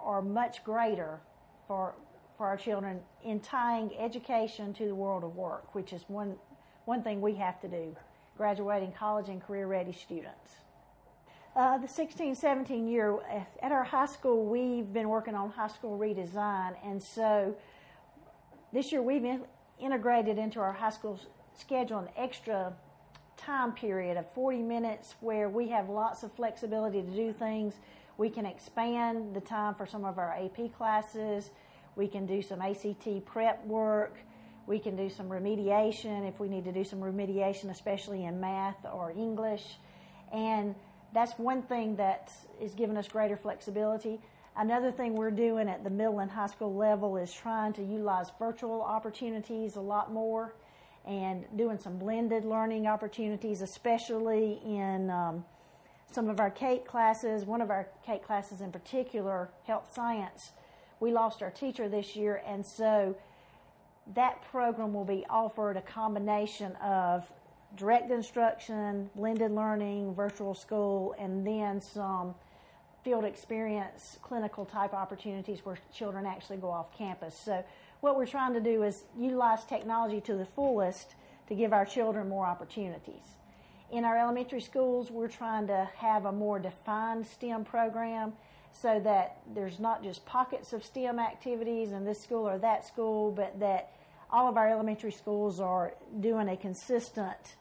[0.00, 1.20] are much greater
[1.66, 1.94] for,
[2.36, 6.36] for our children in tying education to the world of work, which is one,
[6.84, 7.94] one thing we have to do,
[8.36, 10.52] graduating college and career ready students.
[11.56, 13.18] Uh, the 16 17 year
[13.62, 17.56] at our high school, we've been working on high school redesign, and so
[18.72, 19.44] this year we've in,
[19.80, 21.18] integrated into our high school
[21.58, 22.72] schedule an extra
[23.36, 27.74] time period of 40 minutes where we have lots of flexibility to do things.
[28.18, 31.50] We can expand the time for some of our AP classes.
[31.94, 34.18] We can do some ACT prep work.
[34.66, 38.84] We can do some remediation if we need to do some remediation, especially in math
[38.92, 39.64] or English.
[40.32, 40.74] And
[41.14, 44.20] that's one thing that is giving us greater flexibility.
[44.56, 48.32] Another thing we're doing at the middle and high school level is trying to utilize
[48.36, 50.54] virtual opportunities a lot more
[51.06, 55.44] and doing some blended learning opportunities, especially in um,
[56.10, 57.44] some of our CATE classes.
[57.44, 60.52] One of our CATE classes in particular, health science,
[61.00, 63.16] we lost our teacher this year, and so
[64.14, 67.30] that program will be offered a combination of
[67.76, 72.34] direct instruction, blended learning, virtual school, and then some
[73.04, 77.38] field experience, clinical type opportunities where children actually go off campus.
[77.38, 77.64] So
[78.00, 81.14] what we're trying to do is utilize technology to the fullest
[81.48, 83.37] to give our children more opportunities.
[83.90, 88.34] In our elementary schools, we're trying to have a more defined STEM program
[88.72, 93.32] so that there's not just pockets of STEM activities in this school or that school,
[93.32, 93.92] but that
[94.30, 97.56] all of our elementary schools are doing a consistent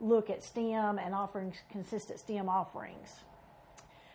[0.00, 3.16] look at STEM and offering consistent STEM offerings.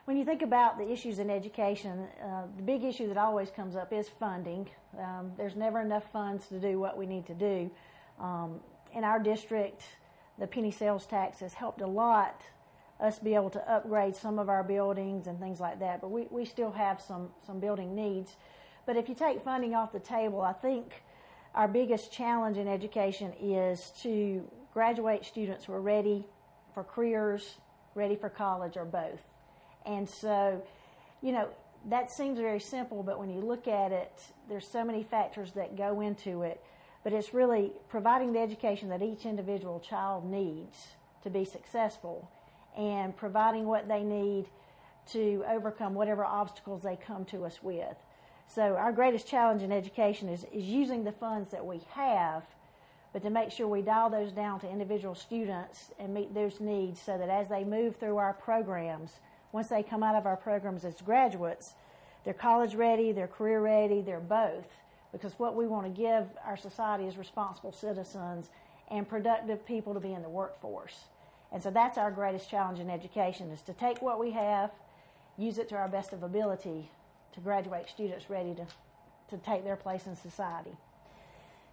[0.06, 3.76] When you think about the issues in education, uh, the big issue that always comes
[3.76, 4.68] up is funding.
[5.00, 7.70] Um, there's never enough funds to do what we need to do.
[8.20, 8.62] Um,
[8.94, 9.84] in our district,
[10.38, 12.42] the penny sales tax has helped a lot
[13.00, 16.28] us be able to upgrade some of our buildings and things like that, but we,
[16.32, 18.36] we still have some, some building needs.
[18.86, 21.04] But if you take funding off the table, I think
[21.54, 26.26] our biggest challenge in education is to graduate students who are ready
[26.74, 27.56] for careers,
[27.96, 29.22] ready for college, or both.
[29.86, 30.62] And so,
[31.22, 31.50] you know,
[31.90, 35.78] that seems very simple, but when you look at it, there's so many factors that
[35.78, 36.62] go into it.
[37.06, 40.88] But it's really providing the education that each individual child needs
[41.22, 42.28] to be successful
[42.76, 44.48] and providing what they need
[45.12, 47.96] to overcome whatever obstacles they come to us with.
[48.48, 52.44] So our greatest challenge in education is, is using the funds that we have,
[53.14, 57.00] but to make sure we dial those down to individual students and meet those needs
[57.00, 59.20] so that as they move through our programs,
[59.52, 61.76] once they come out of our programs as graduates,
[62.24, 64.66] they're college ready, they're career ready, they're both.
[65.16, 68.50] Because what we want to give our society is responsible citizens
[68.92, 71.06] and productive people to be in the workforce.
[71.54, 74.72] And so that's our greatest challenge in education is to take what we have,
[75.38, 76.92] use it to our best of ability
[77.32, 78.66] to graduate students ready to,
[79.30, 80.76] to take their place in society.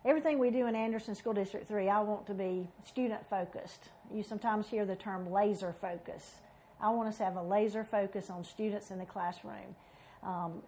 [0.05, 3.89] Everything we do in Anderson School District 3, I want to be student focused.
[4.15, 6.37] You sometimes hear the term laser focus.
[6.81, 9.75] I want us to have a laser focus on students in the classroom.
[10.23, 10.63] Um,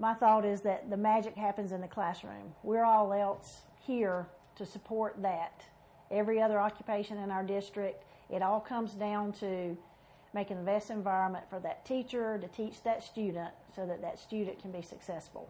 [0.00, 2.54] my thought is that the magic happens in the classroom.
[2.62, 4.26] We're all else here
[4.56, 5.62] to support that.
[6.10, 9.76] Every other occupation in our district it all comes down to
[10.32, 14.60] making the best environment for that teacher to teach that student so that that student
[14.60, 15.48] can be successful.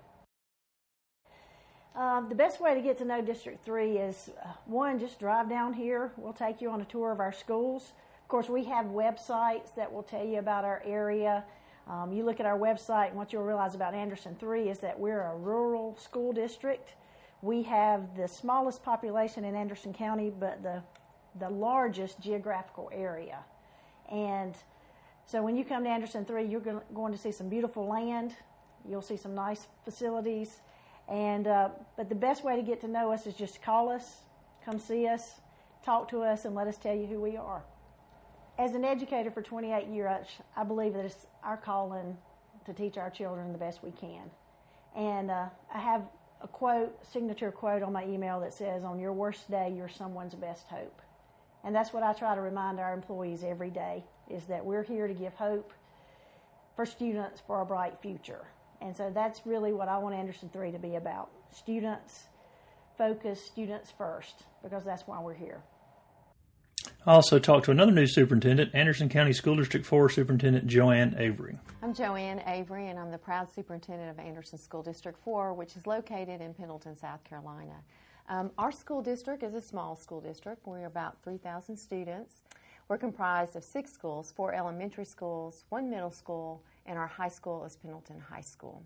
[1.94, 5.50] Uh, the best way to get to know District 3 is uh, one, just drive
[5.50, 6.12] down here.
[6.16, 7.92] We'll take you on a tour of our schools.
[8.22, 11.44] Of course, we have websites that will tell you about our area.
[11.88, 14.98] Um, you look at our website, and what you'll realize about Anderson 3 is that
[14.98, 16.94] we're a rural school district.
[17.42, 20.82] We have the smallest population in Anderson County, but the
[21.38, 23.38] the largest geographical area.
[24.10, 24.54] And
[25.26, 28.34] so when you come to Anderson 3, you're going to see some beautiful land.
[28.88, 30.60] You'll see some nice facilities.
[31.08, 34.22] And, uh, but the best way to get to know us is just call us,
[34.64, 35.40] come see us,
[35.84, 37.62] talk to us, and let us tell you who we are.
[38.60, 42.14] As an educator for 28 years, I believe that it's our calling
[42.66, 44.30] to teach our children the best we can.
[44.94, 46.02] And uh, I have
[46.42, 50.34] a quote, signature quote on my email that says, On your worst day, you're someone's
[50.34, 51.00] best hope.
[51.64, 55.08] And that's what I try to remind our employees every day is that we're here
[55.08, 55.72] to give hope
[56.76, 58.44] for students for a bright future.
[58.82, 61.30] And so that's really what I want Anderson 3 to be about.
[61.50, 62.24] Students
[62.98, 65.62] focus, students first, because that's why we're here.
[67.06, 71.56] I also talked to another new superintendent, Anderson County School District 4 Superintendent Joanne Avery.
[71.82, 75.86] I'm Joanne Avery, and I'm the proud superintendent of Anderson School District 4, which is
[75.86, 77.76] located in Pendleton, South Carolina.
[78.28, 80.66] Um, our school district is a small school district.
[80.66, 82.42] We're about 3,000 students.
[82.88, 87.64] We're comprised of six schools, four elementary schools, one middle school, and our high school
[87.64, 88.82] is Pendleton High School.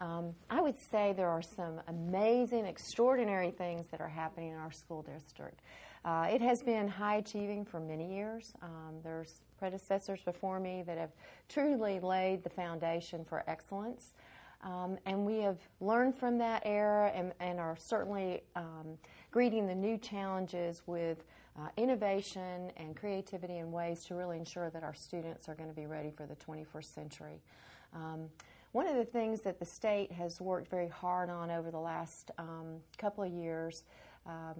[0.00, 4.70] Um, I would say there are some amazing, extraordinary things that are happening in our
[4.70, 5.60] school district.
[6.04, 8.54] Uh, it has been high achieving for many years.
[8.62, 11.10] Um, there's predecessors before me that have
[11.48, 14.14] truly laid the foundation for excellence.
[14.62, 18.98] Um, and we have learned from that era and, and are certainly um,
[19.30, 21.24] greeting the new challenges with
[21.58, 25.74] uh, innovation and creativity in ways to really ensure that our students are going to
[25.74, 27.40] be ready for the 21st century.
[27.94, 28.28] Um,
[28.72, 32.30] one of the things that the state has worked very hard on over the last
[32.38, 33.82] um, couple of years,
[34.26, 34.54] um,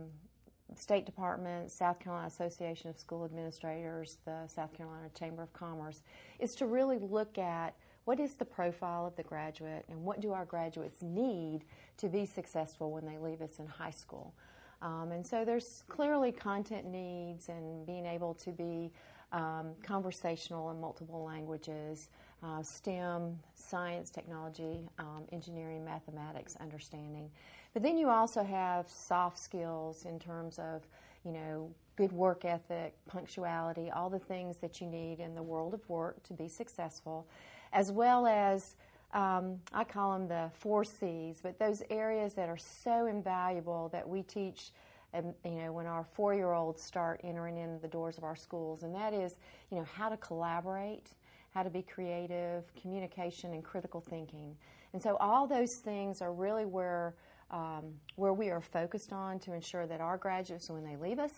[0.75, 6.03] State Department, South Carolina Association of School Administrators, the South Carolina Chamber of Commerce,
[6.39, 10.33] is to really look at what is the profile of the graduate and what do
[10.33, 11.65] our graduates need
[11.97, 14.35] to be successful when they leave us in high school.
[14.83, 18.91] Um, and so there's clearly content needs and being able to be
[19.33, 22.09] um, conversational in multiple languages,
[22.43, 27.31] uh, STEM, science, technology, um, engineering, mathematics, understanding.
[27.75, 30.83] But then you also have soft skills in terms of,
[31.25, 35.75] you know, good work ethic, punctuality, all the things that you need in the world
[35.75, 37.27] of work to be successful
[37.73, 38.75] as well as
[39.13, 44.09] um, I call them the four C's, but those areas that are so invaluable that
[44.09, 44.71] we teach.
[45.13, 48.95] Um, you know, when our four-year-olds start entering in the doors of our schools, and
[48.95, 49.39] that is,
[49.69, 51.11] you know, how to collaborate,
[51.55, 54.57] how to be creative, communication, and critical thinking.
[54.93, 57.15] And so, all those things are really where
[57.51, 61.33] um, where we are focused on to ensure that our graduates, when they leave us,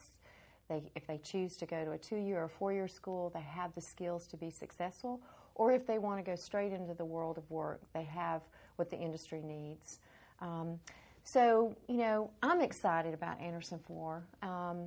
[0.69, 3.81] they, if they choose to go to a two-year or four-year school, they have the
[3.81, 5.23] skills to be successful
[5.55, 8.43] or if they want to go straight into the world of work, they have
[8.77, 9.99] what the industry needs.
[10.41, 10.79] Um,
[11.25, 14.25] so, you know, I'm excited about Anderson 4.
[14.43, 14.87] Um,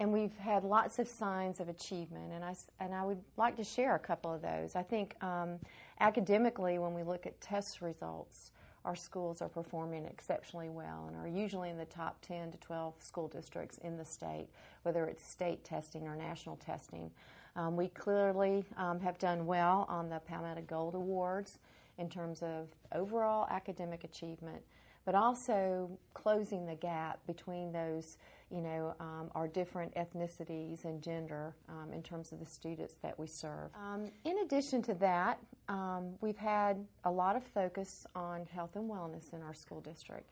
[0.00, 3.64] and we've had lots of signs of achievement, and I, and I would like to
[3.64, 4.74] share a couple of those.
[4.74, 5.58] I think um,
[6.00, 8.52] academically, when we look at test results,
[8.86, 12.94] our schools are performing exceptionally well and are usually in the top 10 to 12
[12.98, 14.48] school districts in the state,
[14.84, 17.10] whether it's state testing or national testing.
[17.54, 21.58] Um, we clearly um, have done well on the Palmetto Gold Awards
[21.98, 24.62] in terms of overall academic achievement,
[25.04, 28.16] but also closing the gap between those,
[28.50, 33.18] you know, um, our different ethnicities and gender um, in terms of the students that
[33.18, 33.70] we serve.
[33.74, 35.38] Um, in addition to that,
[35.68, 40.30] um, we've had a lot of focus on health and wellness in our school district.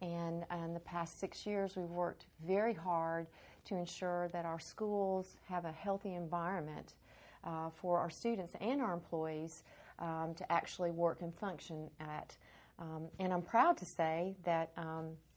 [0.00, 3.26] And in the past six years, we've worked very hard
[3.64, 6.94] to ensure that our schools have a healthy environment
[7.42, 9.64] uh, for our students and our employees
[9.98, 12.36] um, to actually work and function at.
[12.78, 14.70] Um, and I'm proud to say that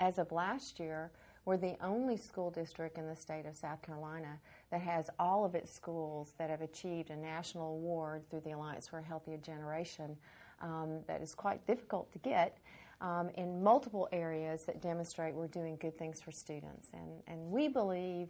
[0.01, 1.09] as of last year,
[1.49, 4.37] we're the only school district in the state of South Carolina
[4.69, 8.87] that has all of its schools that have achieved a national award through the Alliance
[8.87, 10.15] for a Healthier Generation.
[10.61, 12.59] Um, that is quite difficult to get
[13.01, 16.89] um, in multiple areas that demonstrate we're doing good things for students.
[16.93, 18.27] And, and we believe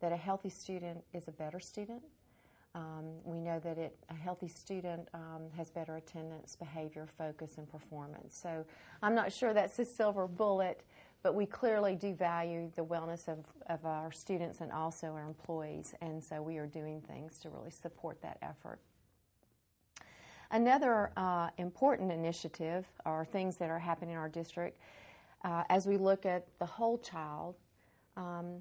[0.00, 2.02] that a healthy student is a better student.
[2.74, 7.70] Um, we know that it, a healthy student um, has better attendance, behavior, focus, and
[7.70, 8.34] performance.
[8.34, 8.64] So
[9.02, 10.80] I'm not sure that's a silver bullet,
[11.22, 15.94] but we clearly do value the wellness of, of our students and also our employees,
[16.00, 18.80] and so we are doing things to really support that effort.
[20.50, 24.78] Another uh, important initiative are things that are happening in our district
[25.44, 27.56] uh, as we look at the whole child
[28.16, 28.60] um,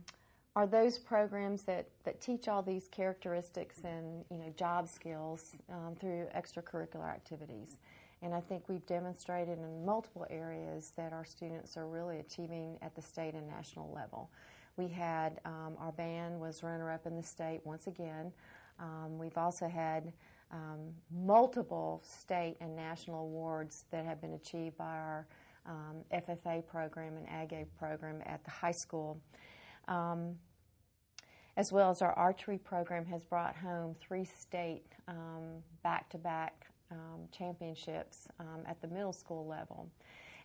[0.56, 5.96] are those programs that, that teach all these characteristics and you know job skills um,
[6.00, 7.78] through extracurricular activities.
[8.22, 12.96] And I think we've demonstrated in multiple areas that our students are really achieving at
[12.96, 14.30] the state and national level.
[14.78, 18.32] We had um, our band was runner up in the state once again.
[18.80, 20.14] Um, we've also had
[20.52, 25.28] um, multiple state and national awards that have been achieved by our
[25.66, 29.20] um, FFA program and AGA program at the high school.
[29.88, 30.36] Um,
[31.58, 34.86] as well as our archery program has brought home three state
[35.84, 36.68] back to back
[37.32, 39.90] championships um, at the middle school level.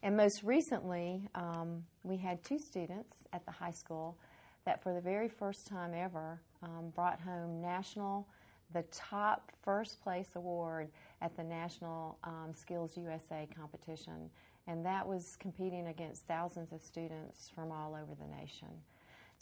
[0.02, 4.16] And most recently, um, we had two students at the high school
[4.64, 8.26] that, for the very first time ever, um, brought home national
[8.72, 10.88] the top first place award
[11.22, 14.30] at the National um, Skills USA competition,
[14.66, 18.68] and that was competing against thousands of students from all over the nation.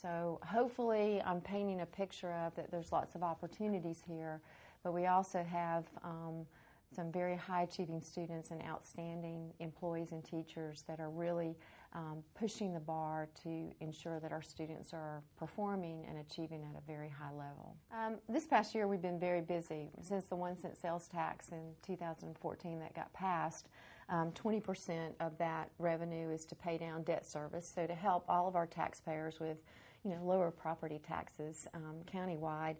[0.00, 4.40] So hopefully, I'm painting a picture of that there's lots of opportunities here,
[4.82, 6.46] but we also have um,
[6.94, 11.56] some very high achieving students and outstanding employees and teachers that are really
[11.92, 16.86] um, pushing the bar to ensure that our students are performing and achieving at a
[16.86, 17.76] very high level.
[17.92, 19.90] Um, this past year we've been very busy.
[20.02, 23.68] Since the one cent sales tax in 2014 that got passed,
[24.08, 28.48] um, 20% of that revenue is to pay down debt service, so to help all
[28.48, 29.58] of our taxpayers with
[30.04, 32.76] you know, lower property taxes um, countywide.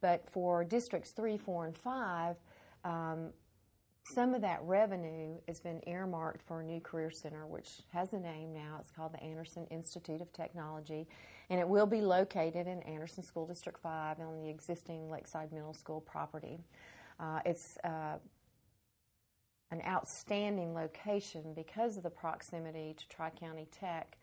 [0.00, 2.36] But for districts 3, 4, and 5,
[2.84, 3.30] um,
[4.14, 8.18] some of that revenue has been earmarked for a new career center, which has a
[8.18, 8.76] name now.
[8.80, 11.06] It's called the Anderson Institute of Technology,
[11.50, 15.74] and it will be located in Anderson School District 5 on the existing Lakeside Middle
[15.74, 16.58] School property.
[17.20, 18.16] Uh, it's uh,
[19.70, 24.16] an outstanding location because of the proximity to Tri County Tech.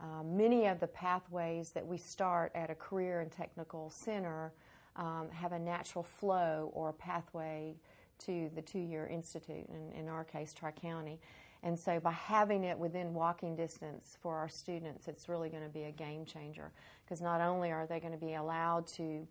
[0.00, 4.52] Uh, many of the pathways that we start at a career and technical center
[4.96, 7.74] um, have a natural flow or a pathway
[8.20, 11.18] to the two year institute, and in our case, Tri County.
[11.62, 15.68] And so, by having it within walking distance for our students, it's really going to
[15.70, 16.70] be a game changer
[17.04, 19.26] because not only are they going to be allowed to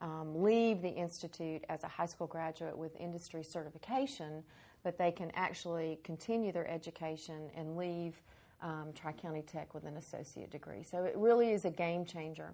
[0.00, 4.42] um, leave the institute as a high school graduate with industry certification,
[4.82, 8.20] but they can actually continue their education and leave
[8.62, 10.82] um, Tri County Tech with an associate degree.
[10.82, 12.52] So, it really is a game changer.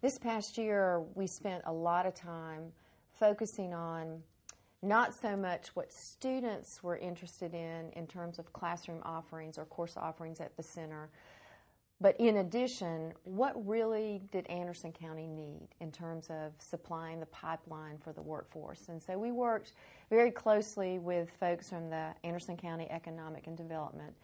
[0.00, 2.72] This past year, we spent a lot of time
[3.18, 4.22] focusing on
[4.82, 9.96] not so much what students were interested in in terms of classroom offerings or course
[9.96, 11.10] offerings at the center,
[12.02, 17.98] but in addition, what really did Anderson County need in terms of supplying the pipeline
[17.98, 18.88] for the workforce?
[18.88, 19.74] And so we worked
[20.08, 24.14] very closely with folks from the Anderson County Economic and Development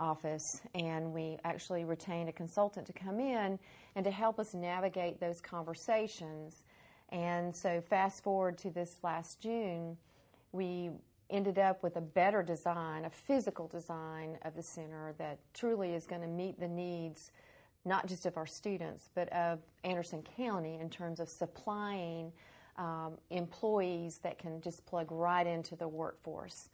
[0.00, 3.58] Office, and we actually retained a consultant to come in
[3.94, 6.62] and to help us navigate those conversations.
[7.10, 9.96] And so, fast forward to this last June,
[10.52, 10.90] we
[11.30, 16.06] ended up with a better design, a physical design of the center that truly is
[16.06, 17.30] going to meet the needs
[17.84, 22.32] not just of our students, but of Anderson County in terms of supplying
[22.76, 26.68] um, employees that can just plug right into the workforce.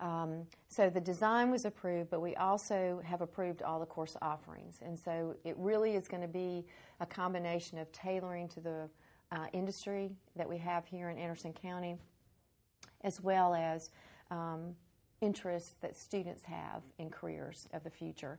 [0.00, 4.80] Um, so the design was approved, but we also have approved all the course offerings.
[4.84, 6.66] And so it really is going to be
[7.00, 8.88] a combination of tailoring to the
[9.36, 11.96] uh, industry that we have here in Anderson County
[13.02, 13.90] as well as
[14.30, 14.74] um,
[15.20, 18.38] interests that students have in careers of the future.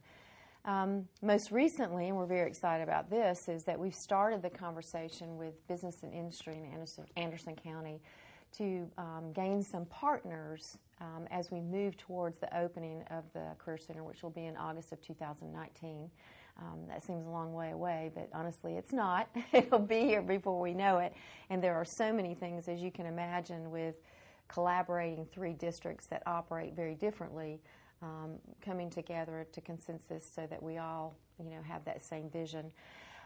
[0.66, 5.38] Um, most recently, and we're very excited about this, is that we've started the conversation
[5.38, 8.02] with business and industry in Anderson, Anderson County
[8.58, 13.78] to um, gain some partners um, as we move towards the opening of the Career
[13.78, 16.10] Center, which will be in August of 2019.
[16.60, 19.30] Um, that seems a long way away, but honestly, it's not.
[19.54, 21.14] It'll be here before we know it.
[21.50, 23.96] And there are so many things, as you can imagine, with
[24.48, 27.60] collaborating three districts that operate very differently,
[28.02, 32.72] um, coming together to consensus so that we all, you know, have that same vision.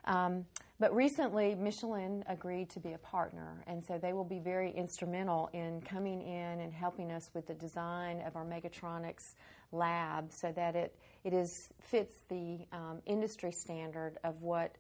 [0.05, 0.45] Um,
[0.79, 5.49] but recently, Michelin agreed to be a partner, and so they will be very instrumental
[5.53, 9.35] in coming in and helping us with the design of our Mechatronics
[9.71, 14.75] lab, so that it it is fits the um, industry standard of what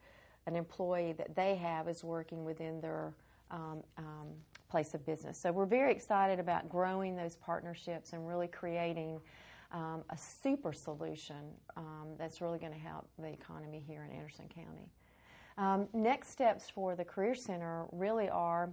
[0.47, 3.13] an employee that they have is working within their
[3.51, 4.27] um, um,
[4.69, 5.37] place of business.
[5.37, 9.19] So we're very excited about growing those partnerships and really creating
[9.71, 14.45] um, a super solution um, that's really going to help the economy here in Anderson
[14.53, 14.89] County.
[15.57, 18.69] Um, next steps for the Career Center really are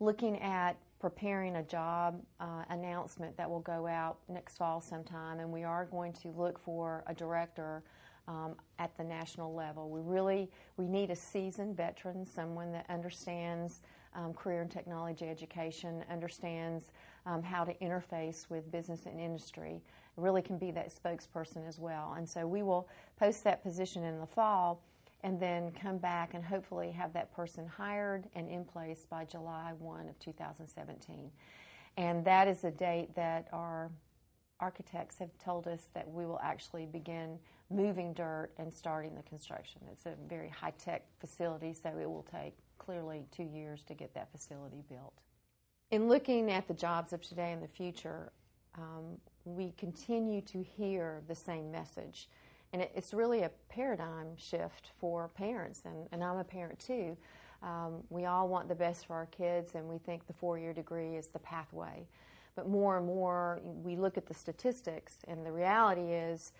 [0.00, 5.52] looking at preparing a job uh, announcement that will go out next fall sometime, and
[5.52, 7.82] we are going to look for a director
[8.26, 9.90] um, at the national level.
[9.90, 13.82] We really we need a seasoned veteran, someone that understands
[14.14, 16.90] um, career and technology education, understands
[17.26, 19.82] um, how to interface with business and industry.
[20.16, 22.14] Really can be that spokesperson as well.
[22.16, 22.88] And so we will
[23.18, 24.80] post that position in the fall
[25.24, 29.72] and then come back and hopefully have that person hired and in place by July
[29.78, 31.30] 1 of 2017.
[31.96, 33.90] And that is a date that our
[34.60, 37.38] architects have told us that we will actually begin
[37.70, 39.80] moving dirt and starting the construction.
[39.90, 44.12] It's a very high tech facility, so it will take clearly two years to get
[44.14, 45.14] that facility built.
[45.90, 48.30] In looking at the jobs of today and the future,
[48.76, 52.28] um, we continue to hear the same message.
[52.74, 57.16] And it, it's really a paradigm shift for parents, and, and I'm a parent too.
[57.62, 60.72] Um, we all want the best for our kids, and we think the four year
[60.72, 62.04] degree is the pathway.
[62.56, 66.50] But more and more, we look at the statistics, and the reality is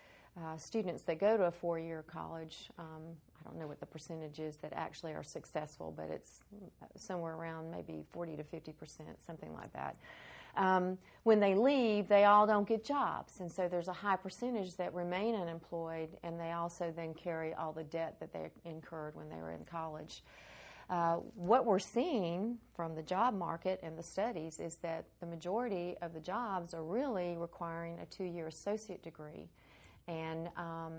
[0.41, 3.03] uh, students that go to a four year college, um,
[3.37, 6.39] I don't know what the percentage is that actually are successful, but it's
[6.95, 9.97] somewhere around maybe 40 to 50 percent, something like that.
[10.57, 14.75] Um, when they leave, they all don't get jobs, and so there's a high percentage
[14.77, 19.27] that remain unemployed, and they also then carry all the debt that they incurred when
[19.29, 20.21] they were in college.
[20.89, 25.95] Uh, what we're seeing from the job market and the studies is that the majority
[26.03, 29.49] of the jobs are really requiring a two year associate degree
[30.07, 30.93] and um,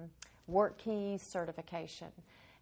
[0.50, 2.08] WorkKeys certification.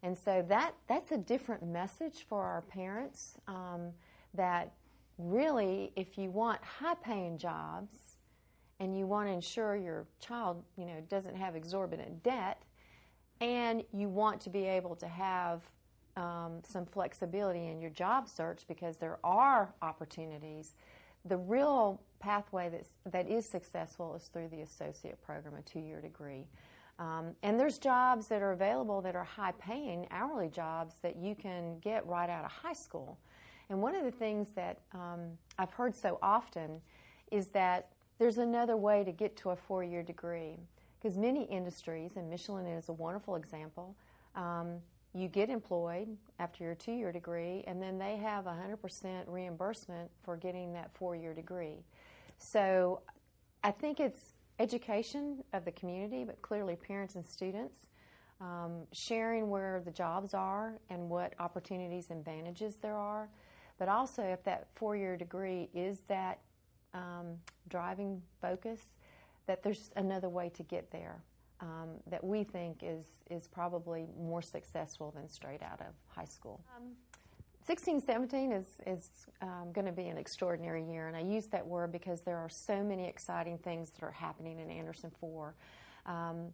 [0.03, 3.89] And so that, that's a different message for our parents um,
[4.35, 4.73] that
[5.19, 8.17] really, if you want high paying jobs
[8.81, 12.63] and you want to ensure your child you know, doesn't have exorbitant debt,
[13.41, 15.63] and you want to be able to have
[16.17, 20.77] um, some flexibility in your job search because there are opportunities.
[21.25, 26.01] The real pathway that's, that is successful is through the associate program, a two year
[26.01, 26.47] degree.
[26.99, 31.35] Um, and there's jobs that are available that are high paying, hourly jobs that you
[31.35, 33.19] can get right out of high school.
[33.71, 36.81] And one of the things that um, I've heard so often
[37.31, 37.89] is that
[38.19, 40.59] there's another way to get to a four year degree.
[41.01, 43.95] Because many industries, and Michelin is a wonderful example,
[44.35, 44.77] um,
[45.15, 46.09] you get employed
[46.39, 51.15] after your two year degree, and then they have 100% reimbursement for getting that four
[51.15, 51.85] year degree.
[52.39, 53.01] So
[53.63, 57.87] I think it's education of the community, but clearly parents and students.
[58.41, 63.29] Um, sharing where the jobs are and what opportunities and advantages there are,
[63.79, 66.39] but also if that four year degree is that
[66.93, 67.37] um,
[67.69, 68.81] driving focus,
[69.47, 71.23] that there's another way to get there
[71.61, 76.61] um, that we think is, is probably more successful than straight out of high school.
[76.77, 76.93] Um,
[77.67, 79.09] 16 17 is, is
[79.41, 82.51] um, going to be an extraordinary year, and I use that word because there are
[82.51, 85.55] so many exciting things that are happening in Anderson 4.
[86.05, 86.49] Um,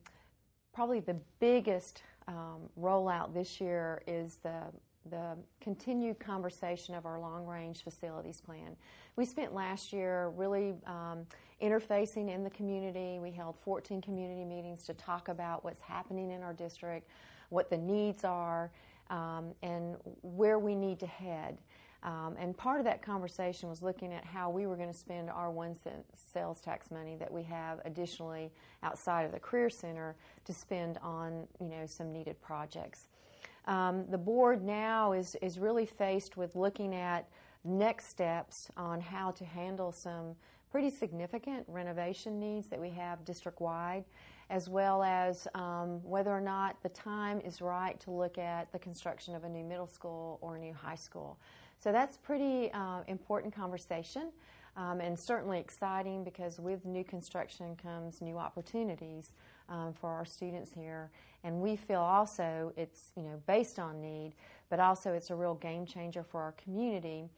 [0.73, 4.63] probably the biggest um, rollout this year is the
[5.09, 8.77] the continued conversation of our long range facilities plan.
[9.17, 11.27] We spent last year really um,
[11.63, 13.19] interfacing in the community.
[13.19, 17.09] We held 14 community meetings to talk about what's happening in our district,
[17.49, 18.71] what the needs are,
[19.09, 21.59] um, and where we need to head.
[22.03, 25.29] Um, and part of that conversation was looking at how we were going to spend
[25.29, 26.03] our one cent
[26.33, 28.51] sales tax money that we have additionally
[28.83, 30.17] outside of the Career Center
[30.47, 33.09] to spend on you know some needed projects.
[33.66, 37.28] Um, the board now is, is really faced with looking at
[37.65, 40.35] next steps on how to handle some
[40.70, 44.05] pretty significant renovation needs that we have district wide,
[44.51, 48.78] as well as um, whether or not the time is right to look at the
[48.78, 51.39] construction of a new middle school or a new high school.
[51.78, 54.31] So that's pretty uh, important conversation.
[54.77, 59.35] Um, and certainly exciting because with new construction comes new opportunities
[59.69, 61.11] um, for our students here.
[61.45, 64.35] And we feel also it's you know based on need,
[64.69, 67.29] but also it's a real game changer for our community.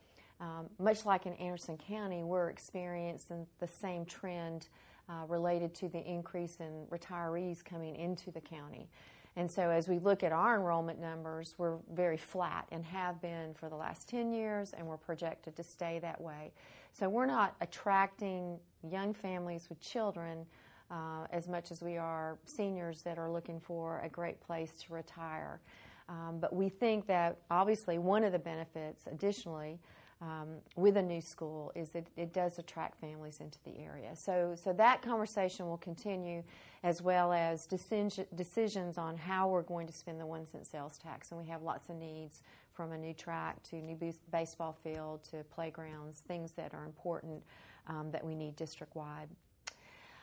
[0.40, 4.68] Um, much like in Anderson County, we're experiencing the same trend
[5.08, 8.88] uh, related to the increase in retirees coming into the county.
[9.36, 13.54] And so as we look at our enrollment numbers, we're very flat and have been
[13.54, 16.52] for the last 10 years, and we're projected to stay that way.
[16.92, 20.44] So we're not attracting young families with children
[20.92, 24.92] uh, as much as we are seniors that are looking for a great place to
[24.92, 25.60] retire.
[26.08, 29.78] Um, but we think that obviously one of the benefits, additionally,
[30.20, 34.14] um, with a new school is that it does attract families into the area.
[34.14, 36.44] So, so that conversation will continue
[36.84, 40.98] as well as decision, decisions on how we're going to spend the one cent sales
[40.98, 41.32] tax.
[41.32, 42.42] And we have lots of needs
[42.72, 43.98] from a new track to new
[44.30, 47.42] baseball field to playgrounds, things that are important
[47.88, 49.28] um, that we need district wide.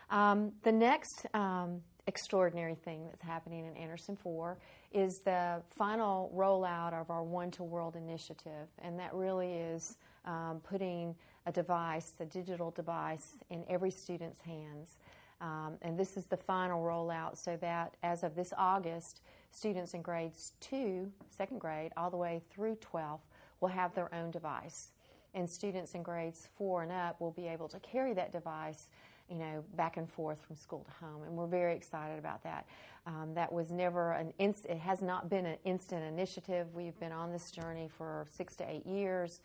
[0.10, 4.58] Um, the next um, extraordinary thing that's happening in Anderson 4
[4.92, 10.62] is the final rollout of our One to World initiative, and that really is um,
[10.68, 11.16] putting
[11.46, 14.98] a device, a digital device, in every student's hands.
[15.42, 19.22] Um, and this is the final rollout so that as of this August,
[19.52, 23.20] students in grades 2, second grade, all the way through 12
[23.62, 24.92] will have their own device.
[25.36, 28.88] And students in grades 4 and up will be able to carry that device
[29.30, 32.66] you know, back and forth from school to home, and we're very excited about that.
[33.06, 36.68] Um, that was never an inst- it has not been an instant initiative.
[36.74, 39.42] We've been on this journey for six to eight years.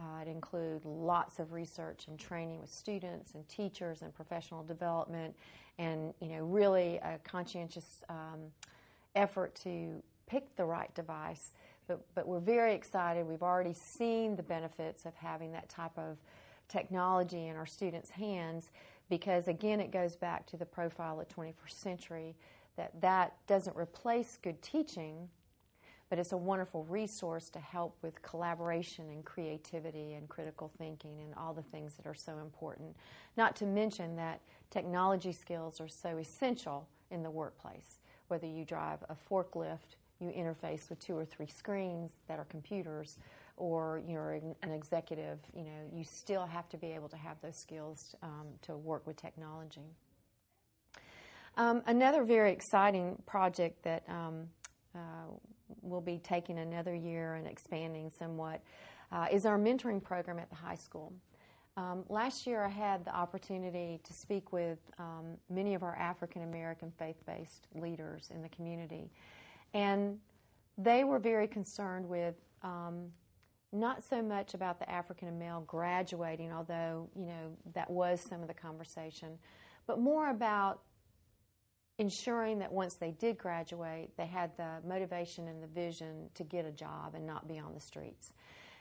[0.00, 5.34] Uh, it includes lots of research and training with students and teachers and professional development,
[5.78, 8.40] and you know, really a conscientious um,
[9.14, 11.54] effort to pick the right device.
[11.86, 13.26] But, but we're very excited.
[13.26, 16.16] We've already seen the benefits of having that type of
[16.68, 18.70] technology in our students' hands
[19.18, 22.34] because again it goes back to the profile of 21st century
[22.76, 25.28] that that doesn't replace good teaching
[26.10, 31.32] but it's a wonderful resource to help with collaboration and creativity and critical thinking and
[31.36, 32.94] all the things that are so important.
[33.36, 38.00] Not to mention that technology skills are so essential in the workplace.
[38.28, 43.18] Whether you drive a forklift you interface with two or three screens that are computers
[43.56, 44.32] or you're
[44.62, 48.46] an executive, you know, you still have to be able to have those skills um,
[48.62, 49.94] to work with technology.
[51.56, 54.48] Um, another very exciting project that um,
[54.94, 54.98] uh,
[55.82, 58.60] will be taking another year and expanding somewhat
[59.12, 61.12] uh, is our mentoring program at the high school.
[61.76, 66.42] Um, last year, I had the opportunity to speak with um, many of our African
[66.42, 69.10] American faith based leaders in the community,
[69.74, 70.18] and
[70.78, 73.06] they were very concerned with um,
[73.74, 78.48] not so much about the African male graduating, although, you know, that was some of
[78.48, 79.38] the conversation,
[79.86, 80.80] but more about
[81.98, 86.64] ensuring that once they did graduate, they had the motivation and the vision to get
[86.64, 88.32] a job and not be on the streets.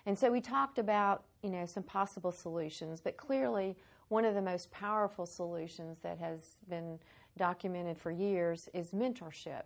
[0.06, 3.76] And so we talked about, you know, some possible solutions, but clearly
[4.10, 7.00] one of the most powerful solutions that has been
[7.38, 9.64] documented for years is mentorship.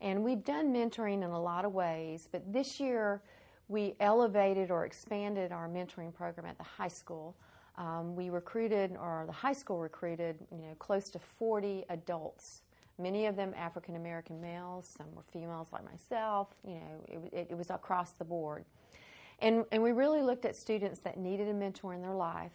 [0.00, 3.20] And we've done mentoring in a lot of ways, but this year
[3.68, 7.36] we elevated or expanded our mentoring program at the high school.
[7.76, 12.62] Um, we recruited, or the high school recruited, you know, close to 40 adults.
[12.98, 16.48] Many of them African American males, some were females like myself.
[16.66, 18.64] You know, it, it, it was across the board.
[19.40, 22.52] And, and we really looked at students that needed a mentor in their life.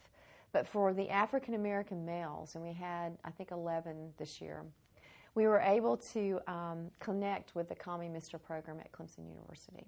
[0.52, 4.64] But for the African American males, and we had, I think, 11 this year,
[5.36, 9.86] we were able to um, connect with the Call Me Mister program at Clemson University.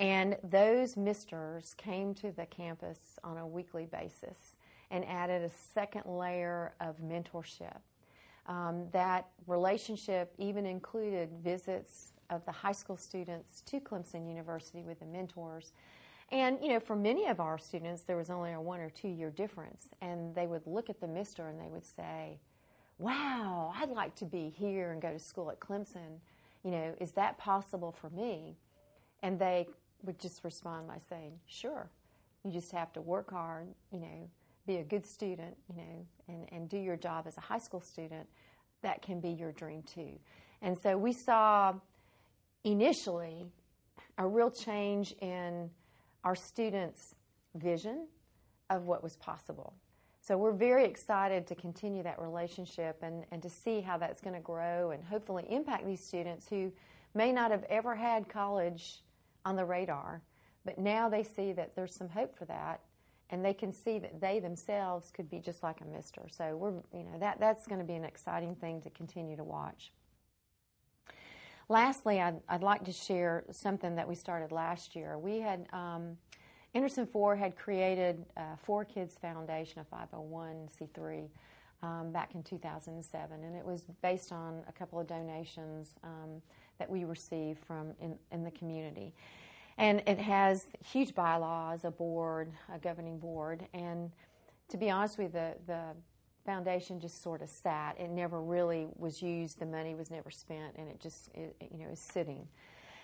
[0.00, 4.56] And those misters came to the campus on a weekly basis
[4.90, 7.76] and added a second layer of mentorship.
[8.46, 15.00] Um, that relationship even included visits of the high school students to Clemson University with
[15.00, 15.72] the mentors.
[16.32, 19.08] And, you know, for many of our students, there was only a one or two
[19.08, 19.90] year difference.
[20.00, 22.38] And they would look at the mister and they would say,
[22.98, 26.20] Wow, I'd like to be here and go to school at Clemson.
[26.64, 28.56] You know, is that possible for me?
[29.22, 29.66] And they
[30.04, 31.90] would just respond by saying, Sure.
[32.44, 34.28] You just have to work hard, you know,
[34.66, 37.80] be a good student, you know, and, and do your job as a high school
[37.80, 38.26] student.
[38.82, 40.18] That can be your dream too.
[40.62, 41.74] And so we saw
[42.64, 43.46] initially
[44.16, 45.70] a real change in
[46.24, 47.14] our students'
[47.54, 48.06] vision
[48.70, 49.74] of what was possible.
[50.20, 54.34] So we're very excited to continue that relationship and, and to see how that's going
[54.34, 56.70] to grow and hopefully impact these students who
[57.14, 59.02] may not have ever had college
[59.44, 60.22] on the radar,
[60.64, 62.80] but now they see that there's some hope for that
[63.30, 66.22] and they can see that they themselves could be just like a mister.
[66.28, 69.44] So we're, you know, that, that's going to be an exciting thing to continue to
[69.44, 69.92] watch.
[71.68, 75.16] Lastly, I'd, I'd like to share something that we started last year.
[75.16, 76.16] We had, um,
[76.74, 81.28] Anderson 4 had created uh, 4Kids Foundation, a 501c3,
[81.82, 86.42] um, back in 2007, and it was based on a couple of donations um,
[86.80, 89.14] that we receive from in, in the community.
[89.78, 94.10] And it has huge bylaws, a board, a governing board, and
[94.68, 95.82] to be honest with you, the, the
[96.44, 97.98] foundation just sort of sat.
[97.98, 99.58] It never really was used.
[99.58, 102.46] The money was never spent, and it just it, you know is sitting.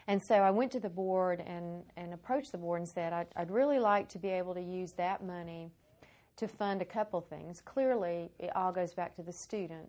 [0.08, 3.26] And so I went to the board and, and approached the board and said I'd,
[3.34, 5.70] I'd really like to be able to use that money
[6.36, 7.60] to fund a couple things.
[7.64, 9.88] Clearly, it all goes back to the student,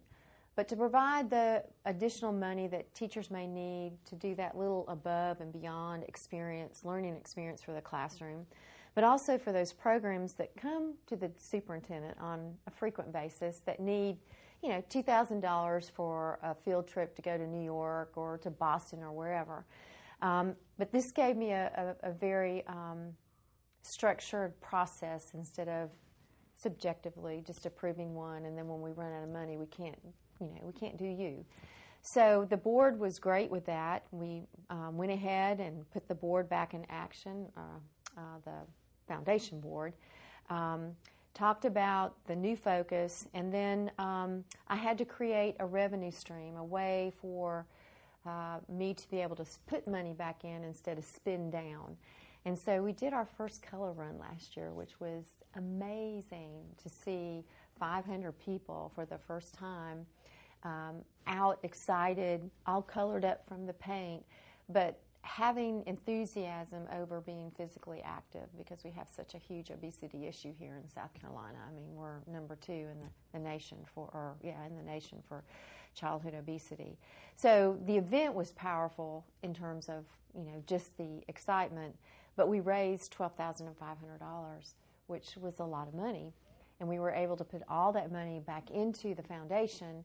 [0.57, 5.39] but to provide the additional money that teachers may need to do that little above
[5.39, 8.43] and beyond experience, learning experience for the classroom,
[8.95, 13.79] but also for those programs that come to the superintendent on a frequent basis that
[13.79, 14.17] need,
[14.63, 19.03] you know, $2,000 for a field trip to go to New York or to Boston
[19.03, 19.63] or wherever.
[20.23, 23.13] Um, but this gave me a, a, a very um,
[23.83, 25.91] structured process instead of
[26.55, 29.99] subjectively just approving one and then when we run out of money we can't
[30.39, 31.45] you know, we can't do you.
[32.01, 34.03] So the board was great with that.
[34.11, 37.61] We um, went ahead and put the board back in action, uh,
[38.17, 39.93] uh, the foundation board.
[40.49, 40.91] Um,
[41.33, 46.55] talked about the new focus, and then um, I had to create a revenue stream,
[46.55, 47.65] a way for
[48.25, 51.95] uh, me to be able to put money back in instead of spin down.
[52.45, 57.43] And so we did our first color run last year, which was amazing to see
[57.79, 60.05] 500 people for the first time
[60.63, 64.23] um, out, excited, all colored up from the paint,
[64.69, 70.53] but having enthusiasm over being physically active because we have such a huge obesity issue
[70.57, 71.57] here in South Carolina.
[71.67, 75.21] I mean, we're number two in the, the nation for, or yeah, in the nation
[75.27, 75.43] for
[75.93, 76.97] childhood obesity.
[77.35, 81.93] So the event was powerful in terms of you know just the excitement,
[82.37, 84.75] but we raised twelve thousand and five hundred dollars,
[85.07, 86.31] which was a lot of money,
[86.79, 90.03] and we were able to put all that money back into the foundation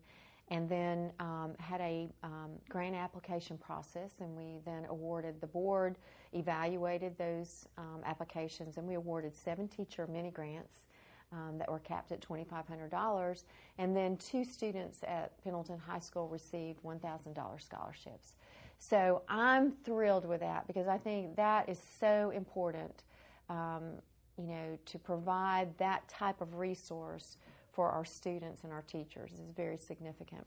[0.52, 5.96] and then um, had a um, grant application process, and we then awarded the board,
[6.34, 10.86] evaluated those um, applications, and we awarded seven teacher mini grants.
[11.34, 13.44] Um, that were capped at $2,500,
[13.78, 18.34] and then two students at Pendleton High School received $1,000 scholarships.
[18.78, 23.04] So I'm thrilled with that because I think that is so important,
[23.48, 23.92] um,
[24.36, 27.38] you know, to provide that type of resource
[27.72, 30.46] for our students and our teachers is very significant.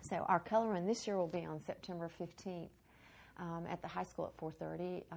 [0.00, 2.68] So our color run this year will be on September 15th
[3.38, 5.02] um, at the high school at 4:30.
[5.10, 5.16] Uh,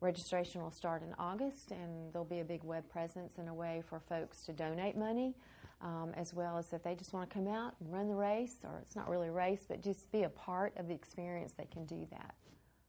[0.00, 3.82] registration will start in August, and there'll be a big web presence and a way
[3.88, 5.34] for folks to donate money,
[5.80, 8.56] um, as well as if they just want to come out and run the race,
[8.64, 11.68] or it's not really a race, but just be a part of the experience, they
[11.72, 12.34] can do that.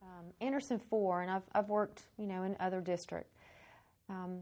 [0.02, 3.34] Um, Anderson 4, and I've, I've worked, you know, in other districts.
[4.10, 4.42] Um,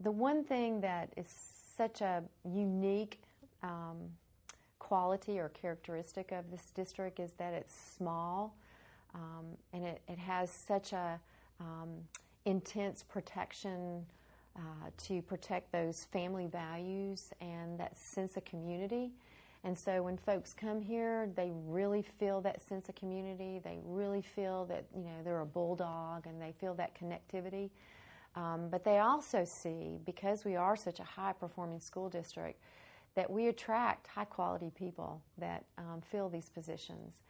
[0.00, 3.20] the one thing that is such a unique
[3.62, 3.96] um,
[4.78, 8.54] quality or characteristic of this district is that it's small
[9.14, 11.18] um, and it, it, has such a
[11.60, 11.88] um,
[12.44, 14.04] intense protection
[14.56, 14.60] uh,
[14.96, 19.10] to protect those family values and that sense of community.
[19.64, 23.60] And so when folks come here, they really feel that sense of community.
[23.62, 27.70] They really feel that you know they're a bulldog, and they feel that connectivity.
[28.36, 32.60] Um, but they also see, because we are such a high performing school district,
[33.14, 37.22] that we attract high quality people that um, fill these positions.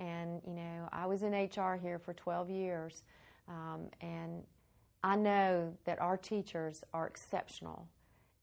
[0.00, 3.02] And, you know, I was in HR here for 12 years,
[3.46, 4.42] um, and
[5.02, 7.86] I know that our teachers are exceptional.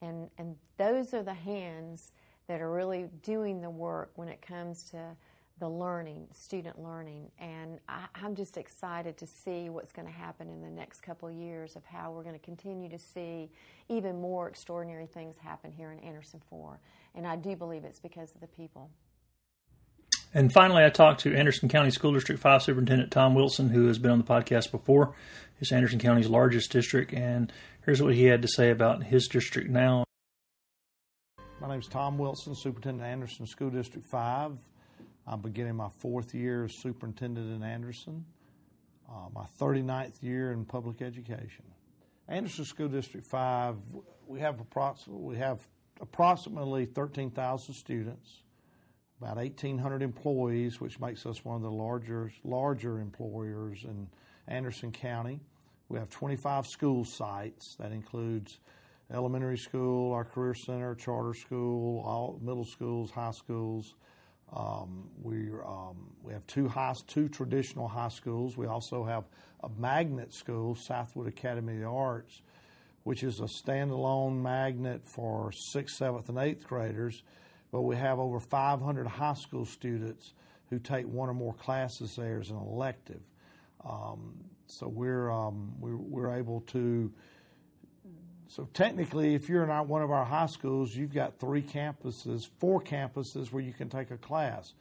[0.03, 2.11] And, and those are the hands
[2.48, 5.15] that are really doing the work when it comes to
[5.61, 7.29] the learning, student learning.
[7.39, 11.29] And I, am just excited to see what's going to happen in the next couple
[11.29, 13.47] of years of how we're going to continue to see
[13.88, 16.79] even more extraordinary things happen here in Anderson 4.
[17.13, 18.89] And I do believe it's because of the people.
[20.33, 23.99] And finally, I talked to Anderson County School District 5 Superintendent Tom Wilson, who has
[23.99, 25.13] been on the podcast before.
[25.59, 27.53] It's Anderson County's largest district, and
[27.85, 30.05] here's what he had to say about his district now.
[31.59, 34.57] My name is Tom Wilson, Superintendent Anderson School District 5.
[35.27, 38.26] I'm beginning my fourth year as superintendent in Anderson,
[39.10, 41.64] uh, my 39th year in public education.
[42.27, 43.76] Anderson School District 5,
[44.27, 45.60] we have approximately, we have
[45.99, 48.43] approximately 13,000 students,
[49.22, 54.07] about 1,800 employees, which makes us one of the larger, larger employers in
[54.48, 55.39] Anderson County.
[55.89, 57.76] We have 25 school sites.
[57.76, 58.60] That includes
[59.14, 63.93] elementary school, our career center, charter school, all middle schools, high schools.
[64.56, 68.57] Um, we um, we have two high, two traditional high schools.
[68.57, 69.23] We also have
[69.64, 72.41] a magnet school, Southwood Academy of Arts,
[73.03, 77.23] which is a standalone magnet for sixth, seventh, and eighth graders.
[77.72, 80.34] But we have over 500 high school students
[80.69, 83.22] who take one or more classes there as an elective.
[83.88, 84.34] Um,
[84.68, 87.11] so we're, um, we're, we're able to.
[88.52, 92.82] So technically, if you're in one of our high schools, you've got three campuses, four
[92.82, 94.73] campuses where you can take a class.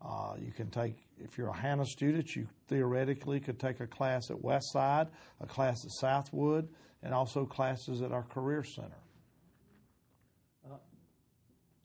[0.00, 4.30] Uh, you can take, if you're a Hanna student, you theoretically could take a class
[4.30, 5.08] at Westside,
[5.42, 6.66] a class at Southwood,
[7.02, 8.96] and also classes at our Career Center.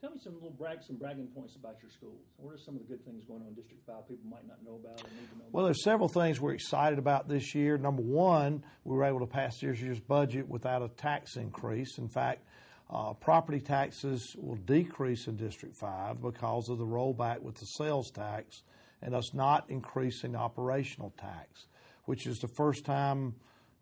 [0.00, 2.20] Tell me some little brag, some bragging points about your schools.
[2.36, 4.62] What are some of the good things going on in District Five people might not
[4.62, 5.44] know about know?
[5.52, 7.78] Well, there's several things we're excited about this year.
[7.78, 11.96] Number one, we were able to pass this year's budget without a tax increase.
[11.96, 12.44] In fact,
[12.90, 18.10] uh, property taxes will decrease in District 5 because of the rollback with the sales
[18.10, 18.62] tax
[19.00, 21.68] and us not increasing operational tax,
[22.04, 23.34] which is the first time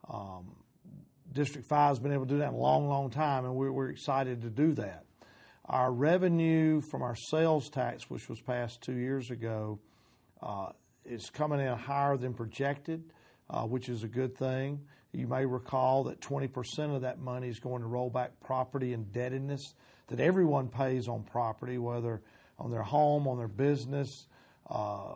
[0.09, 0.55] um,
[1.33, 3.73] District 5 has been able to do that in a long, long time, and we're,
[3.73, 5.05] we're excited to do that.
[5.67, 9.79] Our revenue from our sales tax, which was passed two years ago,
[10.43, 10.71] uh,
[11.07, 13.03] is coming in higher than projected,
[13.49, 14.81] uh, which is a good thing.
[15.13, 19.75] You may recall that 20% of that money is going to roll back property indebtedness
[20.09, 22.21] that everyone pays on property, whether
[22.59, 24.27] on their home, on their business,
[24.69, 25.15] uh,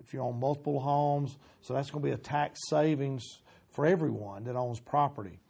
[0.00, 1.36] if you own multiple homes.
[1.60, 3.24] So that's going to be a tax savings
[3.70, 5.40] for everyone that owns property.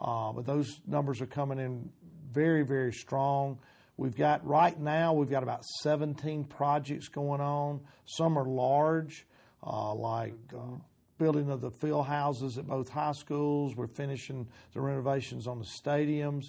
[0.00, 1.88] But those numbers are coming in
[2.32, 3.58] very, very strong.
[4.02, 7.82] We've got right now, we've got about 17 projects going on.
[8.04, 9.24] Some are large,
[9.64, 10.78] uh, like uh,
[11.18, 13.76] building of the field houses at both high schools.
[13.76, 16.46] We're finishing the renovations on the stadiums.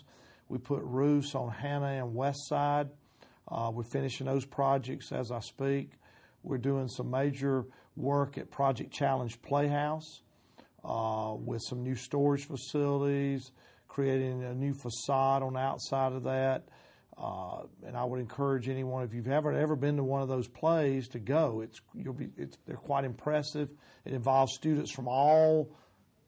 [0.50, 2.90] We put roofs on Hanna and West Side.
[3.48, 5.92] Uh, we're finishing those projects as I speak.
[6.42, 7.66] We're doing some major
[7.96, 10.24] work at Project Challenge Playhouse
[10.84, 13.52] uh, with some new storage facilities,
[13.88, 16.64] creating a new facade on the outside of that.
[17.18, 20.48] Uh, and I would encourage anyone if you've ever ever been to one of those
[20.48, 21.62] plays to go.
[21.62, 23.70] It's you'll be it's they're quite impressive.
[24.04, 25.70] It involves students from all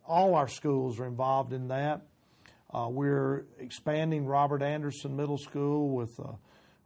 [0.05, 2.01] all our schools are involved in that.
[2.71, 6.35] Uh, we're expanding Robert Anderson Middle School with a,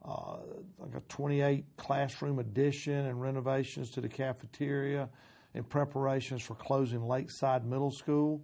[0.08, 0.38] uh,
[0.78, 5.10] like a 28 classroom addition and renovations to the cafeteria
[5.56, 8.42] in preparations for closing Lakeside Middle School,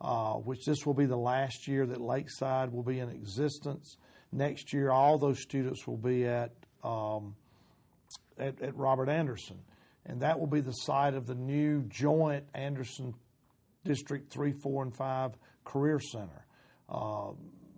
[0.00, 3.96] uh, which this will be the last year that Lakeside will be in existence.
[4.32, 6.52] Next year, all those students will be at,
[6.84, 7.34] um,
[8.38, 9.58] at, at Robert Anderson.
[10.06, 13.14] And that will be the site of the new joint Anderson
[13.84, 15.32] District 3, 4, and 5
[15.64, 16.44] Career Center.
[16.88, 17.32] Uh,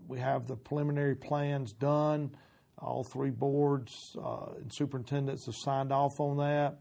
[0.06, 2.30] we have the preliminary plans done.
[2.78, 6.78] All three boards uh, and superintendents have signed off on that.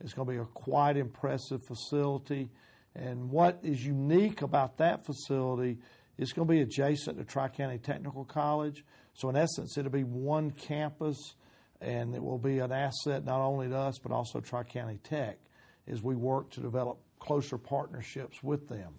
[0.00, 2.50] It's going to be a quite impressive facility.
[2.94, 5.78] And what is unique about that facility,
[6.18, 8.84] it's going to be adjacent to Tri County Technical College.
[9.14, 11.34] So, in essence, it'll be one campus,
[11.80, 15.38] and it will be an asset not only to us, but also Tri County Tech
[15.86, 18.94] as we work to develop closer partnerships with them.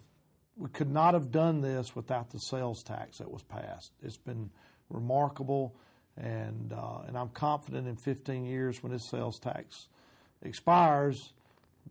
[0.56, 3.92] We could not have done this without the sales tax that was passed.
[4.02, 4.50] It's been
[4.88, 5.74] remarkable.
[6.16, 9.88] and uh, and I'm confident in 15 years when this sales tax
[10.42, 11.32] expires,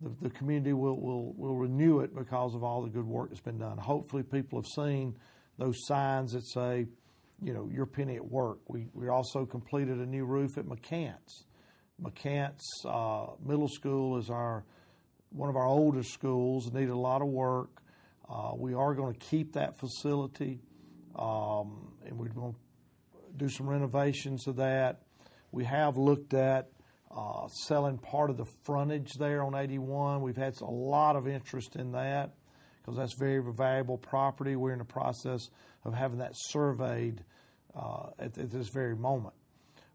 [0.00, 3.40] the, the community will, will will renew it because of all the good work that's
[3.40, 3.76] been done.
[3.76, 5.14] Hopefully, people have seen
[5.58, 6.86] those signs that say,
[7.42, 8.58] you know, your penny at work.
[8.68, 11.44] We we also completed a new roof at McCants.
[12.02, 14.64] McCants uh, Middle School is our
[15.30, 16.72] one of our oldest schools.
[16.72, 17.82] Needed a lot of work.
[18.28, 20.60] Uh, we are going to keep that facility,
[21.16, 22.58] um, and we're going to
[23.36, 25.02] do some renovations of that.
[25.52, 26.70] We have looked at
[27.14, 30.22] uh, selling part of the frontage there on 81.
[30.22, 32.34] We've had a lot of interest in that
[32.80, 34.56] because that's very valuable property.
[34.56, 35.50] We're in the process
[35.84, 37.22] of having that surveyed
[37.74, 39.34] uh, at, at, this very moment.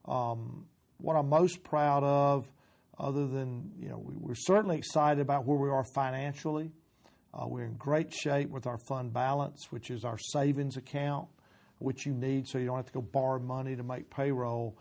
[0.05, 0.65] Um,
[0.97, 2.49] what I'm most proud of,
[2.97, 6.71] other than, you know, we, are certainly excited about where we are financially.
[7.33, 11.27] Uh, we're in great shape with our fund balance, which is our savings account
[11.79, 14.77] which you need so you don't have to go borrow money to make payroll.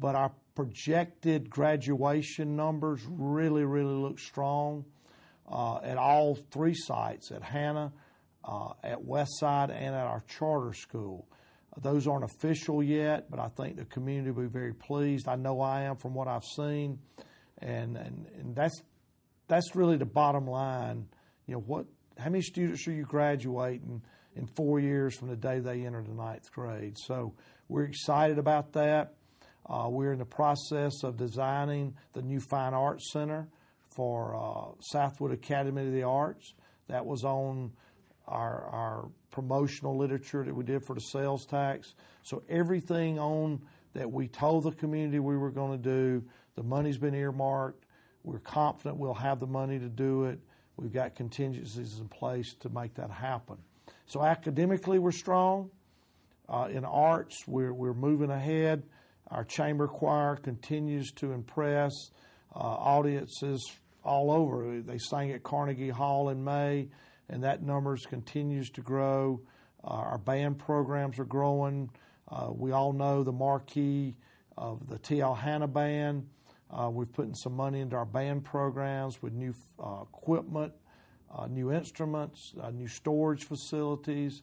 [0.00, 4.84] But our projected graduation numbers really, really look strong
[5.50, 7.92] uh, at all three sites at Hanna,
[8.48, 11.28] uh, at Westside, and at our charter school.
[11.80, 15.28] Those aren't official yet, but I think the community will be very pleased.
[15.28, 16.98] I know I am from what I've seen,
[17.58, 18.82] and and, and that's
[19.46, 21.06] that's really the bottom line.
[21.46, 21.86] You know what?
[22.16, 24.02] How many students are you graduating?
[24.38, 26.96] in four years from the day they enter the ninth grade.
[26.96, 27.34] So
[27.68, 29.14] we're excited about that.
[29.66, 33.48] Uh, we're in the process of designing the new Fine Arts Center
[33.94, 36.54] for uh, Southwood Academy of the Arts.
[36.88, 37.72] That was on
[38.28, 41.94] our, our promotional literature that we did for the sales tax.
[42.22, 43.60] So everything on
[43.94, 46.24] that we told the community we were going to do,
[46.54, 47.84] the money's been earmarked.
[48.24, 50.38] We're confident we'll have the money to do it.
[50.76, 53.56] We've got contingencies in place to make that happen.
[54.06, 55.70] So academically, we're strong.
[56.48, 58.82] Uh, in arts, we're, we're moving ahead.
[59.30, 61.92] Our chamber choir continues to impress
[62.54, 63.70] uh, audiences
[64.02, 64.80] all over.
[64.80, 66.88] They sang at Carnegie Hall in May,
[67.28, 69.40] and that numbers continues to grow.
[69.84, 71.90] Uh, our band programs are growing.
[72.28, 74.14] Uh, we all know the marquee
[74.56, 75.34] of the T.L.
[75.34, 76.26] Hanna Band.
[76.70, 79.54] Uh, we've put some money into our band programs with new
[80.12, 80.72] equipment
[81.50, 84.42] new instruments, new storage facilities,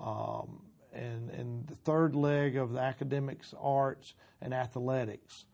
[0.00, 0.60] um,
[0.92, 5.46] and, the third leg of the academics, arts, and athletics.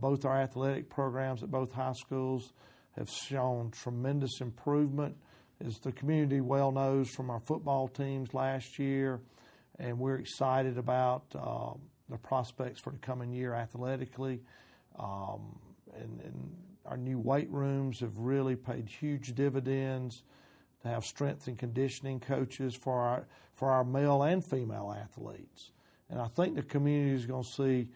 [0.00, 2.52] Both our athletic programs at both high schools
[2.96, 5.16] have shown tremendous improvement,
[5.64, 9.20] as the community well knows from our football teams last year,
[9.78, 14.40] and we're excited about um, the prospects for the coming year athletically.
[14.98, 15.58] Um,
[15.94, 16.56] and, and
[16.86, 20.22] our new weight rooms have really paid huge dividends
[20.82, 25.70] to have strength and conditioning coaches for our for our male and female athletes.
[26.10, 27.88] And I think the community is going to see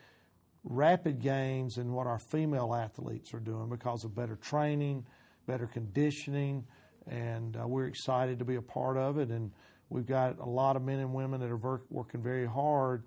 [0.64, 5.04] rapid gains in what our female athletes are doing because of better training,
[5.46, 6.64] better conditioning,
[7.08, 9.30] and uh, we're excited to be a part of it.
[9.30, 9.52] And
[9.88, 13.04] we've got a lot of men and women that are ver- working very hard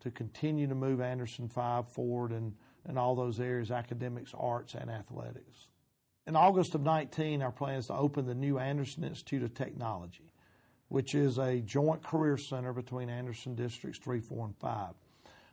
[0.00, 2.54] to continue to move Anderson 5 forward and
[2.88, 5.68] in all those areas academics, arts, and athletics.
[6.26, 10.32] In August of 19, our plan is to open the new Anderson Institute of Technology,
[10.88, 14.94] which is a joint career center between Anderson Districts 3, 4, and 5.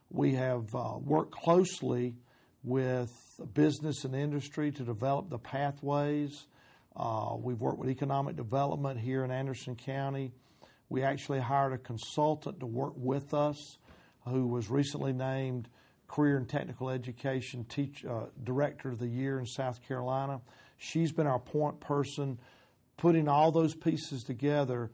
[0.10, 2.16] We have uh, worked closely
[2.64, 3.12] with
[3.54, 6.48] business and industry to develop the pathways.
[6.98, 10.32] Uh, we've worked with economic development here in Anderson County.
[10.90, 13.78] We actually hired a consultant to work with us
[14.26, 15.70] who was recently named
[16.08, 20.42] Career and Technical Education teach, uh, Director of the Year in South Carolina.
[20.78, 22.40] She's been our point person,
[22.98, 24.90] putting all those pieces together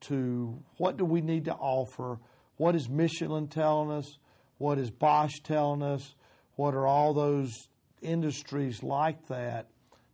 [0.00, 2.18] to what do we need to offer?
[2.56, 4.18] What is Michelin telling us?
[4.58, 6.16] What is Bosch telling us?
[6.56, 7.68] What are all those
[8.02, 9.68] industries like that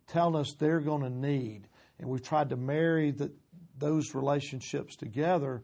[0.06, 1.68] telling us they're going to need?
[1.98, 3.32] And we've tried to marry the,
[3.78, 5.62] those relationships together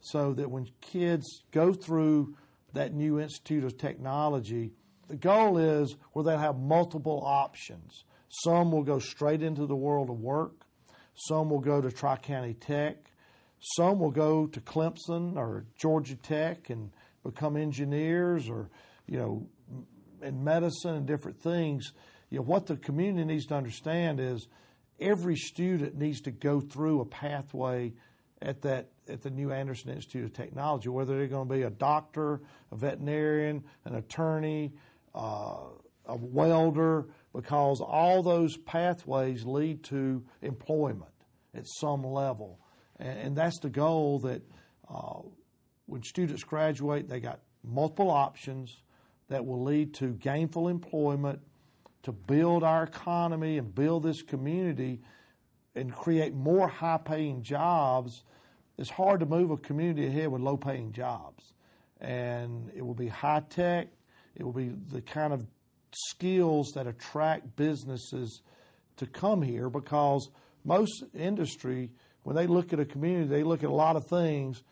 [0.00, 2.34] so that when kids go through
[2.72, 4.72] that new Institute of Technology,
[5.08, 8.04] the goal is where they'll have multiple options.
[8.44, 10.62] Some will go straight into the world of work,
[11.14, 13.10] some will go to Tri County Tech,
[13.76, 16.90] some will go to Clemson or Georgia Tech and
[17.24, 18.70] become engineers or,
[19.06, 19.46] you know,
[20.22, 21.92] in medicine and different things.
[22.30, 24.46] You know, what the community needs to understand is
[25.00, 27.92] every student needs to go through a pathway
[28.40, 31.70] at that at the new Anderson Institute of Technology, whether they're going to be a
[31.70, 32.40] doctor,
[32.70, 34.72] a veterinarian, an attorney,
[35.14, 35.56] uh,
[36.06, 41.10] a welder, because all those pathways lead to employment
[41.54, 42.60] at some level,
[42.98, 44.20] and, and that's the goal.
[44.20, 44.42] That
[44.88, 45.20] uh,
[45.86, 48.76] when students graduate, they got multiple options.
[49.28, 51.40] that will lead to gainful employment,
[52.02, 55.00] to build our economy and build this community
[55.74, 58.24] and create more high paying jobs.
[58.78, 61.52] It's hard to move a community ahead with low paying jobs.
[62.00, 63.88] And it will be high tech,
[64.34, 65.46] it will be the kind of
[65.92, 68.40] skills that attract businesses
[68.96, 70.30] to come here because
[70.64, 71.90] most industry,
[72.22, 74.62] when they look at a community, they look at a lot of things,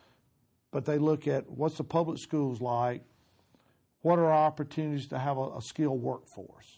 [0.70, 3.02] but they look at what's the public schools like,
[4.02, 6.77] what are our opportunities to have a, a skilled workforce.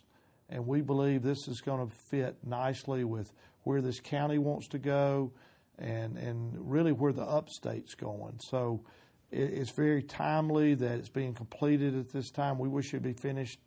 [0.50, 3.32] And we believe this is going to fit nicely with
[3.62, 5.32] where this county wants to go
[5.78, 8.38] and, and really where the upstate's going.
[8.40, 8.84] So
[9.30, 12.58] it, it's very timely that it's being completed at this time.
[12.58, 13.60] We wish it'd be finished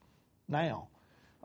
[0.47, 0.89] now.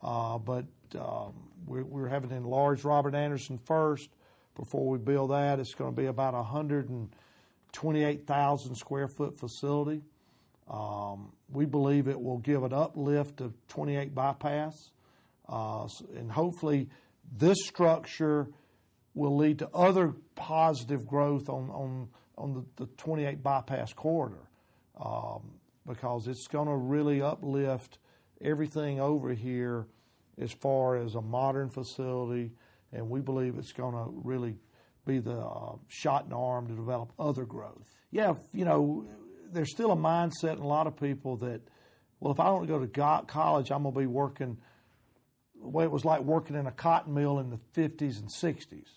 [0.03, 0.65] Uh, but
[0.99, 1.35] um,
[1.67, 4.09] we're, we're, having to enlarge Robert Anderson first
[4.55, 5.59] before we build that.
[5.59, 10.03] It's going to be about 128,000 square foot facility.
[10.71, 14.91] Um, we believe it will give an uplift of 28 bypass,
[15.49, 16.89] uh, and hopefully
[17.37, 18.49] this structure
[19.15, 24.49] will lead to other positive growth on on on the, the 28 bypass corridor
[25.01, 25.43] um,
[25.87, 27.99] because it's going to really uplift
[28.41, 29.87] everything over here
[30.41, 32.53] as far as a modern facility,
[32.93, 34.55] and we believe it's going to really
[35.05, 37.89] be the uh, shot in the arm to develop other growth.
[38.11, 39.07] Yeah, you know,
[39.51, 41.61] there's still a mindset in a lot of people that,
[42.21, 44.59] well, if I don't go to college, I'm going to be working
[45.61, 48.89] way it was like working in a cotton mill in the 50s and 60s.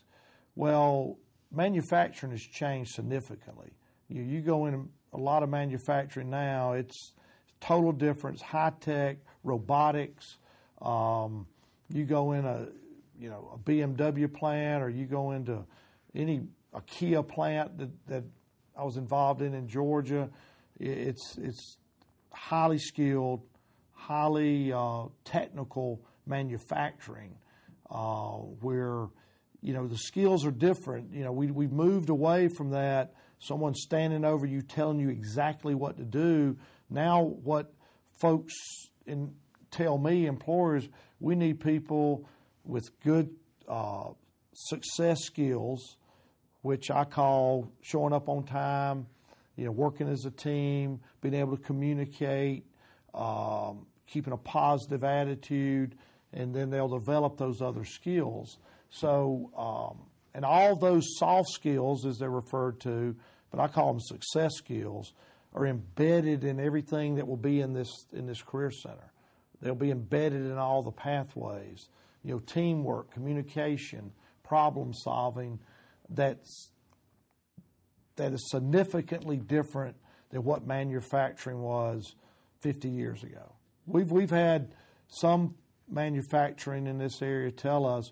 [0.56, 1.18] Well,
[1.52, 3.72] manufacturing has changed significantly.
[4.08, 7.14] You, you go in a lot of manufacturing now, it's
[7.60, 10.38] total difference, high tech, robotics.
[10.82, 11.48] Um,
[11.90, 12.68] you go in a
[13.20, 15.64] you know a BMW plant, or you go into
[16.16, 16.42] any
[16.74, 18.24] a Kia plant that, that
[18.78, 20.30] I was involved in in Georgia.
[20.80, 21.78] It's it's
[22.32, 23.42] highly skilled,
[23.94, 27.36] highly uh, technical manufacturing,
[27.90, 29.08] uh, where
[29.62, 31.14] you know the skills are different.
[31.14, 33.14] You know we we've moved away from that.
[33.40, 36.58] Someone standing over you telling you exactly what to do.
[36.90, 37.74] Now what
[38.20, 38.54] folks
[39.06, 39.34] in,
[39.72, 40.88] tell me, employers,
[41.20, 42.28] we need people
[42.64, 43.30] with good
[43.68, 44.10] uh,
[44.54, 45.98] success skills,
[46.62, 49.08] which I call showing up on time,
[49.56, 52.66] you know, working as a team, being able to communicate,
[53.14, 55.96] um, keeping a positive attitude,
[56.34, 58.58] and then they'll develop those other skills.
[58.90, 63.16] So, um, and all those soft skills, as they're referred to,
[63.50, 65.14] but I call them success skills,
[65.54, 69.12] are embedded in everything that will be in this in this career center.
[69.62, 71.90] They'll be embedded in all the pathways.
[72.24, 74.12] You know, teamwork, communication,
[74.44, 75.60] problem solving.
[76.10, 76.72] That's
[78.16, 79.96] that is significantly different
[80.30, 82.16] than what manufacturing was
[82.62, 83.54] 50 years ago.
[83.86, 84.74] We've we've had
[85.10, 85.56] some
[85.92, 88.12] manufacturing in this area tell us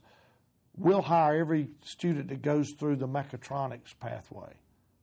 [0.78, 4.54] we'll hire every student that goes through the mechatronics pathway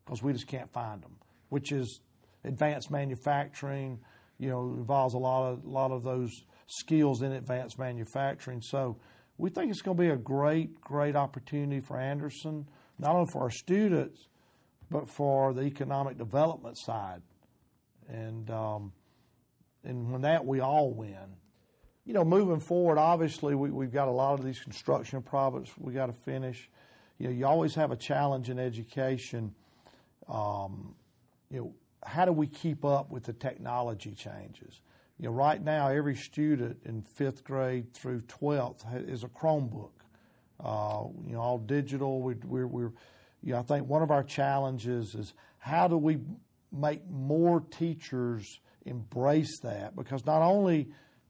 [0.04, 1.16] because we just can't find them,
[1.50, 2.00] which is
[2.44, 3.98] advanced manufacturing.
[4.38, 6.30] You know, involves a lot of a lot of those
[6.66, 8.60] skills in advanced manufacturing.
[8.60, 8.98] So
[9.38, 12.66] we think it's going to be a great, great opportunity for Anderson,
[12.98, 14.28] not only for our students,
[14.90, 17.22] but for the economic development side.
[18.08, 18.92] And um,
[19.84, 21.36] and when that we all win.
[22.06, 25.92] You know, moving forward, obviously we, we've got a lot of these construction projects we
[25.92, 26.70] got to finish.
[27.18, 29.52] You know, you always have a challenge in education.
[30.28, 30.94] Um,
[31.50, 31.74] you know,
[32.04, 34.80] how do we keep up with the technology changes?
[35.18, 39.90] You know, right now, every student in fifth grade through 12th is a Chromebook.
[40.62, 42.22] Uh, you know, all digital.
[42.22, 42.92] We, we're, we're,
[43.42, 46.18] you know, I think one of our challenges is how do we
[46.70, 49.96] make more teachers embrace that?
[49.96, 50.88] Because not only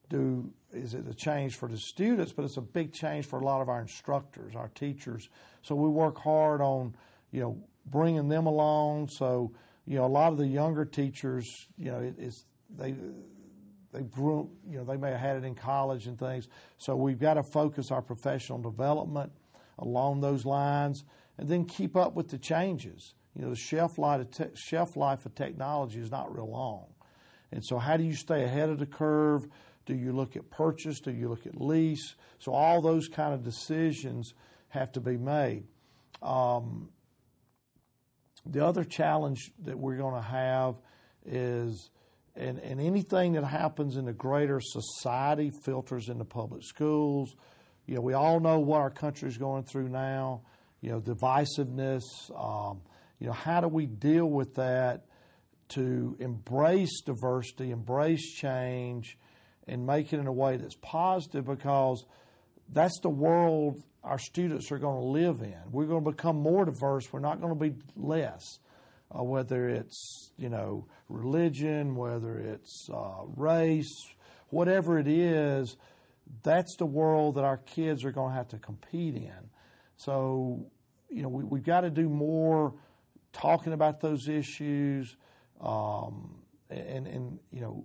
[0.08, 3.44] do is it a change for the students, but it's a big change for a
[3.44, 5.28] lot of our instructors, our teachers.
[5.62, 6.94] So we work hard on,
[7.32, 9.08] you know, bringing them along.
[9.08, 9.52] So
[9.86, 12.44] you know, a lot of the younger teachers, you know, it, it's
[12.76, 12.94] they
[13.92, 16.48] they grew, you know, they may have had it in college and things.
[16.76, 19.32] So we've got to focus our professional development
[19.78, 21.04] along those lines,
[21.38, 23.14] and then keep up with the changes.
[23.34, 26.86] You know, the shelf life of te- shelf life of technology is not real long,
[27.52, 29.46] and so how do you stay ahead of the curve?
[29.86, 31.00] Do you look at purchase?
[31.00, 32.14] Do you look at lease?
[32.38, 34.34] So all those kind of decisions
[34.68, 35.64] have to be made.
[36.22, 36.90] Um,
[38.44, 40.76] the other challenge that we're going to have
[41.24, 41.90] is,
[42.34, 47.34] and, and anything that happens in the greater society filters into public schools.
[47.86, 50.42] You know, we all know what our country is going through now.
[50.80, 52.02] You know, divisiveness.
[52.36, 52.82] Um,
[53.18, 55.06] you know, how do we deal with that
[55.68, 59.18] to embrace diversity, embrace change,
[59.66, 62.04] and make it in a way that's positive because
[62.72, 65.58] that's the world our students are going to live in.
[65.72, 67.12] We're going to become more diverse.
[67.12, 68.60] We're not going to be less.
[69.10, 74.08] Uh, whether it's you know religion, whether it's uh, race,
[74.48, 75.76] whatever it is,
[76.42, 79.50] that's the world that our kids are going to have to compete in.
[79.96, 80.66] So
[81.08, 82.74] you know we, we've got to do more
[83.32, 85.16] talking about those issues,
[85.60, 86.34] um,
[86.68, 87.84] and and you know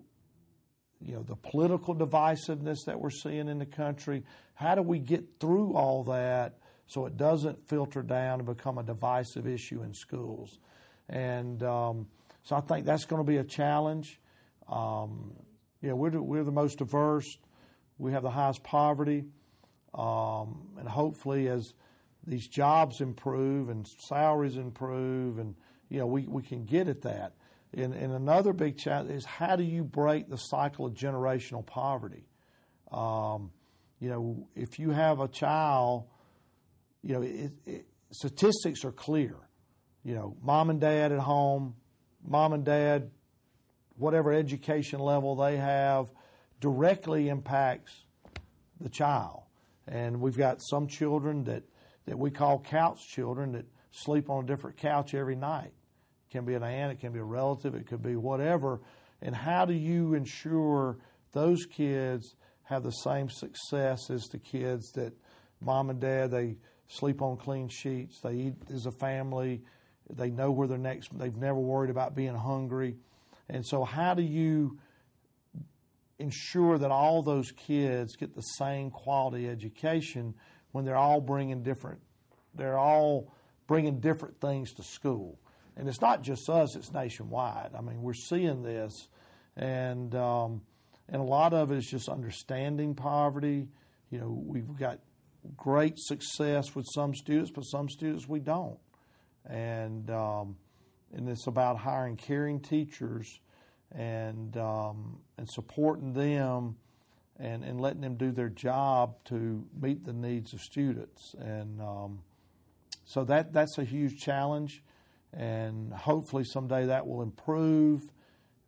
[1.04, 4.24] you know the political divisiveness that we're seeing in the country.
[4.54, 6.58] How do we get through all that
[6.88, 10.60] so it doesn't filter down and become a divisive issue in schools?
[11.10, 12.08] And um,
[12.44, 14.20] so I think that's going to be a challenge.
[14.70, 15.34] Um,
[15.92, 17.38] know, we're we're the most diverse.
[17.98, 19.26] We have the highest poverty,
[19.94, 21.74] um, and hopefully as
[22.26, 25.56] these jobs improve and salaries improve, and
[25.90, 27.34] you know we, we can get at that.
[27.74, 32.26] And, and another big challenge is how do you break the cycle of generational poverty?
[32.92, 33.52] Um,
[34.00, 36.08] you know, if you have a child,
[37.02, 39.36] you know, it, it, statistics are clear.
[40.04, 41.76] You know, mom and dad at home,
[42.26, 43.12] mom and dad,
[43.96, 46.12] whatever education level they have,
[46.60, 47.94] directly impacts
[48.80, 49.44] the child.
[49.88, 51.64] And we've got some children that,
[52.06, 55.74] that we call couch children that sleep on a different couch every night.
[56.32, 58.80] Can be an aunt, it can be a relative, it could be whatever.
[59.22, 60.98] And how do you ensure
[61.34, 65.14] those kids have the same success as the kids that
[65.60, 66.56] mom and dad they
[66.88, 69.62] sleep on clean sheets, they eat as a family,
[70.10, 72.96] they know where their next they've never worried about being hungry.
[73.50, 74.78] And so how do you
[76.20, 80.34] ensure that all those kids get the same quality education
[80.72, 82.00] when they're all bringing different
[82.54, 83.34] they're all
[83.68, 85.40] bringing different things to school
[85.82, 87.72] and it's not just us; it's nationwide.
[87.76, 89.08] I mean, we're seeing this,
[89.58, 90.62] and um,
[91.10, 93.68] and a lot of it is just understanding poverty.
[94.12, 95.00] You know, we've got
[95.58, 98.78] great success with some students, but some students we don't,
[99.48, 100.56] and um,
[101.14, 103.40] and it's about hiring caring teachers
[103.92, 106.76] and um, and supporting them
[107.40, 111.34] and, and letting them do their job to meet the needs of students.
[111.40, 112.20] And um,
[113.04, 114.84] so that that's a huge challenge
[115.34, 118.04] and hopefully someday that will improve.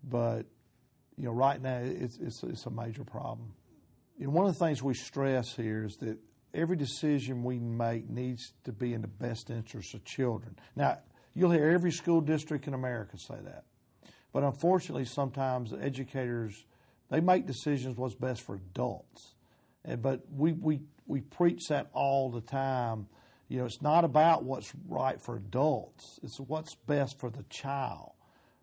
[0.03, 0.45] But
[1.17, 3.53] you know, right now it's it's, it's a major problem.
[4.17, 6.17] Know, one of the things we stress here is that
[6.53, 10.55] every decision we make needs to be in the best interest of children.
[10.75, 10.99] Now,
[11.33, 13.65] you'll hear every school district in America say that,
[14.31, 16.65] but unfortunately, sometimes educators
[17.09, 19.35] they make decisions what's best for adults,
[19.99, 23.07] but we we we preach that all the time
[23.53, 26.19] you know, it's not about what's right for adults.
[26.23, 28.13] It's what's best for the child,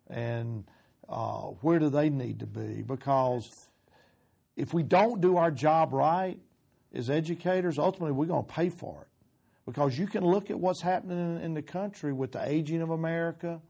[0.09, 0.65] and
[1.07, 2.81] uh, where do they need to be?
[2.81, 3.69] Because
[4.57, 6.37] if we don't do our job right
[6.93, 9.07] as educators, ultimately we're going to pay for it.
[9.65, 13.61] Because you can look at what's happening in, the country with the aging of America,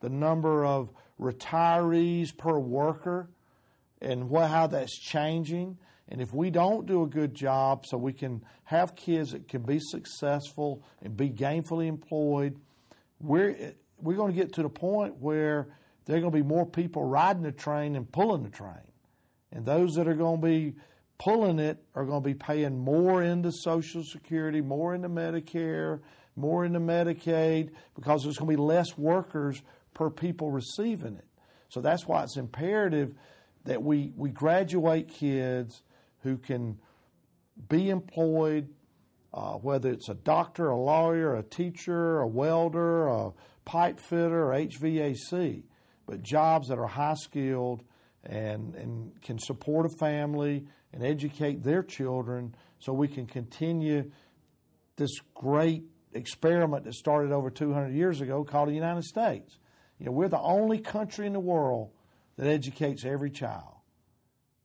[0.00, 3.30] the number of retirees per worker,
[4.02, 5.78] and what, how that's changing.
[6.10, 9.62] And if we don't do a good job so we can have kids that can
[9.62, 12.58] be successful and be gainfully employed,
[13.20, 15.68] we're, we're going to get to the point where
[16.06, 18.80] there are going to be more people riding the train than pulling the train.
[19.52, 20.74] And those that are going to be
[21.18, 26.00] pulling it are going to be paying more into Social Security, more into Medicare,
[26.36, 29.60] more into Medicaid, because there's going to be less workers
[29.92, 31.24] per people receiving it.
[31.68, 33.14] So that's why it's imperative
[33.64, 35.82] that we, we graduate kids
[36.28, 36.78] who can
[37.68, 38.68] be employed,
[39.32, 43.30] uh, whether it's a doctor, a lawyer, a teacher, a welder, a
[43.64, 45.62] pipe fitter, or HVAC,
[46.06, 47.82] but jobs that are high skilled
[48.24, 54.10] and, and can support a family and educate their children so we can continue
[54.96, 59.58] this great experiment that started over 200 years ago called the United States.
[59.98, 61.90] You know, we're the only country in the world
[62.36, 63.77] that educates every child.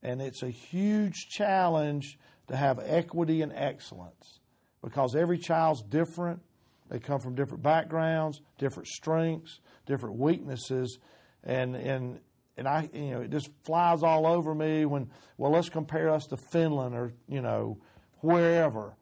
[0.04, 2.20] And it's a huge challenge
[2.50, 4.40] to have equity and excellence
[4.84, 6.42] because every child's different.
[6.90, 11.00] They come from different backgrounds, different strengths, different weaknesses,
[11.44, 12.20] and and
[12.58, 16.26] and I you know it just flies all over me when well let's compare us
[16.28, 17.80] to Finland or you know
[18.20, 18.96] wherever.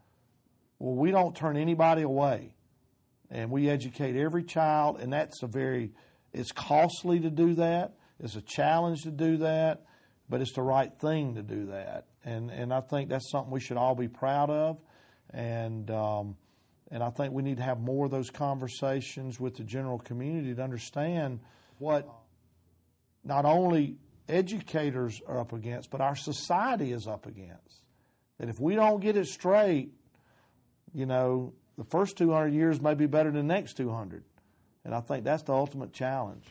[0.80, 2.54] Well, we don't turn anybody away,
[3.30, 5.92] and we educate every child, and that's a very
[6.32, 7.96] it's costly to do that.
[8.20, 9.84] It's a challenge to do that,
[10.32, 12.06] but it's the right thing to do that.
[12.24, 14.80] And and I think that's something we should all be proud of.
[15.30, 16.38] And um,
[16.90, 20.56] and I think we need to have more of those conversations with the general community
[20.56, 21.42] to understand
[21.78, 22.08] what
[23.24, 23.98] not only
[24.30, 27.84] educators are up against, but our society is up against.
[28.40, 29.92] That if we don't get it straight,
[30.94, 34.24] you know, the first 200 years may be better than the next 200.
[34.86, 36.46] And I think that's the ultimate challenge.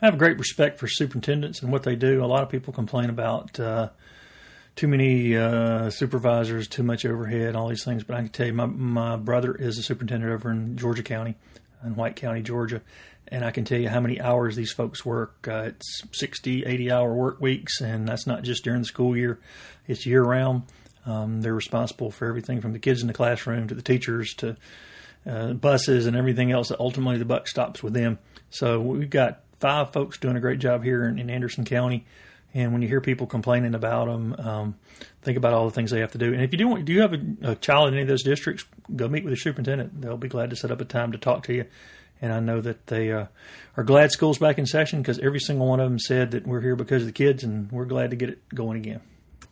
[0.00, 2.22] I have great respect for superintendents and what they do.
[2.22, 3.88] A lot of people complain about uh,
[4.74, 8.04] too many uh, supervisors, too much overhead, all these things.
[8.04, 11.36] But I can tell you, my, my brother is a superintendent over in Georgia County,
[11.82, 12.82] in White County, Georgia.
[13.28, 15.48] And I can tell you how many hours these folks work.
[15.48, 19.40] Uh, it's 60, 80 hour work weeks, and that's not just during the school year,
[19.88, 20.64] it's year round.
[21.06, 24.56] Um, they're responsible for everything from the kids in the classroom to the teachers to
[25.26, 26.70] uh, buses and everything else.
[26.78, 28.18] Ultimately, the buck stops with them.
[28.50, 32.06] So we've got five folks doing a great job here in, in Anderson County.
[32.54, 34.74] And when you hear people complaining about them, um,
[35.20, 36.32] think about all the things they have to do.
[36.32, 38.64] And if you do, do you have a, a, child in any of those districts,
[38.94, 40.00] go meet with the superintendent.
[40.00, 41.66] They'll be glad to set up a time to talk to you.
[42.22, 43.26] And I know that they uh,
[43.76, 46.62] are glad school's back in session because every single one of them said that we're
[46.62, 49.00] here because of the kids, and we're glad to get it going again.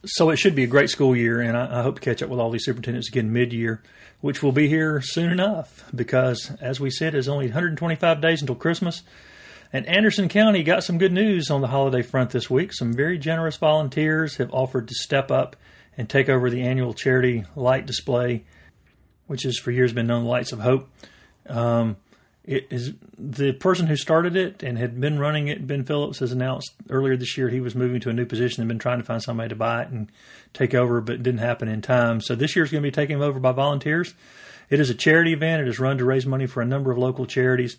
[0.07, 2.31] So it should be a great school year, and I, I hope to catch up
[2.31, 3.83] with all these superintendents again mid-year,
[4.23, 5.85] which will be here soon enough.
[5.95, 9.03] Because as we said, it's only 125 days until Christmas
[9.75, 12.73] and Anderson County got some good news on the holiday front this week.
[12.73, 15.57] Some very generous volunteers have offered to step up
[15.99, 18.45] and take over the annual charity light display,
[19.27, 20.89] which has for years been known Lights of Hope.
[21.49, 21.97] Um,
[22.45, 25.67] it is the person who started it and had been running it.
[25.67, 28.69] Ben Phillips has announced earlier this year he was moving to a new position and
[28.69, 30.09] been trying to find somebody to buy it and
[30.53, 32.21] take over, but it didn't happen in time.
[32.21, 34.15] So this year is going to be taken over by volunteers.
[34.71, 35.63] It is a charity event.
[35.63, 37.77] It is run to raise money for a number of local charities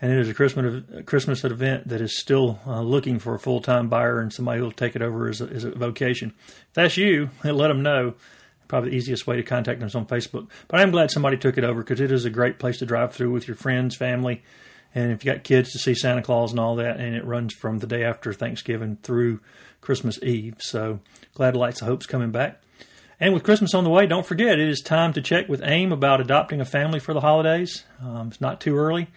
[0.00, 3.60] and it is a Christmas Christmas event that is still uh, looking for a full
[3.60, 6.32] time buyer and somebody who will take it over as a, as a vocation.
[6.46, 8.14] If that's you, let them know.
[8.68, 10.48] Probably the easiest way to contact them is on Facebook.
[10.68, 13.14] But I'm glad somebody took it over because it is a great place to drive
[13.14, 14.42] through with your friends, family,
[14.94, 17.00] and if you got kids to see Santa Claus and all that.
[17.00, 19.40] And it runs from the day after Thanksgiving through
[19.80, 20.56] Christmas Eve.
[20.58, 21.00] So
[21.32, 22.60] glad Lights of Hope's coming back.
[23.18, 25.90] And with Christmas on the way, don't forget it is time to check with AIM
[25.90, 27.84] about adopting a family for the holidays.
[28.00, 29.08] Um, it's not too early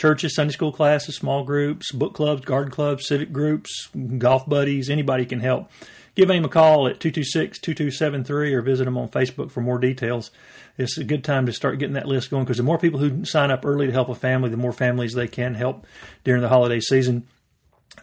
[0.00, 5.26] churches, Sunday school classes, small groups, book clubs, garden clubs, civic groups, golf buddies, anybody
[5.26, 5.70] can help.
[6.14, 10.30] Give AIM a call at 226 2273 or visit them on Facebook for more details.
[10.78, 13.26] It's a good time to start getting that list going because the more people who
[13.26, 15.86] sign up early to help a family, the more families they can help
[16.24, 17.26] during the holiday season.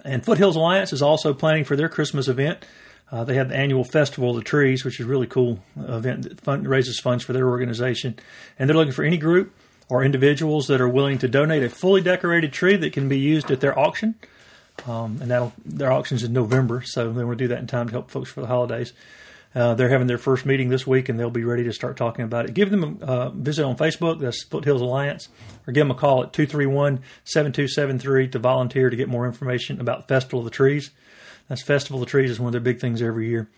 [0.06, 2.64] And Foothills Alliance is also planning for their Christmas event.
[3.12, 6.24] Uh, they have the annual Festival of the Trees, which is a really cool event
[6.24, 8.20] that fund, raises funds for their organization.
[8.60, 9.52] And they're looking for any group
[9.90, 13.50] or individuals that are willing to donate a fully decorated tree that can be used
[13.52, 14.16] at their auction.
[14.86, 17.88] Um, and that'll their auction's in November, so they want to do that in time
[17.88, 18.94] to help folks for the holidays.
[19.56, 22.24] Uh, they're having their first meeting this week, and they'll be ready to start talking
[22.24, 22.54] about it.
[22.54, 25.30] Give them a uh, visit on Facebook, that's Foothills Alliance,
[25.66, 30.08] or give them a call at 231 7273 to volunteer to get more information about
[30.08, 30.92] Festival of the Trees.
[31.48, 33.50] That's Festival of the Trees is one of their big things every year.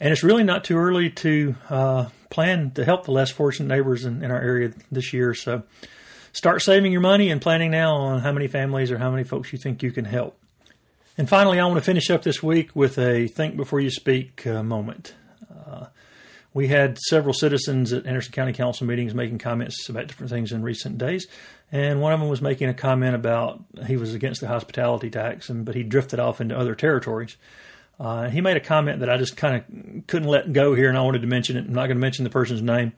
[0.00, 4.04] And it's really not too early to uh, plan to help the less fortunate neighbors
[4.04, 5.34] in, in our area this year.
[5.34, 5.62] So
[6.32, 9.52] start saving your money and planning now on how many families or how many folks
[9.52, 10.38] you think you can help.
[11.18, 14.46] And finally, I want to finish up this week with a think before you speak
[14.46, 15.14] uh, moment.
[15.50, 15.86] Uh,
[16.52, 20.62] we had several citizens at Anderson County Council meetings making comments about different things in
[20.62, 21.26] recent days,
[21.70, 25.48] and one of them was making a comment about he was against the hospitality tax,
[25.50, 27.36] and but he drifted off into other territories.
[27.98, 30.98] Uh, he made a comment that I just kind of couldn't let go here, and
[30.98, 31.66] I wanted to mention it.
[31.66, 32.92] I'm not going to mention the person's name,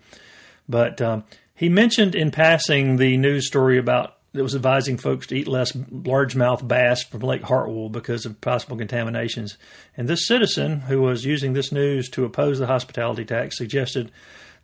[0.69, 5.37] but um, he mentioned in passing the news story about that was advising folks to
[5.37, 9.57] eat less largemouth bass from Lake Hartwell because of possible contaminations.
[9.97, 14.12] And this citizen, who was using this news to oppose the hospitality tax, suggested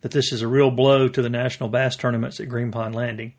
[0.02, 3.32] that this is a real blow to the national bass tournaments at Green Pond Landing.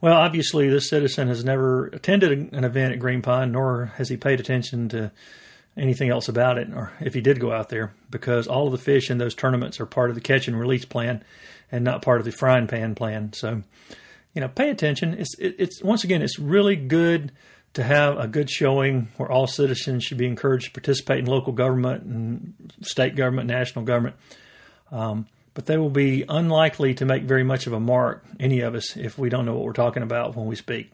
[0.00, 4.16] Well, obviously, this citizen has never attended an event at Green Pond, nor has he
[4.16, 5.10] paid attention to
[5.78, 8.78] anything else about it, or if he did go out there, because all of the
[8.78, 11.22] fish in those tournaments are part of the catch and release plan
[11.70, 13.32] and not part of the frying pan plan.
[13.32, 13.62] So,
[14.34, 15.14] you know, pay attention.
[15.14, 17.32] It's it, it's once again, it's really good
[17.74, 21.52] to have a good showing where all citizens should be encouraged to participate in local
[21.52, 24.16] government and state government, national government.
[24.90, 28.74] Um, but they will be unlikely to make very much of a mark, any of
[28.74, 30.92] us, if we don't know what we're talking about when we speak.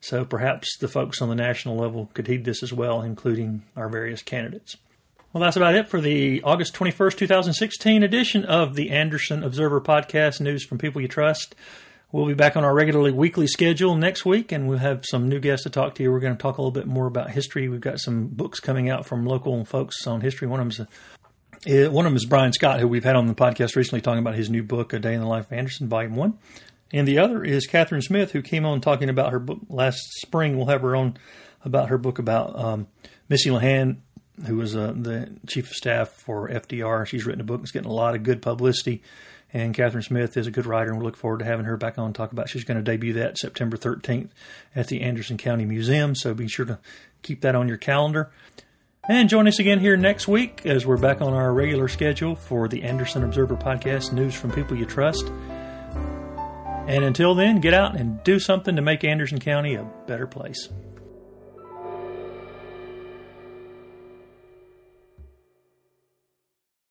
[0.00, 3.88] So perhaps the folks on the national level could heed this as well, including our
[3.88, 4.76] various candidates.
[5.32, 10.40] Well, that's about it for the August 21st, 2016 edition of the Anderson Observer Podcast
[10.40, 11.54] News from People You Trust.
[12.10, 15.38] We'll be back on our regularly weekly schedule next week, and we'll have some new
[15.38, 16.10] guests to talk to you.
[16.10, 17.68] We're going to talk a little bit more about history.
[17.68, 20.48] We've got some books coming out from local folks on history.
[20.48, 20.86] One of them
[21.64, 24.00] is, eh, one of them is Brian Scott, who we've had on the podcast recently,
[24.00, 26.36] talking about his new book, A Day in the Life of Anderson, Volume 1.
[26.92, 30.56] And the other is Catherine Smith, who came on talking about her book last spring.
[30.56, 31.16] We'll have her on
[31.64, 32.88] about her book about um,
[33.28, 33.98] Missy LeHand,
[34.46, 37.06] who was uh, the chief of staff for FDR.
[37.06, 39.02] She's written a book that's getting a lot of good publicity.
[39.52, 41.98] And Catherine Smith is a good writer, and we look forward to having her back
[41.98, 42.48] on talk about.
[42.48, 44.30] She's going to debut that September 13th
[44.76, 46.78] at the Anderson County Museum, so be sure to
[47.22, 48.30] keep that on your calendar.
[49.08, 52.68] And join us again here next week as we're back on our regular schedule for
[52.68, 55.32] the Anderson Observer podcast, News from People You Trust.
[56.90, 60.68] And until then, get out and do something to make Anderson County a better place.